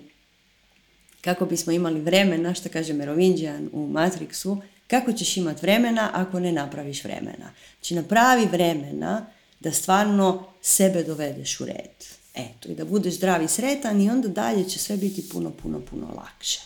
[1.22, 6.52] kako bismo imali vremena, što kaže Merovinđijan u Matrixu, kako ćeš imati vremena ako ne
[6.52, 7.52] napraviš vremena?
[7.76, 9.26] Znači napravi vremena
[9.60, 12.06] da stvarno sebe dovedeš u red.
[12.36, 15.80] Eto, i da budeš zdrav i sretan i onda dalje će sve biti puno, puno,
[15.80, 16.62] puno lakše.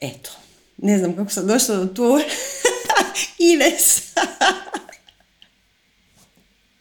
[0.00, 0.30] Eto,
[0.76, 2.20] ne znam kako sam došla do tu.
[3.52, 4.02] Ines.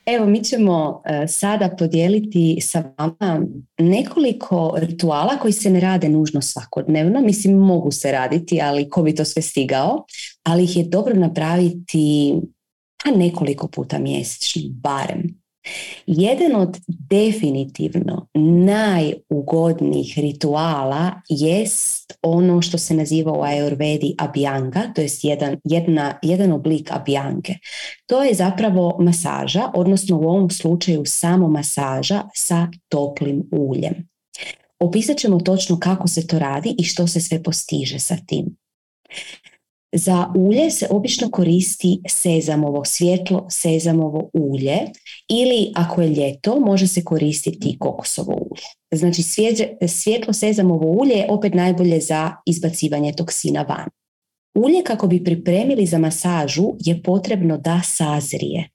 [0.08, 3.46] Evo, mi ćemo e, sada podijeliti sa vama
[3.78, 7.22] nekoliko rituala koji se ne rade nužno svakodnevno.
[7.22, 10.06] Mislim, mogu se raditi, ali ko bi to sve stigao.
[10.44, 12.34] Ali ih je dobro napraviti
[13.04, 15.47] pa nekoliko puta mjesečno, barem.
[16.06, 25.24] Jedan od definitivno najugodnijih rituala jest ono što se naziva u Ayurvedi abhyanga, to jest
[25.24, 27.54] jedan, jedna, jedan oblik abhyange.
[28.06, 34.08] To je zapravo masaža, odnosno u ovom slučaju samo masaža sa toplim uljem.
[34.80, 38.58] Opisat ćemo točno kako se to radi i što se sve postiže sa tim.
[39.98, 44.78] Za ulje se obično koristi sezamovo, svjetlo sezamovo ulje
[45.30, 48.98] ili ako je ljeto može se koristiti kokosovo ulje.
[49.00, 49.24] Znači
[49.88, 53.90] svjetlo sezamovo ulje je opet najbolje za izbacivanje toksina van.
[54.56, 58.70] Ulje kako bi pripremili za masažu je potrebno da sazrije.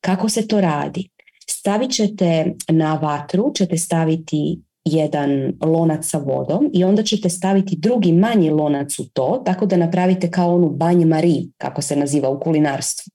[0.00, 1.08] Kako se to radi?
[1.50, 8.12] Stavit ćete na vatru, ćete staviti jedan lonac sa vodom i onda ćete staviti drugi
[8.12, 12.40] manji lonac u to, tako da napravite kao onu banj mari, kako se naziva u
[12.40, 13.12] kulinarstvu.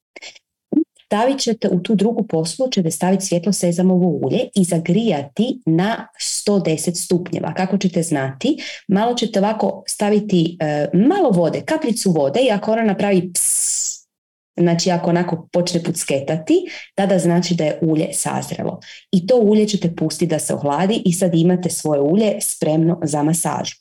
[1.06, 6.07] Stavit ćete u tu drugu poslu, ćete staviti svjetlo sezamovo ulje i zagrijati na
[6.48, 7.53] 110 stupnjeva.
[7.53, 8.57] Kako ćete znati?
[8.88, 13.53] Malo ćete ovako staviti e, malo vode, kapljicu vode i ako ona napravi ps,
[14.60, 16.54] Znači ako onako počne pucketati,
[16.96, 18.80] tada znači da je ulje sazrelo.
[19.12, 23.24] I to ulje ćete pustiti da se ohladi i sad imate svoje ulje spremno za
[23.24, 23.76] masažu.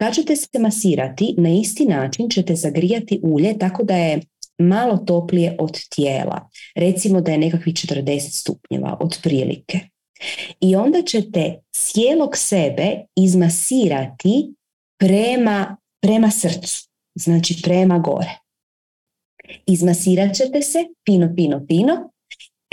[0.00, 4.20] Kad ćete se masirati, na isti način ćete zagrijati ulje tako da je
[4.58, 6.48] malo toplije od tijela.
[6.76, 9.80] Recimo da je nekakvih 40 stupnjeva otprilike.
[10.60, 14.54] I onda ćete cijelog sebe izmasirati
[14.98, 18.38] prema, prema srcu, znači prema gore.
[19.66, 22.10] Izmasirat ćete se, pino, pino, pino,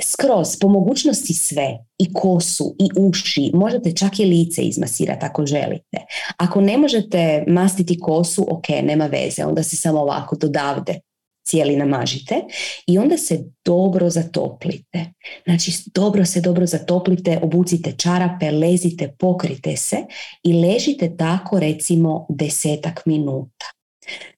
[0.04, 5.98] skroz, po mogućnosti sve, i kosu, i uši, možete čak i lice izmasirati ako želite.
[6.38, 11.00] Ako ne možete mastiti kosu, ok, nema veze, onda se samo ovako dodavde
[11.48, 12.42] cijeli namažite
[12.88, 15.06] i onda se dobro zatoplite.
[15.46, 19.98] Znači dobro se dobro zatoplite, obucite čarape, lezite, pokrite se
[20.44, 23.77] i ležite tako recimo desetak minuta.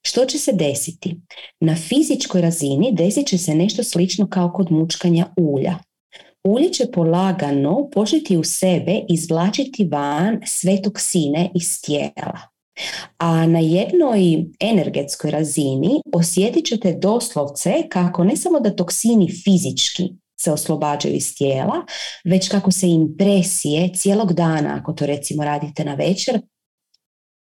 [0.01, 1.17] Što će se desiti?
[1.59, 5.77] Na fizičkoj razini desit će se nešto slično kao kod mučkanja ulja.
[6.43, 12.39] Ulje će polagano početi u sebe izvlačiti van sve toksine iz tijela.
[13.17, 20.09] A na jednoj energetskoj razini osjetit ćete doslovce kako ne samo da toksini fizički
[20.41, 21.85] se oslobađaju iz tijela,
[22.23, 26.41] već kako se impresije cijelog dana, ako to recimo radite na večer,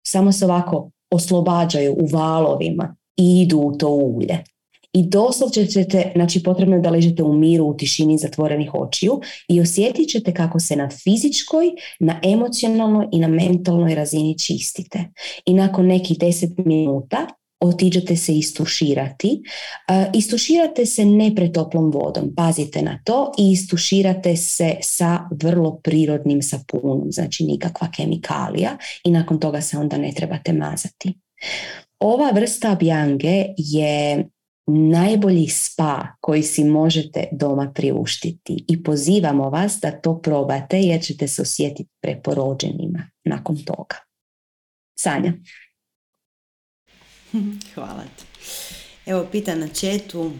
[0.08, 4.44] samo se ovako oslobađaju u valovima i idu u to ulje.
[4.94, 9.62] I doslovce ćete, znači potrebno je da ležite u miru, u tišini zatvorenih očiju i
[9.62, 15.00] osjetit ćete kako se na fizičkoj, na emocionalnoj i na mentalnoj razini čistite.
[15.46, 17.28] I nakon nekih deset minuta
[17.62, 19.42] otiđete se istuširati.
[20.14, 27.12] istuširate se ne pretoplom vodom, pazite na to i istuširate se sa vrlo prirodnim sapunom,
[27.12, 31.14] znači nikakva kemikalija i nakon toga se onda ne trebate mazati.
[32.00, 34.30] Ova vrsta bjange je
[34.68, 41.28] najbolji spa koji si možete doma priuštiti i pozivamo vas da to probate jer ćete
[41.28, 43.96] se osjetiti preporođenima nakon toga.
[45.00, 45.34] Sanja.
[47.76, 48.24] Hvala ti.
[49.06, 50.32] Evo, pita na četu,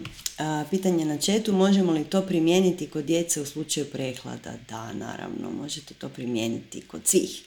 [0.70, 4.54] pitanje na četu, možemo li to primijeniti kod djece u slučaju prehlada?
[4.70, 7.44] Da, naravno, možete to primijeniti kod svih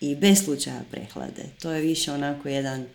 [0.00, 1.44] i bez slučaja prehlade.
[1.62, 2.86] To je više onako jedan,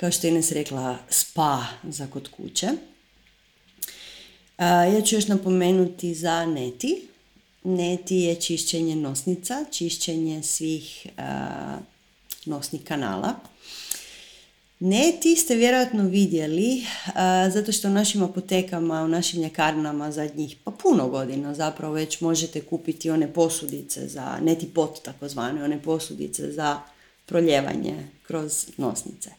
[0.00, 2.68] kao što je Ines rekla, spa za kod kuće.
[4.58, 7.08] Ja ću još napomenuti za neti.
[7.64, 11.06] Neti je čišćenje nosnica, čišćenje svih
[12.46, 13.34] nosnih kanala.
[14.80, 16.86] Neti ste vjerojatno vidjeli,
[17.52, 22.60] zato što u našim apotekama, u našim ljekarnama zadnjih pa puno godina zapravo već možete
[22.60, 26.80] kupiti one posudice za, neti pot takozvane, one posudice za
[27.26, 27.94] proljevanje
[28.26, 29.30] kroz nosnice.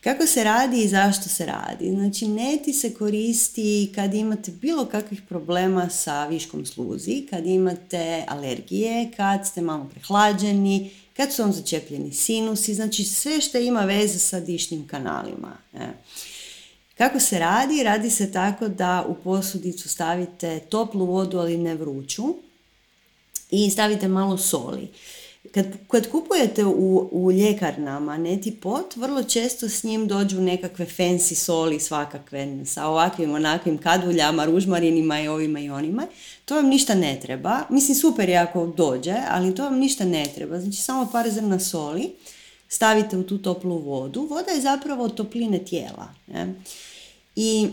[0.00, 1.90] Kako se radi i zašto se radi?
[1.90, 9.10] Znači, neti se koristi kad imate bilo kakvih problema sa viškom sluzi, kad imate alergije,
[9.16, 14.40] kad ste malo prehlađeni, kad su vam začepljeni sinusi, znači sve što ima veze sa
[14.40, 15.56] dišnim kanalima.
[16.98, 17.82] Kako se radi?
[17.82, 22.24] Radi se tako da u posudicu stavite toplu vodu, ali ne vruću
[23.50, 24.88] i stavite malo soli.
[25.52, 31.34] Kad, kad kupujete u, u ljekarnama neti pot, vrlo često s njim dođu nekakve fancy
[31.34, 36.06] soli svakakve, sa ovakvim onakvim kaduljama, ružmarinima i ovima i onima.
[36.44, 37.60] To vam ništa ne treba.
[37.70, 40.60] Mislim, super je ako dođe, ali to vam ništa ne treba.
[40.60, 42.10] Znači, samo par zrna soli
[42.68, 44.26] stavite u tu toplu vodu.
[44.30, 46.08] Voda je zapravo topline tijela.
[46.26, 46.54] Ne?
[47.36, 47.68] I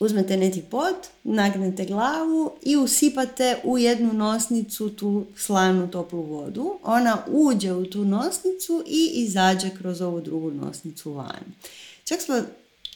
[0.00, 6.78] uzmete neki pot, nagnete glavu i usipate u jednu nosnicu tu slanu toplu vodu.
[6.82, 11.44] Ona uđe u tu nosnicu i izađe kroz ovu drugu nosnicu van.
[12.04, 12.42] Čak smo,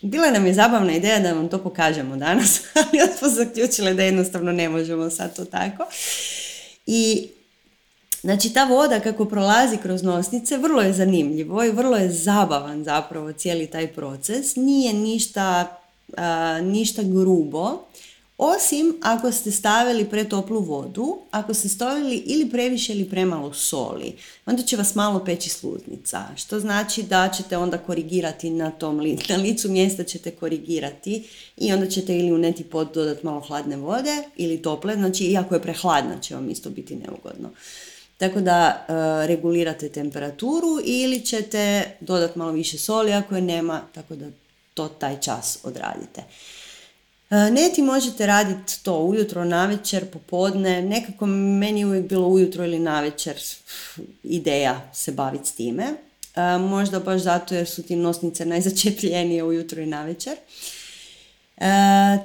[0.02, 4.02] bila nam je zabavna ideja da vam to pokažemo danas, ali onda smo zaključili da
[4.02, 5.84] jednostavno ne možemo sad to tako.
[6.86, 7.28] I
[8.22, 13.32] Znači ta voda kako prolazi kroz nosnice vrlo je zanimljivo i vrlo je zabavan zapravo
[13.32, 14.56] cijeli taj proces.
[14.56, 15.76] Nije ništa
[16.62, 17.78] ništa grubo,
[18.38, 24.16] osim ako ste stavili pretoplu vodu, ako ste stavili ili previše ili premalo soli,
[24.46, 29.24] onda će vas malo peći sluznica, što znači da ćete onda korigirati na tom licu,
[29.28, 33.76] na licu mjesta ćete korigirati i onda ćete ili u neti pot dodati malo hladne
[33.76, 37.50] vode ili tople, znači iako je prehladna će vam isto biti neugodno.
[38.16, 44.16] Tako da e, regulirate temperaturu ili ćete dodati malo više soli ako je nema, tako
[44.16, 44.26] da
[44.74, 46.24] to taj čas odradite.
[47.30, 52.78] E, neti možete raditi to ujutro, navečer, popodne, nekako meni je uvijek bilo ujutro ili
[52.78, 53.36] navečer
[54.22, 55.84] ideja se baviti s time.
[55.84, 60.36] E, možda baš zato jer su ti nosnice najzačepljenije ujutro i navečer.
[61.56, 61.64] E,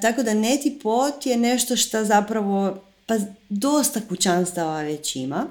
[0.01, 3.15] tako da neti pot je nešto što zapravo pa
[3.49, 5.47] dosta kućanstava već ima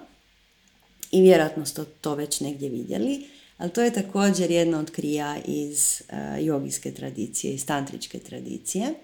[1.11, 6.03] i vjerojatno ste to već negdje vidjeli ali to je također jedna od krija iz
[6.09, 8.95] uh, jogijske tradicije, iz tantričke tradicije.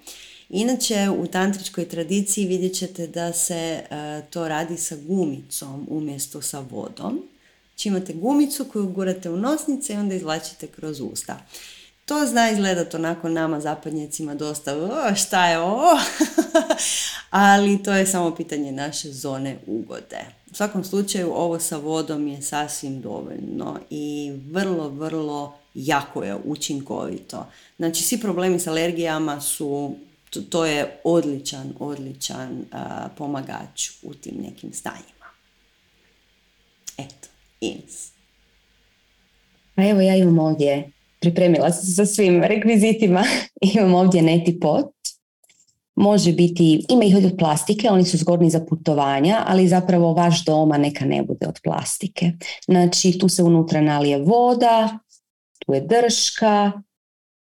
[0.48, 6.60] Inače, u tantričkoj tradiciji vidjet ćete da se uh, to radi sa gumicom umjesto sa
[6.70, 7.28] vodom.
[7.68, 11.46] Znači imate gumicu koju gurate u nosnice i onda izvlačite kroz usta.
[12.12, 15.88] To zna izgledati onako nama zapadnjacima dosta, o, šta je ovo?
[17.30, 20.20] Ali to je samo pitanje naše zone ugode.
[20.50, 27.46] U svakom slučaju ovo sa vodom je sasvim dovoljno i vrlo, vrlo jako je učinkovito.
[27.76, 29.94] Znači svi problemi s alergijama su,
[30.50, 32.64] to, je odličan, odličan
[33.16, 35.26] pomagač u tim nekim stanjima.
[36.98, 37.28] Eto,
[37.60, 38.08] Ines.
[39.74, 40.90] Pa evo ja imam ovdje,
[41.22, 43.24] pripremila sam se sa svim rekvizitima,
[43.74, 44.92] imam ovdje neti pot
[45.94, 50.78] Može biti, ima ih od plastike, oni su zgodni za putovanja, ali zapravo vaš doma
[50.78, 52.32] neka ne bude od plastike.
[52.64, 54.98] Znači tu se unutra nalije voda,
[55.58, 56.72] tu je drška,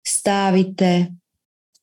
[0.07, 1.07] stavite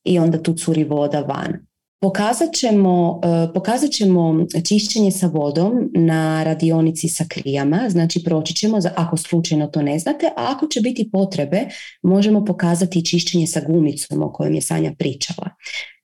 [0.04, 1.65] i onda tu curi voda van.
[2.00, 8.78] Pokazat ćemo, e, pokazat ćemo čišćenje sa vodom na radionici sa krijama, znači proći ćemo,
[8.96, 11.66] ako slučajno to ne znate, a ako će biti potrebe,
[12.02, 15.50] možemo pokazati čišćenje sa gumicom o kojem je Sanja pričala.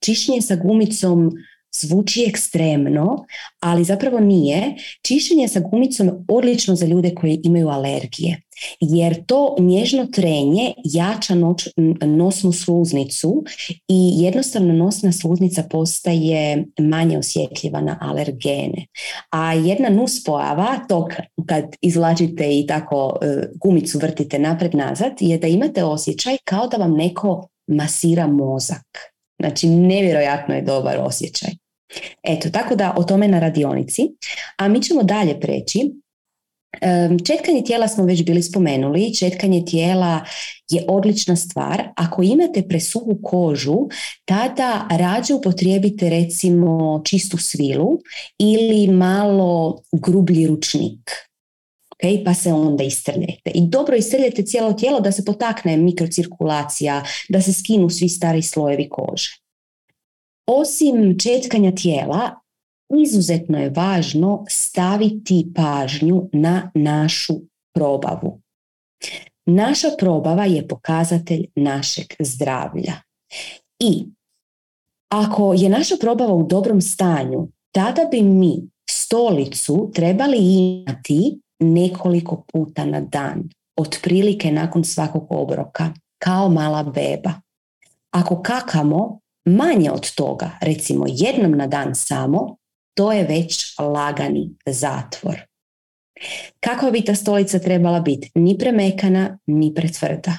[0.00, 1.30] Čišćenje sa gumicom
[1.74, 3.26] zvuči ekstremno,
[3.60, 4.74] ali zapravo nije.
[5.02, 8.42] Čišćenje sa gumicom je odlično za ljude koji imaju alergije,
[8.80, 11.68] jer to nježno trenje jača noć,
[12.00, 13.44] nosnu sluznicu
[13.88, 18.86] i jednostavno nosna sluznica postaje manje osjetljiva na alergene.
[19.30, 21.08] A jedna nuspojava tog
[21.46, 26.76] kad izvlačite i tako e, gumicu vrtite napred nazad je da imate osjećaj kao da
[26.76, 29.12] vam neko masira mozak.
[29.40, 31.61] Znači, nevjerojatno je dobar osjećaj.
[32.22, 34.02] Eto, tako da o tome na radionici.
[34.56, 36.02] A mi ćemo dalje preći
[37.26, 40.24] Četkanje tijela smo već bili spomenuli, četkanje tijela
[40.68, 41.82] je odlična stvar.
[41.96, 43.76] Ako imate presuhu kožu,
[44.24, 47.98] tada rađe upotrijebite recimo čistu svilu
[48.38, 51.10] ili malo grublji ručnik.
[51.96, 53.50] Okay, pa se onda istrljete.
[53.54, 58.88] I dobro istrljete cijelo tijelo da se potakne mikrocirkulacija, da se skinu svi stari slojevi
[58.88, 59.41] kože.
[60.46, 62.30] Osim četkanja tijela,
[63.04, 67.34] izuzetno je važno staviti pažnju na našu
[67.74, 68.40] probavu.
[69.46, 72.92] Naša probava je pokazatelj našeg zdravlja.
[73.78, 74.06] I
[75.12, 82.84] ako je naša probava u dobrom stanju, tada bi mi stolicu trebali imati nekoliko puta
[82.84, 87.32] na dan, otprilike nakon svakog obroka, kao mala beba.
[88.10, 92.56] Ako kakamo manje od toga, recimo jednom na dan samo,
[92.94, 95.40] to je već lagani zatvor.
[96.60, 98.30] Kakva bi ta stolica trebala biti?
[98.34, 100.32] Ni premekana, ni pretvrda.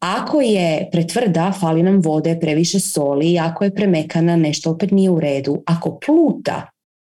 [0.00, 5.20] Ako je pretvrda, fali nam vode, previše soli, ako je premekana, nešto opet nije u
[5.20, 5.62] redu.
[5.66, 6.70] Ako pluta,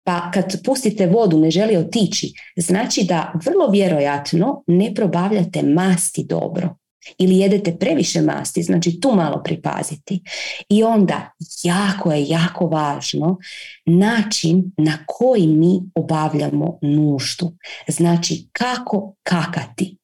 [0.04, 6.76] pa kad pustite vodu ne želi otići, znači da vrlo vjerojatno ne probavljate masti dobro
[7.18, 10.22] ili jedete previše masti, znači tu malo pripaziti.
[10.70, 11.32] I onda
[11.64, 13.38] jako je, jako važno
[13.86, 17.52] način na koji mi obavljamo nuždu.
[17.88, 19.98] Znači kako kakati.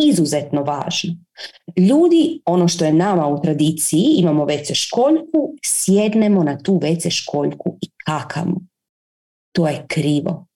[0.00, 1.14] Izuzetno važno.
[1.76, 7.78] Ljudi, ono što je nama u tradiciji, imamo WC školjku, sjednemo na tu WC školjku
[7.82, 8.60] i kakamo.
[9.52, 10.47] To je krivo.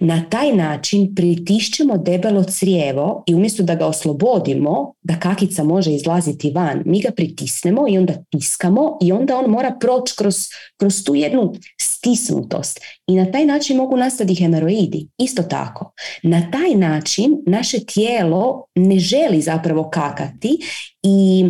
[0.00, 6.50] Na taj način pritišćemo debelo crijevo i umjesto da ga oslobodimo, da kakica može izlaziti
[6.50, 10.36] van, mi ga pritisnemo i onda tiskamo i onda on mora proći kroz,
[10.76, 12.80] kroz tu jednu stisnutost.
[13.06, 15.08] I na taj način mogu nastati hemeroidi.
[15.18, 15.92] Isto tako.
[16.22, 20.58] Na taj način naše tijelo ne želi zapravo kakati
[21.02, 21.44] i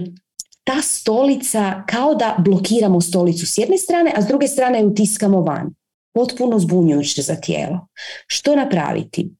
[0.65, 5.41] ta stolica kao da blokiramo stolicu s jedne strane, a s druge strane ju tiskamo
[5.41, 5.75] van
[6.12, 7.87] potpuno zbunjujuće za tijelo.
[8.27, 9.31] Što napraviti?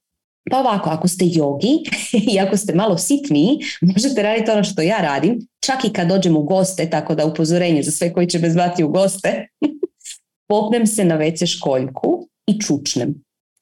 [0.51, 1.79] Pa ovako, ako ste jogi
[2.33, 6.37] i ako ste malo sitniji, možete raditi ono što ja radim, čak i kad dođem
[6.37, 9.47] u goste, tako da upozorenje za sve koji će me zvati u goste,
[10.49, 13.15] popnem se na WC školjku i čučnem.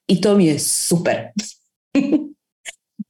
[0.08, 1.16] I to mi je super.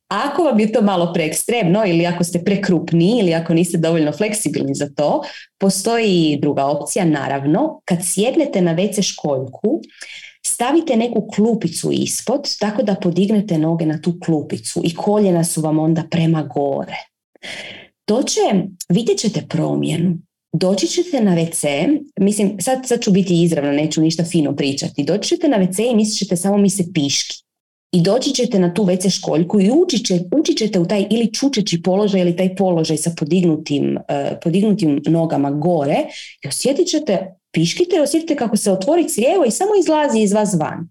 [0.09, 4.75] Ako vam je to malo preekstremno ili ako ste prekrupni ili ako niste dovoljno fleksibilni
[4.75, 5.23] za to,
[5.59, 7.81] postoji druga opcija, naravno.
[7.85, 9.81] Kad sjednete na WC školjku,
[10.47, 15.79] stavite neku klupicu ispod tako da podignete noge na tu klupicu i koljena su vam
[15.79, 16.97] onda prema gore.
[18.05, 18.41] To će,
[18.89, 20.19] vidjet ćete promjenu.
[20.53, 25.05] Doći ćete na WC, mislim, sad, sad ću biti izravno, neću ništa fino pričati.
[25.05, 27.48] Doći ćete na WC i mislit ćete samo mi se piški
[27.93, 31.33] i doći ćete na tu WC školjku i ući, će, ući ćete u taj ili
[31.35, 35.97] čučeći položaj ili taj položaj sa podignutim, uh, podignutim nogama gore
[36.45, 40.55] i osjetit ćete, piškite i osjetite kako se otvori crijevo i samo izlazi iz vas
[40.55, 40.89] van.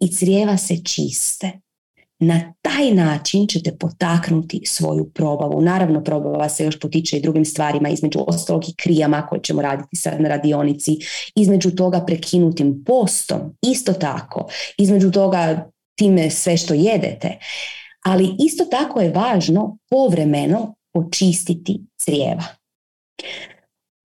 [0.00, 1.52] I crijeva se čiste.
[2.18, 5.60] Na taj način ćete potaknuti svoju probavu.
[5.60, 9.96] Naravno, probava se još potiče i drugim stvarima, između ostalog i krijama koje ćemo raditi
[9.96, 10.96] sad na radionici,
[11.36, 14.48] između toga prekinutim postom, isto tako,
[14.78, 17.38] između toga time sve što jedete.
[18.04, 22.44] Ali isto tako je važno povremeno očistiti crijeva.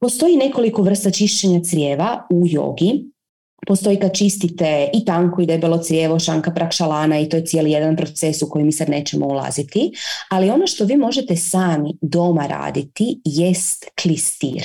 [0.02, 3.06] Postoji nekoliko vrsta čišćenja crijeva u jogi.
[3.68, 7.96] Postoji kad čistite i tanko i debelo crijevo, šanka prakšalana i to je cijeli jedan
[7.96, 9.92] proces u koji mi sad nećemo ulaziti.
[10.30, 14.64] Ali ono što vi možete sami doma raditi jest klistir.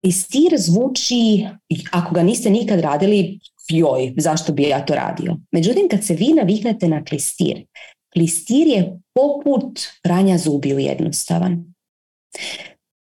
[0.00, 1.46] Klistir zvuči,
[1.92, 5.36] ako ga niste nikad radili, joj, zašto bi ja to radio?
[5.52, 7.66] Međutim, kad se vi naviknete na klistir,
[8.14, 11.74] klistir je poput pranja zubiju jednostavan.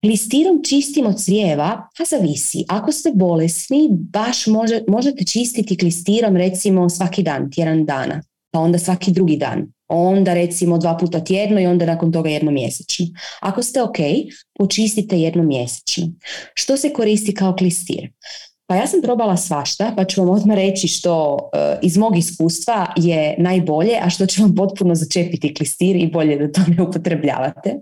[0.04, 2.64] Klistirom čistimo crijeva, a zavisi.
[2.68, 8.78] Ako ste bolesni, baš može, možete čistiti klistirom recimo svaki dan, tjedan dana, pa onda
[8.78, 13.06] svaki drugi dan, onda recimo dva puta tjedno i onda nakon toga jedno mjesečno.
[13.40, 13.96] Ako ste ok,
[14.58, 16.08] počistite jedno mjesečno.
[16.54, 18.10] Što se koristi kao klistir?
[18.72, 22.86] Pa ja sam probala svašta, pa ću vam odmah reći što eh, iz mog iskustva
[22.96, 27.80] je najbolje, a što će vam potpuno začepiti klistir i bolje da to ne upotrebljavate.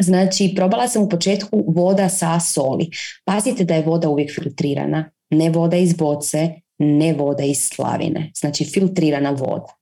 [0.00, 2.90] Znači, probala sam u početku voda sa soli.
[3.24, 8.64] Pazite da je voda uvijek filtrirana, ne voda iz boce, ne voda iz slavine, znači
[8.64, 9.76] filtrirana voda.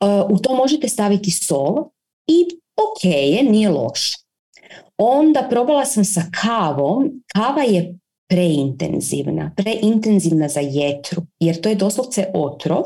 [0.00, 1.74] Eh, u to možete staviti sol
[2.26, 2.44] i
[2.76, 4.12] ok je, nije loš.
[4.98, 7.22] Onda probala sam sa kavom.
[7.34, 12.84] Kava je preintenzivna, preintenzivna za jetru, jer to je doslovce otrov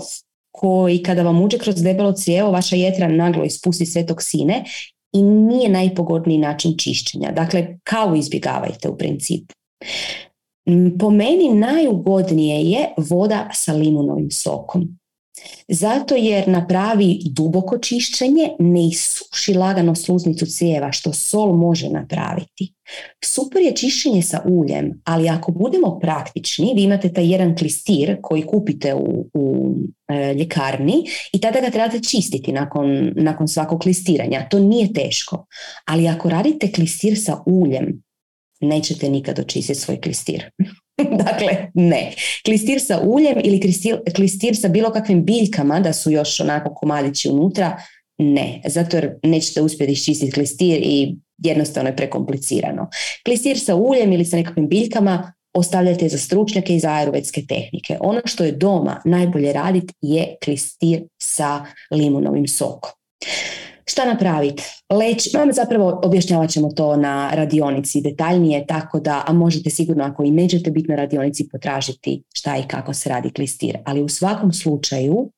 [0.50, 4.64] koji kada vam uđe kroz debelo cijevo, vaša jetra naglo ispusti sve toksine
[5.12, 7.32] i nije najpogodniji način čišćenja.
[7.32, 9.54] Dakle, kavu izbjegavajte u principu.
[10.98, 14.99] Po meni najugodnije je voda sa limunovim sokom.
[15.68, 22.74] Zato jer napravi duboko čišćenje, ne isuši lagano sluznicu cijeva, što sol može napraviti.
[23.24, 28.42] Super je čišćenje sa uljem, ali ako budemo praktični, vi imate taj jedan klistir koji
[28.42, 29.74] kupite u, u
[30.08, 34.48] e, ljekarni i tada ga trebate čistiti nakon, nakon svakog klistiranja.
[34.50, 35.46] To nije teško.
[35.84, 38.02] Ali ako radite klistir sa uljem,
[38.60, 40.50] nećete nikad očistiti svoj klistir.
[41.24, 42.12] dakle, ne.
[42.44, 47.28] Klistir sa uljem ili klistir, klistir sa bilo kakvim biljkama da su još onako komadići
[47.28, 47.76] unutra,
[48.18, 48.60] ne.
[48.66, 52.88] Zato jer nećete uspjeti iščistiti klistir i jednostavno je prekomplicirano.
[53.24, 57.96] Klistir sa uljem ili sa nekakvim biljkama ostavljate za stručnjake i za aerovetske tehnike.
[58.00, 62.90] Ono što je doma najbolje raditi je klistir sa limunovim sokom.
[63.86, 64.62] Šta napraviti?
[64.90, 70.30] Leć, zapravo objašnjavat ćemo to na radionici detaljnije, tako da, a možete sigurno ako i
[70.30, 73.78] nećete biti na radionici potražiti šta i kako se radi klistir.
[73.84, 75.30] Ali u svakom slučaju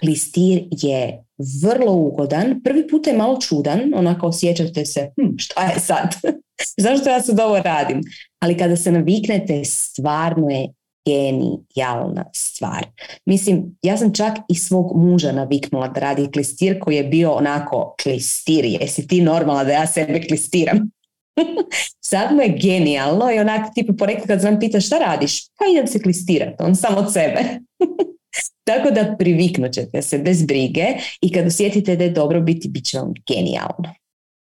[0.00, 1.24] klistir je
[1.62, 2.60] vrlo ugodan.
[2.64, 6.14] Prvi put je malo čudan, onako osjećate se, hm, šta je sad?
[6.84, 8.00] Zašto ja sad ovo radim?
[8.38, 10.68] Ali kada se naviknete, stvarno je
[11.08, 12.86] genijalna stvar.
[13.26, 17.94] Mislim, ja sam čak i svog muža naviknula da radi klistir koji je bio onako
[18.02, 20.90] klistir, jesi ti normalna da ja sebe klistiram?
[22.10, 25.48] Sad mu je genijalno i onak tipa kad znam pita šta radiš?
[25.48, 27.44] Pa idem se klistirati, on samo od sebe.
[28.64, 30.86] Tako da priviknut ćete se bez brige
[31.20, 33.94] i kad osjetite da je dobro biti, bit će vam genijalno.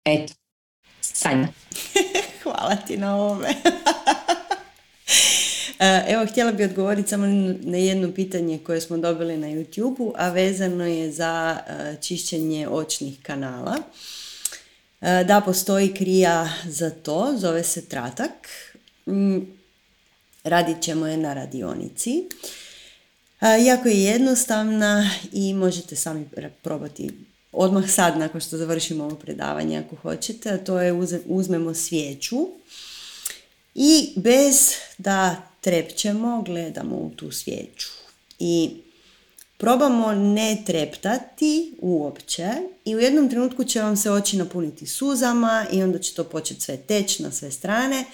[0.05, 0.33] Eto,
[1.01, 1.47] Sanja.
[2.43, 3.47] Hvala ti na ovome.
[5.81, 7.25] E, evo, htjela bih odgovoriti samo
[7.61, 13.19] na jedno pitanje koje smo dobili na youtube a vezano je za e, čišćenje očnih
[13.23, 13.77] kanala.
[15.01, 18.31] E, da, postoji krija za to, zove se tratak.
[19.07, 19.37] Mm,
[20.43, 22.23] radit ćemo je na radionici.
[23.65, 26.25] Jako je jednostavna i možete sami
[26.61, 27.09] probati
[27.51, 30.63] odmah sad nakon što završimo ovo predavanje ako hoćete.
[30.63, 30.93] To je
[31.25, 32.47] uzmemo svijeću
[33.75, 37.87] i bez da trepćemo, gledamo u tu svijeću.
[38.39, 38.69] I
[39.57, 42.49] probamo ne treptati uopće
[42.85, 46.61] i u jednom trenutku će vam se oči napuniti suzama i onda će to početi
[46.61, 48.05] sve teći na sve strane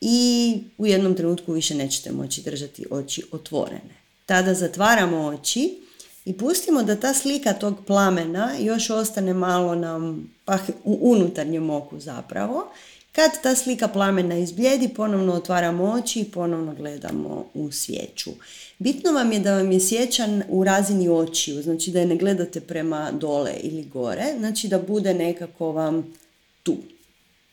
[0.00, 4.02] i u jednom trenutku više nećete moći držati oči otvorene.
[4.26, 5.78] Tada zatvaramo oči
[6.24, 12.00] i pustimo da ta slika tog plamena još ostane malo nam, pa u unutarnjem oku
[12.00, 12.72] zapravo
[13.12, 18.30] kad ta slika plamena izbljedi, ponovno otvaramo oči i ponovno gledamo u svijeću.
[18.78, 22.60] Bitno vam je da vam je sjećan u razini očiju, znači da je ne gledate
[22.60, 26.14] prema dole ili gore, znači da bude nekako vam
[26.62, 26.76] tu.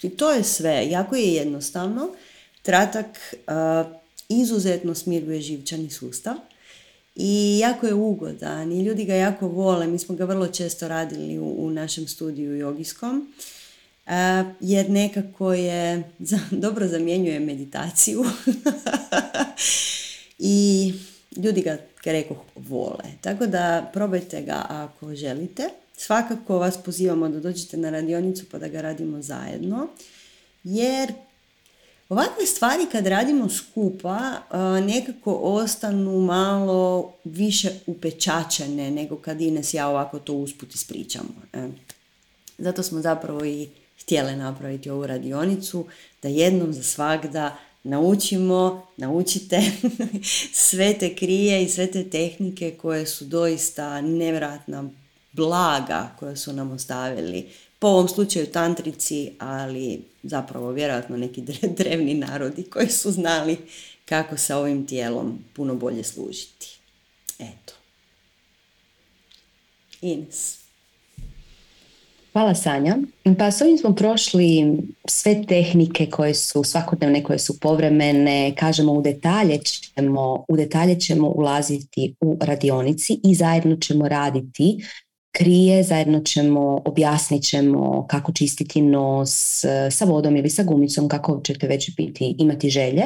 [0.01, 2.09] I to je sve, jako je jednostavno.
[2.61, 3.35] Tratak
[4.29, 6.35] izuzetno smiruje živčani sustav
[7.15, 9.87] i jako je ugodan i ljudi ga jako vole.
[9.87, 13.33] Mi smo ga vrlo često radili u, u našem studiju jogijskom
[14.59, 16.03] jer nekako je,
[16.51, 18.25] dobro zamjenjuje meditaciju
[20.39, 20.93] i
[21.35, 23.05] ljudi ga, rekao, vole.
[23.21, 25.69] Tako da probajte ga ako želite.
[25.97, 29.87] Svakako vas pozivamo da dođete na radionicu pa da ga radimo zajedno,
[30.63, 31.13] jer
[32.09, 34.41] ovakve stvari kad radimo skupa
[34.87, 41.29] nekako ostanu malo više upečačene nego kad Ines ja ovako to usput ispričamo.
[42.57, 43.69] Zato smo zapravo i
[44.09, 45.85] htjele napraviti ovu radionicu,
[46.21, 49.61] da jednom za svakda naučimo, naučite
[50.67, 54.89] sve te krije i sve te tehnike koje su doista nevratna
[55.31, 57.49] blaga koje su nam ostavili.
[57.79, 61.43] Po ovom slučaju tantrici, ali zapravo vjerojatno neki
[61.77, 63.57] drevni narodi koji su znali
[64.05, 66.79] kako sa ovim tijelom puno bolje služiti.
[67.39, 67.73] Eto.
[70.01, 70.58] Ines.
[72.33, 72.97] Hvala Sanja.
[73.37, 74.77] Pa s ovim smo prošli
[75.07, 81.27] sve tehnike koje su svakodnevne, koje su povremene, kažemo u detalje ćemo, u detalje ćemo
[81.27, 84.85] ulaziti u radionici i zajedno ćemo raditi
[85.31, 91.67] krije, zajedno ćemo, objasnit ćemo kako čistiti nos sa vodom ili sa gumicom, kako ćete
[91.67, 93.03] već biti, imati želje.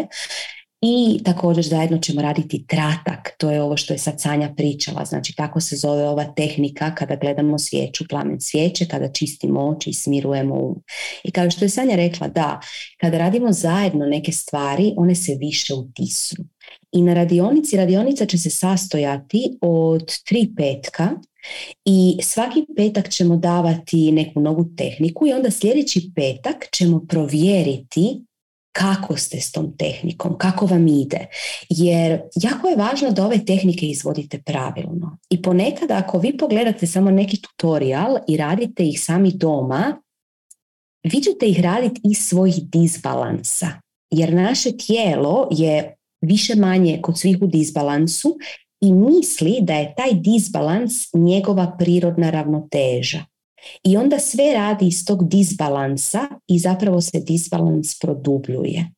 [0.86, 5.36] I također zajedno ćemo raditi tratak, to je ovo što je sad Sanja pričala, znači
[5.36, 10.56] tako se zove ova tehnika kada gledamo svijeću, plamen svijeće, kada čistimo oči i smirujemo
[10.56, 10.84] um.
[11.24, 12.60] I kao što je Sanja rekla, da,
[13.02, 16.46] kada radimo zajedno neke stvari, one se više utisnu.
[16.92, 21.10] I na radionici, radionica će se sastojati od tri petka
[21.86, 28.22] i svaki petak ćemo davati neku novu tehniku i onda sljedeći petak ćemo provjeriti
[28.74, 31.28] kako ste s tom tehnikom, kako vam ide.
[31.70, 35.18] Jer jako je važno da ove tehnike izvodite pravilno.
[35.30, 40.02] I ponekad ako vi pogledate samo neki tutorial i radite ih sami doma,
[41.04, 43.68] vi ćete ih raditi iz svojih disbalansa.
[44.12, 48.38] Jer naše tijelo je više manje kod svih u disbalansu
[48.82, 53.26] i misli da je taj disbalans njegova prirodna ravnoteža.
[53.84, 58.92] I onda sve radi iz tog disbalansa i zapravo se disbalans produbljuje.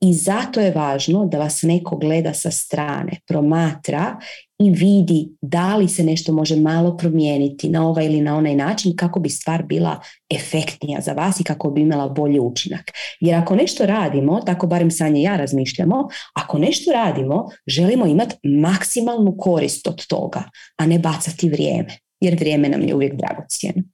[0.00, 4.18] I zato je važno da vas neko gleda sa strane, promatra
[4.58, 8.96] i vidi da li se nešto može malo promijeniti na ovaj ili na onaj način
[8.96, 10.00] kako bi stvar bila
[10.30, 12.90] efektnija za vas i kako bi imala bolji učinak.
[13.20, 18.36] Jer ako nešto radimo, tako barem Sanje i ja razmišljamo, ako nešto radimo, želimo imati
[18.48, 20.42] maksimalnu korist od toga,
[20.76, 23.93] a ne bacati vrijeme, jer vrijeme nam je uvijek dragocjeno.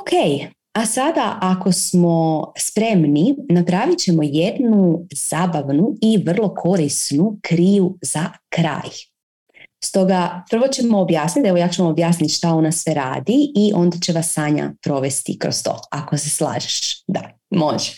[0.00, 0.10] Ok,
[0.72, 8.90] a sada ako smo spremni, napravit ćemo jednu zabavnu i vrlo korisnu kriju za kraj.
[9.84, 13.96] Stoga prvo ćemo objasniti, evo ja ću vam objasniti šta ona sve radi i onda
[13.98, 17.04] će vas Sanja provesti kroz to, ako se slažeš.
[17.06, 17.92] Da, može.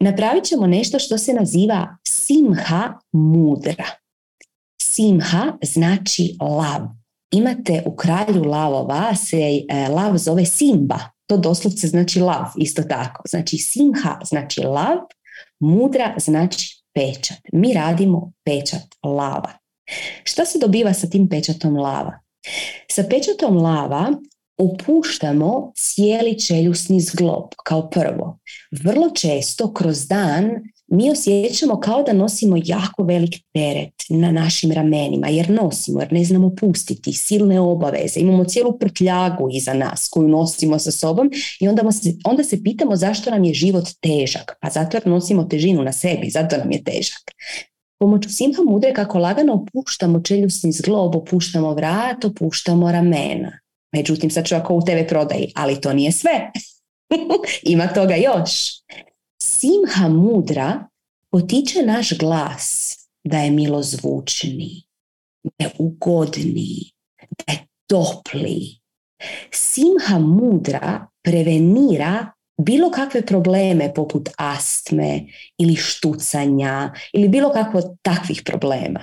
[0.00, 3.84] Napravit ćemo nešto što se naziva simha mudra.
[4.82, 6.97] Simha znači lav.
[7.30, 9.36] Imate u kralju lavova se
[9.68, 10.98] e, lav zove Simba.
[11.26, 13.22] To doslovce znači lav, isto tako.
[13.28, 14.96] Znači Simha znači lav,
[15.60, 17.38] mudra znači pečat.
[17.52, 19.52] Mi radimo pečat lava.
[20.24, 22.20] Što se dobiva sa tim pečatom lava?
[22.90, 24.12] Sa pečatom lava
[24.58, 28.38] opuštamo cijeli čeljusni zglob kao prvo.
[28.82, 30.50] Vrlo često kroz dan
[30.88, 36.24] mi osjećamo kao da nosimo jako velik teret na našim ramenima, jer nosimo, jer ne
[36.24, 41.92] znamo pustiti silne obaveze, imamo cijelu prtljagu iza nas koju nosimo sa sobom i onda
[41.92, 44.58] se, onda se pitamo zašto nam je život težak.
[44.60, 47.22] Pa zato jer nosimo težinu na sebi, zato nam je težak.
[47.98, 53.58] Pomoću Simha mudre kako lagano opuštamo čeljusni zglob, opuštamo vrat, opuštamo ramena.
[53.92, 56.50] Međutim, sad ću ako u TV prodaji, ali to nije sve.
[57.62, 58.50] Ima toga još.
[59.60, 60.88] Simha mudra
[61.30, 64.82] potiče naš glas da je milozvučni,
[65.44, 68.78] da je ugodni, da je topli.
[69.50, 75.26] Simha mudra prevenira bilo kakve probleme poput astme
[75.58, 79.00] ili štucanja ili bilo kakvo takvih problema.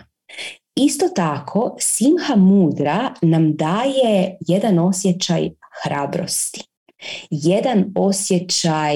[0.76, 5.49] Isto tako, Simha mudra nam daje jedan osjećaj
[5.84, 6.64] hrabrosti,
[7.30, 8.95] jedan osjećaj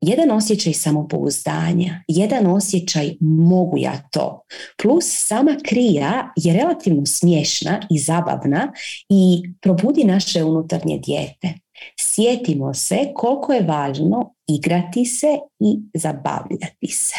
[0.00, 4.42] jedan osjećaj samopouzdanja, jedan osjećaj mogu ja to.
[4.82, 8.72] Plus sama krija je relativno smiješna i zabavna
[9.08, 11.54] i probudi naše unutarnje dijete.
[12.00, 17.16] Sjetimo se koliko je važno igrati se i zabavljati se.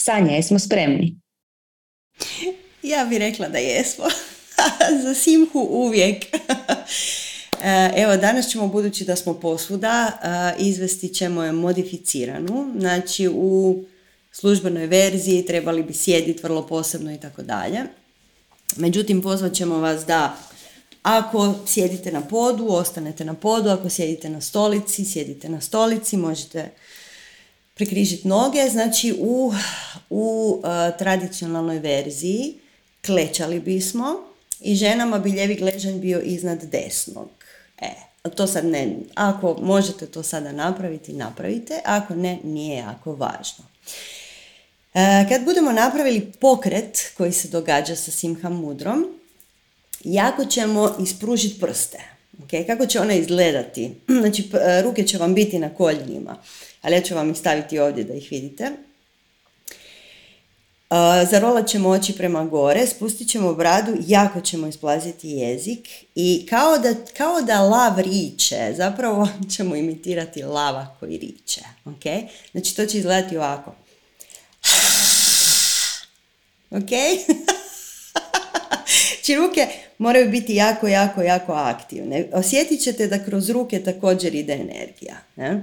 [0.00, 1.16] Sanja, jesmo spremni?
[2.82, 4.04] Ja bih rekla da jesmo.
[5.02, 6.24] Za Simhu uvijek.
[7.62, 12.72] E, evo, danas ćemo, budući da smo posvuda, e, izvesti ćemo je modificiranu.
[12.78, 13.78] Znači, u
[14.32, 17.80] službenoj verziji trebali bi sjediti vrlo posebno i tako dalje.
[18.76, 20.36] Međutim, pozvat ćemo vas da
[21.02, 26.70] ako sjedite na podu, ostanete na podu, ako sjedite na stolici, sjedite na stolici, možete
[27.74, 28.68] prikrižiti noge.
[28.70, 29.52] Znači, u,
[30.10, 32.54] u e, tradicionalnoj verziji
[33.06, 34.16] klečali bismo
[34.60, 37.35] i ženama bi ljevi gležanj bio iznad desnog.
[37.78, 37.90] E,
[38.36, 43.64] to sad ne, ako možete to sada napraviti, napravite, ako ne, nije jako važno.
[44.94, 49.06] E, kad budemo napravili pokret koji se događa sa Simha Mudrom,
[50.04, 51.98] jako ćemo ispružiti prste.
[52.38, 52.66] Okay?
[52.66, 53.94] Kako će ona izgledati?
[54.20, 56.36] Znači, e, ruke će vam biti na koljenima,
[56.82, 58.70] ali ja ću vam ih staviti ovdje da ih vidite.
[61.30, 66.94] Zarolat ćemo oči prema gore, spustit ćemo bradu, jako ćemo isplaziti jezik i kao da,
[67.16, 71.60] kao da lav riče, zapravo ćemo imitirati lava koji riče.
[71.84, 72.26] Okay?
[72.52, 73.74] Znači to će izgledati ovako.
[76.70, 76.90] Ok?
[79.26, 79.66] Znači ruke
[79.98, 82.28] moraju biti jako, jako, jako aktivne.
[82.32, 85.16] Osjetit ćete da kroz ruke također ide energija.
[85.36, 85.62] Ne?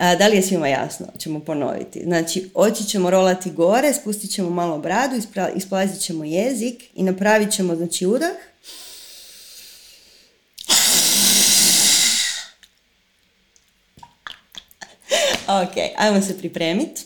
[0.00, 1.06] Da li je svima jasno?
[1.18, 2.02] Ćemo ponoviti.
[2.04, 5.16] Znači, oči ćemo rolati gore, spustit ćemo malo bradu,
[5.54, 8.30] isplazit ćemo jezik i napravit ćemo znači, udah.
[15.48, 17.02] ok, ajmo se pripremiti.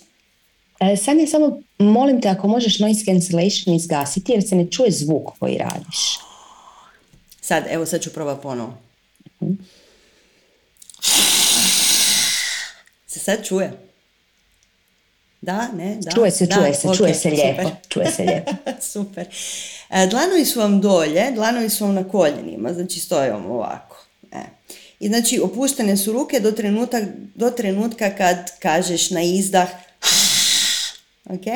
[0.81, 4.91] E, sad je samo, molim te, ako možeš noise cancellation izgasiti jer se ne čuje
[4.91, 6.19] zvuk koji radiš.
[7.41, 8.79] Sad, evo sad ću probati ponovo.
[9.41, 9.49] uh
[13.15, 13.73] Se sad čuje?
[15.41, 16.11] Da, ne, da.
[16.11, 17.71] Čuje se, čuje se, čuje se lijepo.
[17.89, 18.53] Čuje se lijepo.
[18.93, 19.27] super.
[19.91, 24.07] E, dlanovi su vam dolje, dlanovi su vam na koljenima, znači stojimo ovako.
[24.33, 24.43] E.
[25.01, 27.01] I znači opuštene su ruke do trenutka,
[27.35, 29.69] do trenutka kad kažeš na izdah
[31.25, 31.47] ok?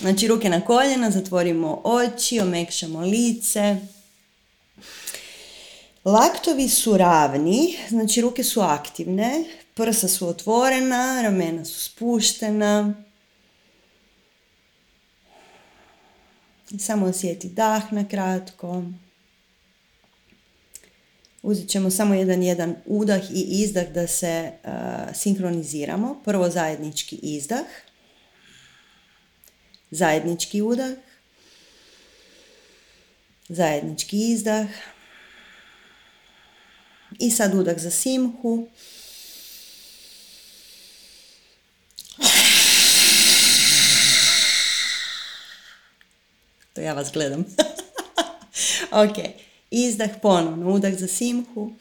[0.00, 3.76] Znači ruke na koljena, zatvorimo oči, omekšamo lice.
[6.04, 9.44] Laktovi su ravni, znači ruke su aktivne,
[9.76, 12.94] prsa su otvorena, ramena su spuštena.
[16.78, 18.82] Samo osjeti dah na kratko.
[21.42, 24.70] Uzet ćemo samo jedan jedan udah i izdah da se uh,
[25.14, 26.22] sinkroniziramo.
[26.24, 27.66] Prvo zajednički izdah.
[29.90, 30.92] Zajednički udah.
[33.48, 34.66] Zajednički izdah.
[37.18, 38.68] I sad udah za simhu.
[46.76, 47.44] To ja vas gledam.
[49.04, 49.16] ok.
[49.70, 50.70] Izdah ponovno.
[50.70, 51.72] Udah za simhu.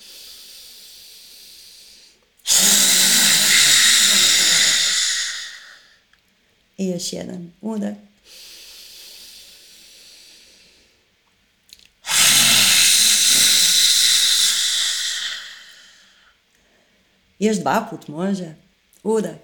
[6.78, 7.94] I još jedan udah.
[17.40, 18.56] Još dva put može.
[19.04, 19.36] Udah.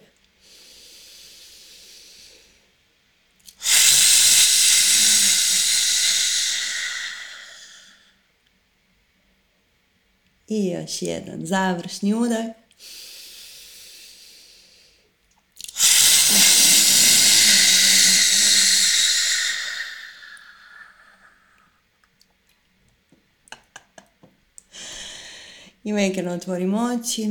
[10.54, 12.46] I još jedan završni udah.
[25.84, 27.22] I mekano otvorimo oči.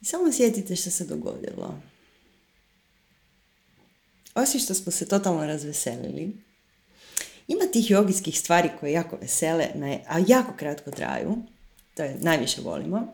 [0.00, 1.82] I samo sjetite što se dogodilo.
[4.34, 6.47] Osim što smo se totalno razveselili,
[7.48, 9.66] ima tih jogijskih stvari koje jako vesele,
[10.08, 11.36] a jako kratko traju.
[11.94, 13.12] To je najviše volimo.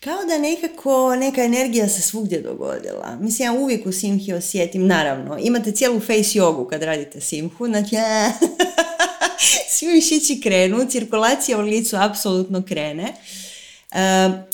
[0.00, 3.16] Kao da nekako neka energija se svugdje dogodila.
[3.20, 7.96] Mislim, ja uvijek u simhi osjetim, naravno, imate cijelu face jogu kad radite simhu, znači,
[9.74, 13.12] svi mišići krenu, cirkulacija u licu apsolutno krene.
[13.90, 13.98] Uh,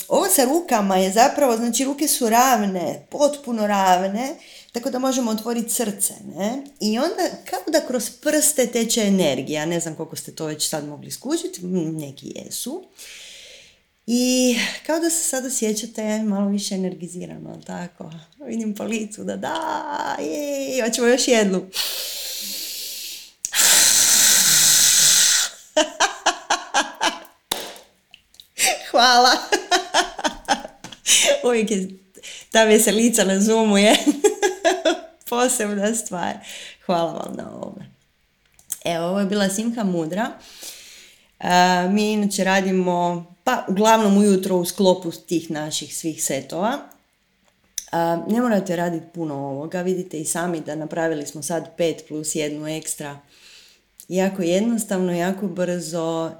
[0.08, 4.34] ovo sa rukama je zapravo, znači ruke su ravne, potpuno ravne,
[4.72, 6.62] tako da možemo otvoriti srce, ne?
[6.80, 10.88] I onda kao da kroz prste teče energija, ne znam koliko ste to već sad
[10.88, 12.84] mogli skužiti, neki jesu.
[14.06, 18.10] I kao da se sad osjećate malo više energizirano, tako?
[18.46, 21.66] Vidim po licu da da, je, hoćemo još jednu.
[28.90, 29.32] Hvala.
[31.48, 31.88] Uvijek je
[32.52, 33.96] ta veselica na Zoomu je
[35.28, 36.34] posebna stvar.
[36.86, 37.90] Hvala vam na ovome.
[38.84, 40.30] Evo, ovo je bila Simka Mudra.
[41.90, 46.78] mi inače radimo, pa uglavnom ujutro u sklopu tih naših svih setova.
[48.28, 52.68] ne morate raditi puno ovoga, vidite i sami da napravili smo sad 5 plus jednu
[52.68, 53.18] ekstra
[54.08, 56.30] jako jednostavno, jako brzo,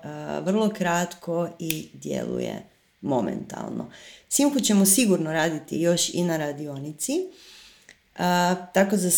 [0.43, 2.63] vrlo kratko i djeluje
[3.01, 3.91] momentalno.
[4.29, 7.31] Simku ćemo sigurno raditi još i na radionici,
[8.73, 9.11] tako da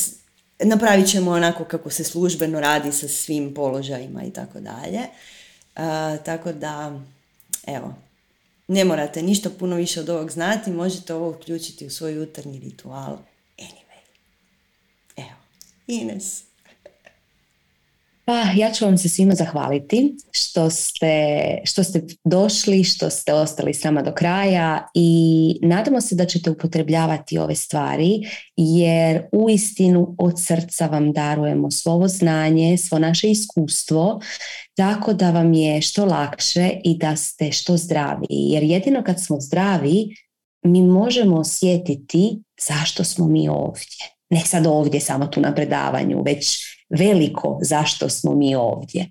[0.64, 5.01] napravit ćemo onako kako se službeno radi sa svim položajima i tako dalje.
[6.24, 7.01] Tako da,
[7.66, 7.94] evo,
[8.68, 13.18] ne morate ništa puno više od ovog znati, možete ovo uključiti u svoj jutarnji ritual
[13.59, 14.02] anyway.
[15.16, 15.36] Evo,
[15.86, 16.49] Ines.
[18.24, 21.14] Pa ja ću vam se svima zahvaliti što ste,
[21.64, 26.51] što ste došli, što ste ostali s nama do kraja i nadamo se da ćete
[26.51, 28.20] upotrebljavati ove stvari
[28.56, 34.20] jer uistinu od srca vam darujemo svo znanje, svo naše iskustvo
[34.76, 38.48] tako da vam je što lakše i da ste što zdraviji.
[38.51, 40.14] Jer jedino kad smo zdravi
[40.62, 44.06] mi možemo osjetiti zašto smo mi ovdje.
[44.30, 46.59] Ne sad ovdje samo tu na predavanju, već
[46.90, 49.10] veliko zašto smo mi ovdje.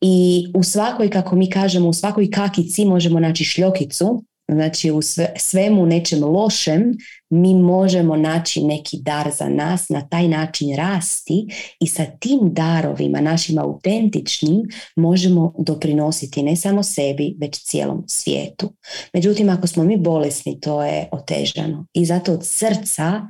[0.00, 5.32] I u svakoj, kako mi kažemo, u svakoj kakici možemo naći šljokicu Znači u sve,
[5.36, 6.96] svemu nečem lošem
[7.30, 11.46] mi možemo naći neki dar za nas, na taj način rasti
[11.80, 14.62] i sa tim darovima, našim autentičnim,
[14.96, 18.72] možemo doprinositi ne samo sebi, već cijelom svijetu.
[19.12, 21.86] Međutim, ako smo mi bolesni, to je otežano.
[21.92, 23.20] I zato od srca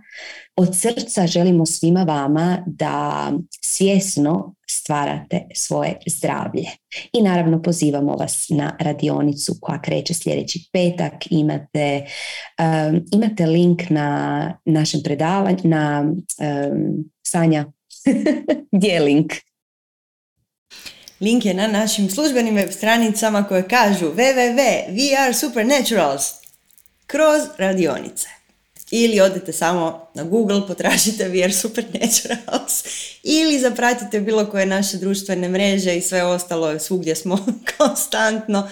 [0.57, 6.67] od srca želimo svima vama da svjesno stvarate svoje zdravlje.
[7.13, 11.15] I naravno pozivamo vas na radionicu koja kreće sljedeći petak.
[11.31, 12.07] Imate,
[12.59, 16.15] um, imate link na našem predavanju, na um,
[17.27, 17.65] Sanja,
[18.77, 19.33] gdje je link?
[21.21, 26.23] Link je na našim službenim web stranicama koje kažu www.vrsupernaturals
[27.07, 28.42] kroz radionice.
[28.95, 32.85] Ili odete samo na Google, potražite VR Supernaturals
[33.23, 37.47] ili zapratite bilo koje naše društvene mreže i sve ostalo, svugdje smo
[37.79, 38.69] konstantno.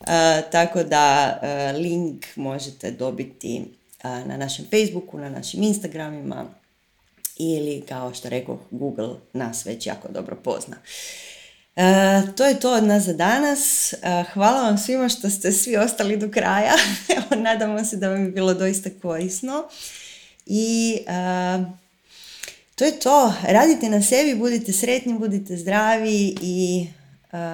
[0.00, 0.06] Uh,
[0.52, 3.64] tako da uh, link možete dobiti
[4.04, 6.46] uh, na našem Facebooku, na našim Instagramima
[7.38, 10.76] ili kao što rekao Google nas već jako dobro pozna.
[11.76, 13.92] E, to je to od nas za danas.
[13.92, 13.96] E,
[14.32, 16.74] hvala vam svima što ste svi ostali do kraja.
[17.16, 19.64] Evo, nadamo se da vam je bilo doista korisno.
[20.46, 21.64] I e,
[22.74, 23.34] to je to.
[23.42, 26.86] Radite na sebi, budite sretni, budite zdravi i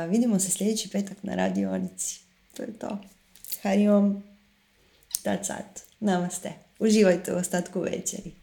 [0.08, 2.20] vidimo se sljedeći petak na radionici.
[2.56, 2.98] To je to.
[3.62, 4.22] Hariom.
[5.24, 5.82] That's it.
[6.00, 6.52] Namaste.
[6.78, 8.39] Uživajte u ostatku večeri.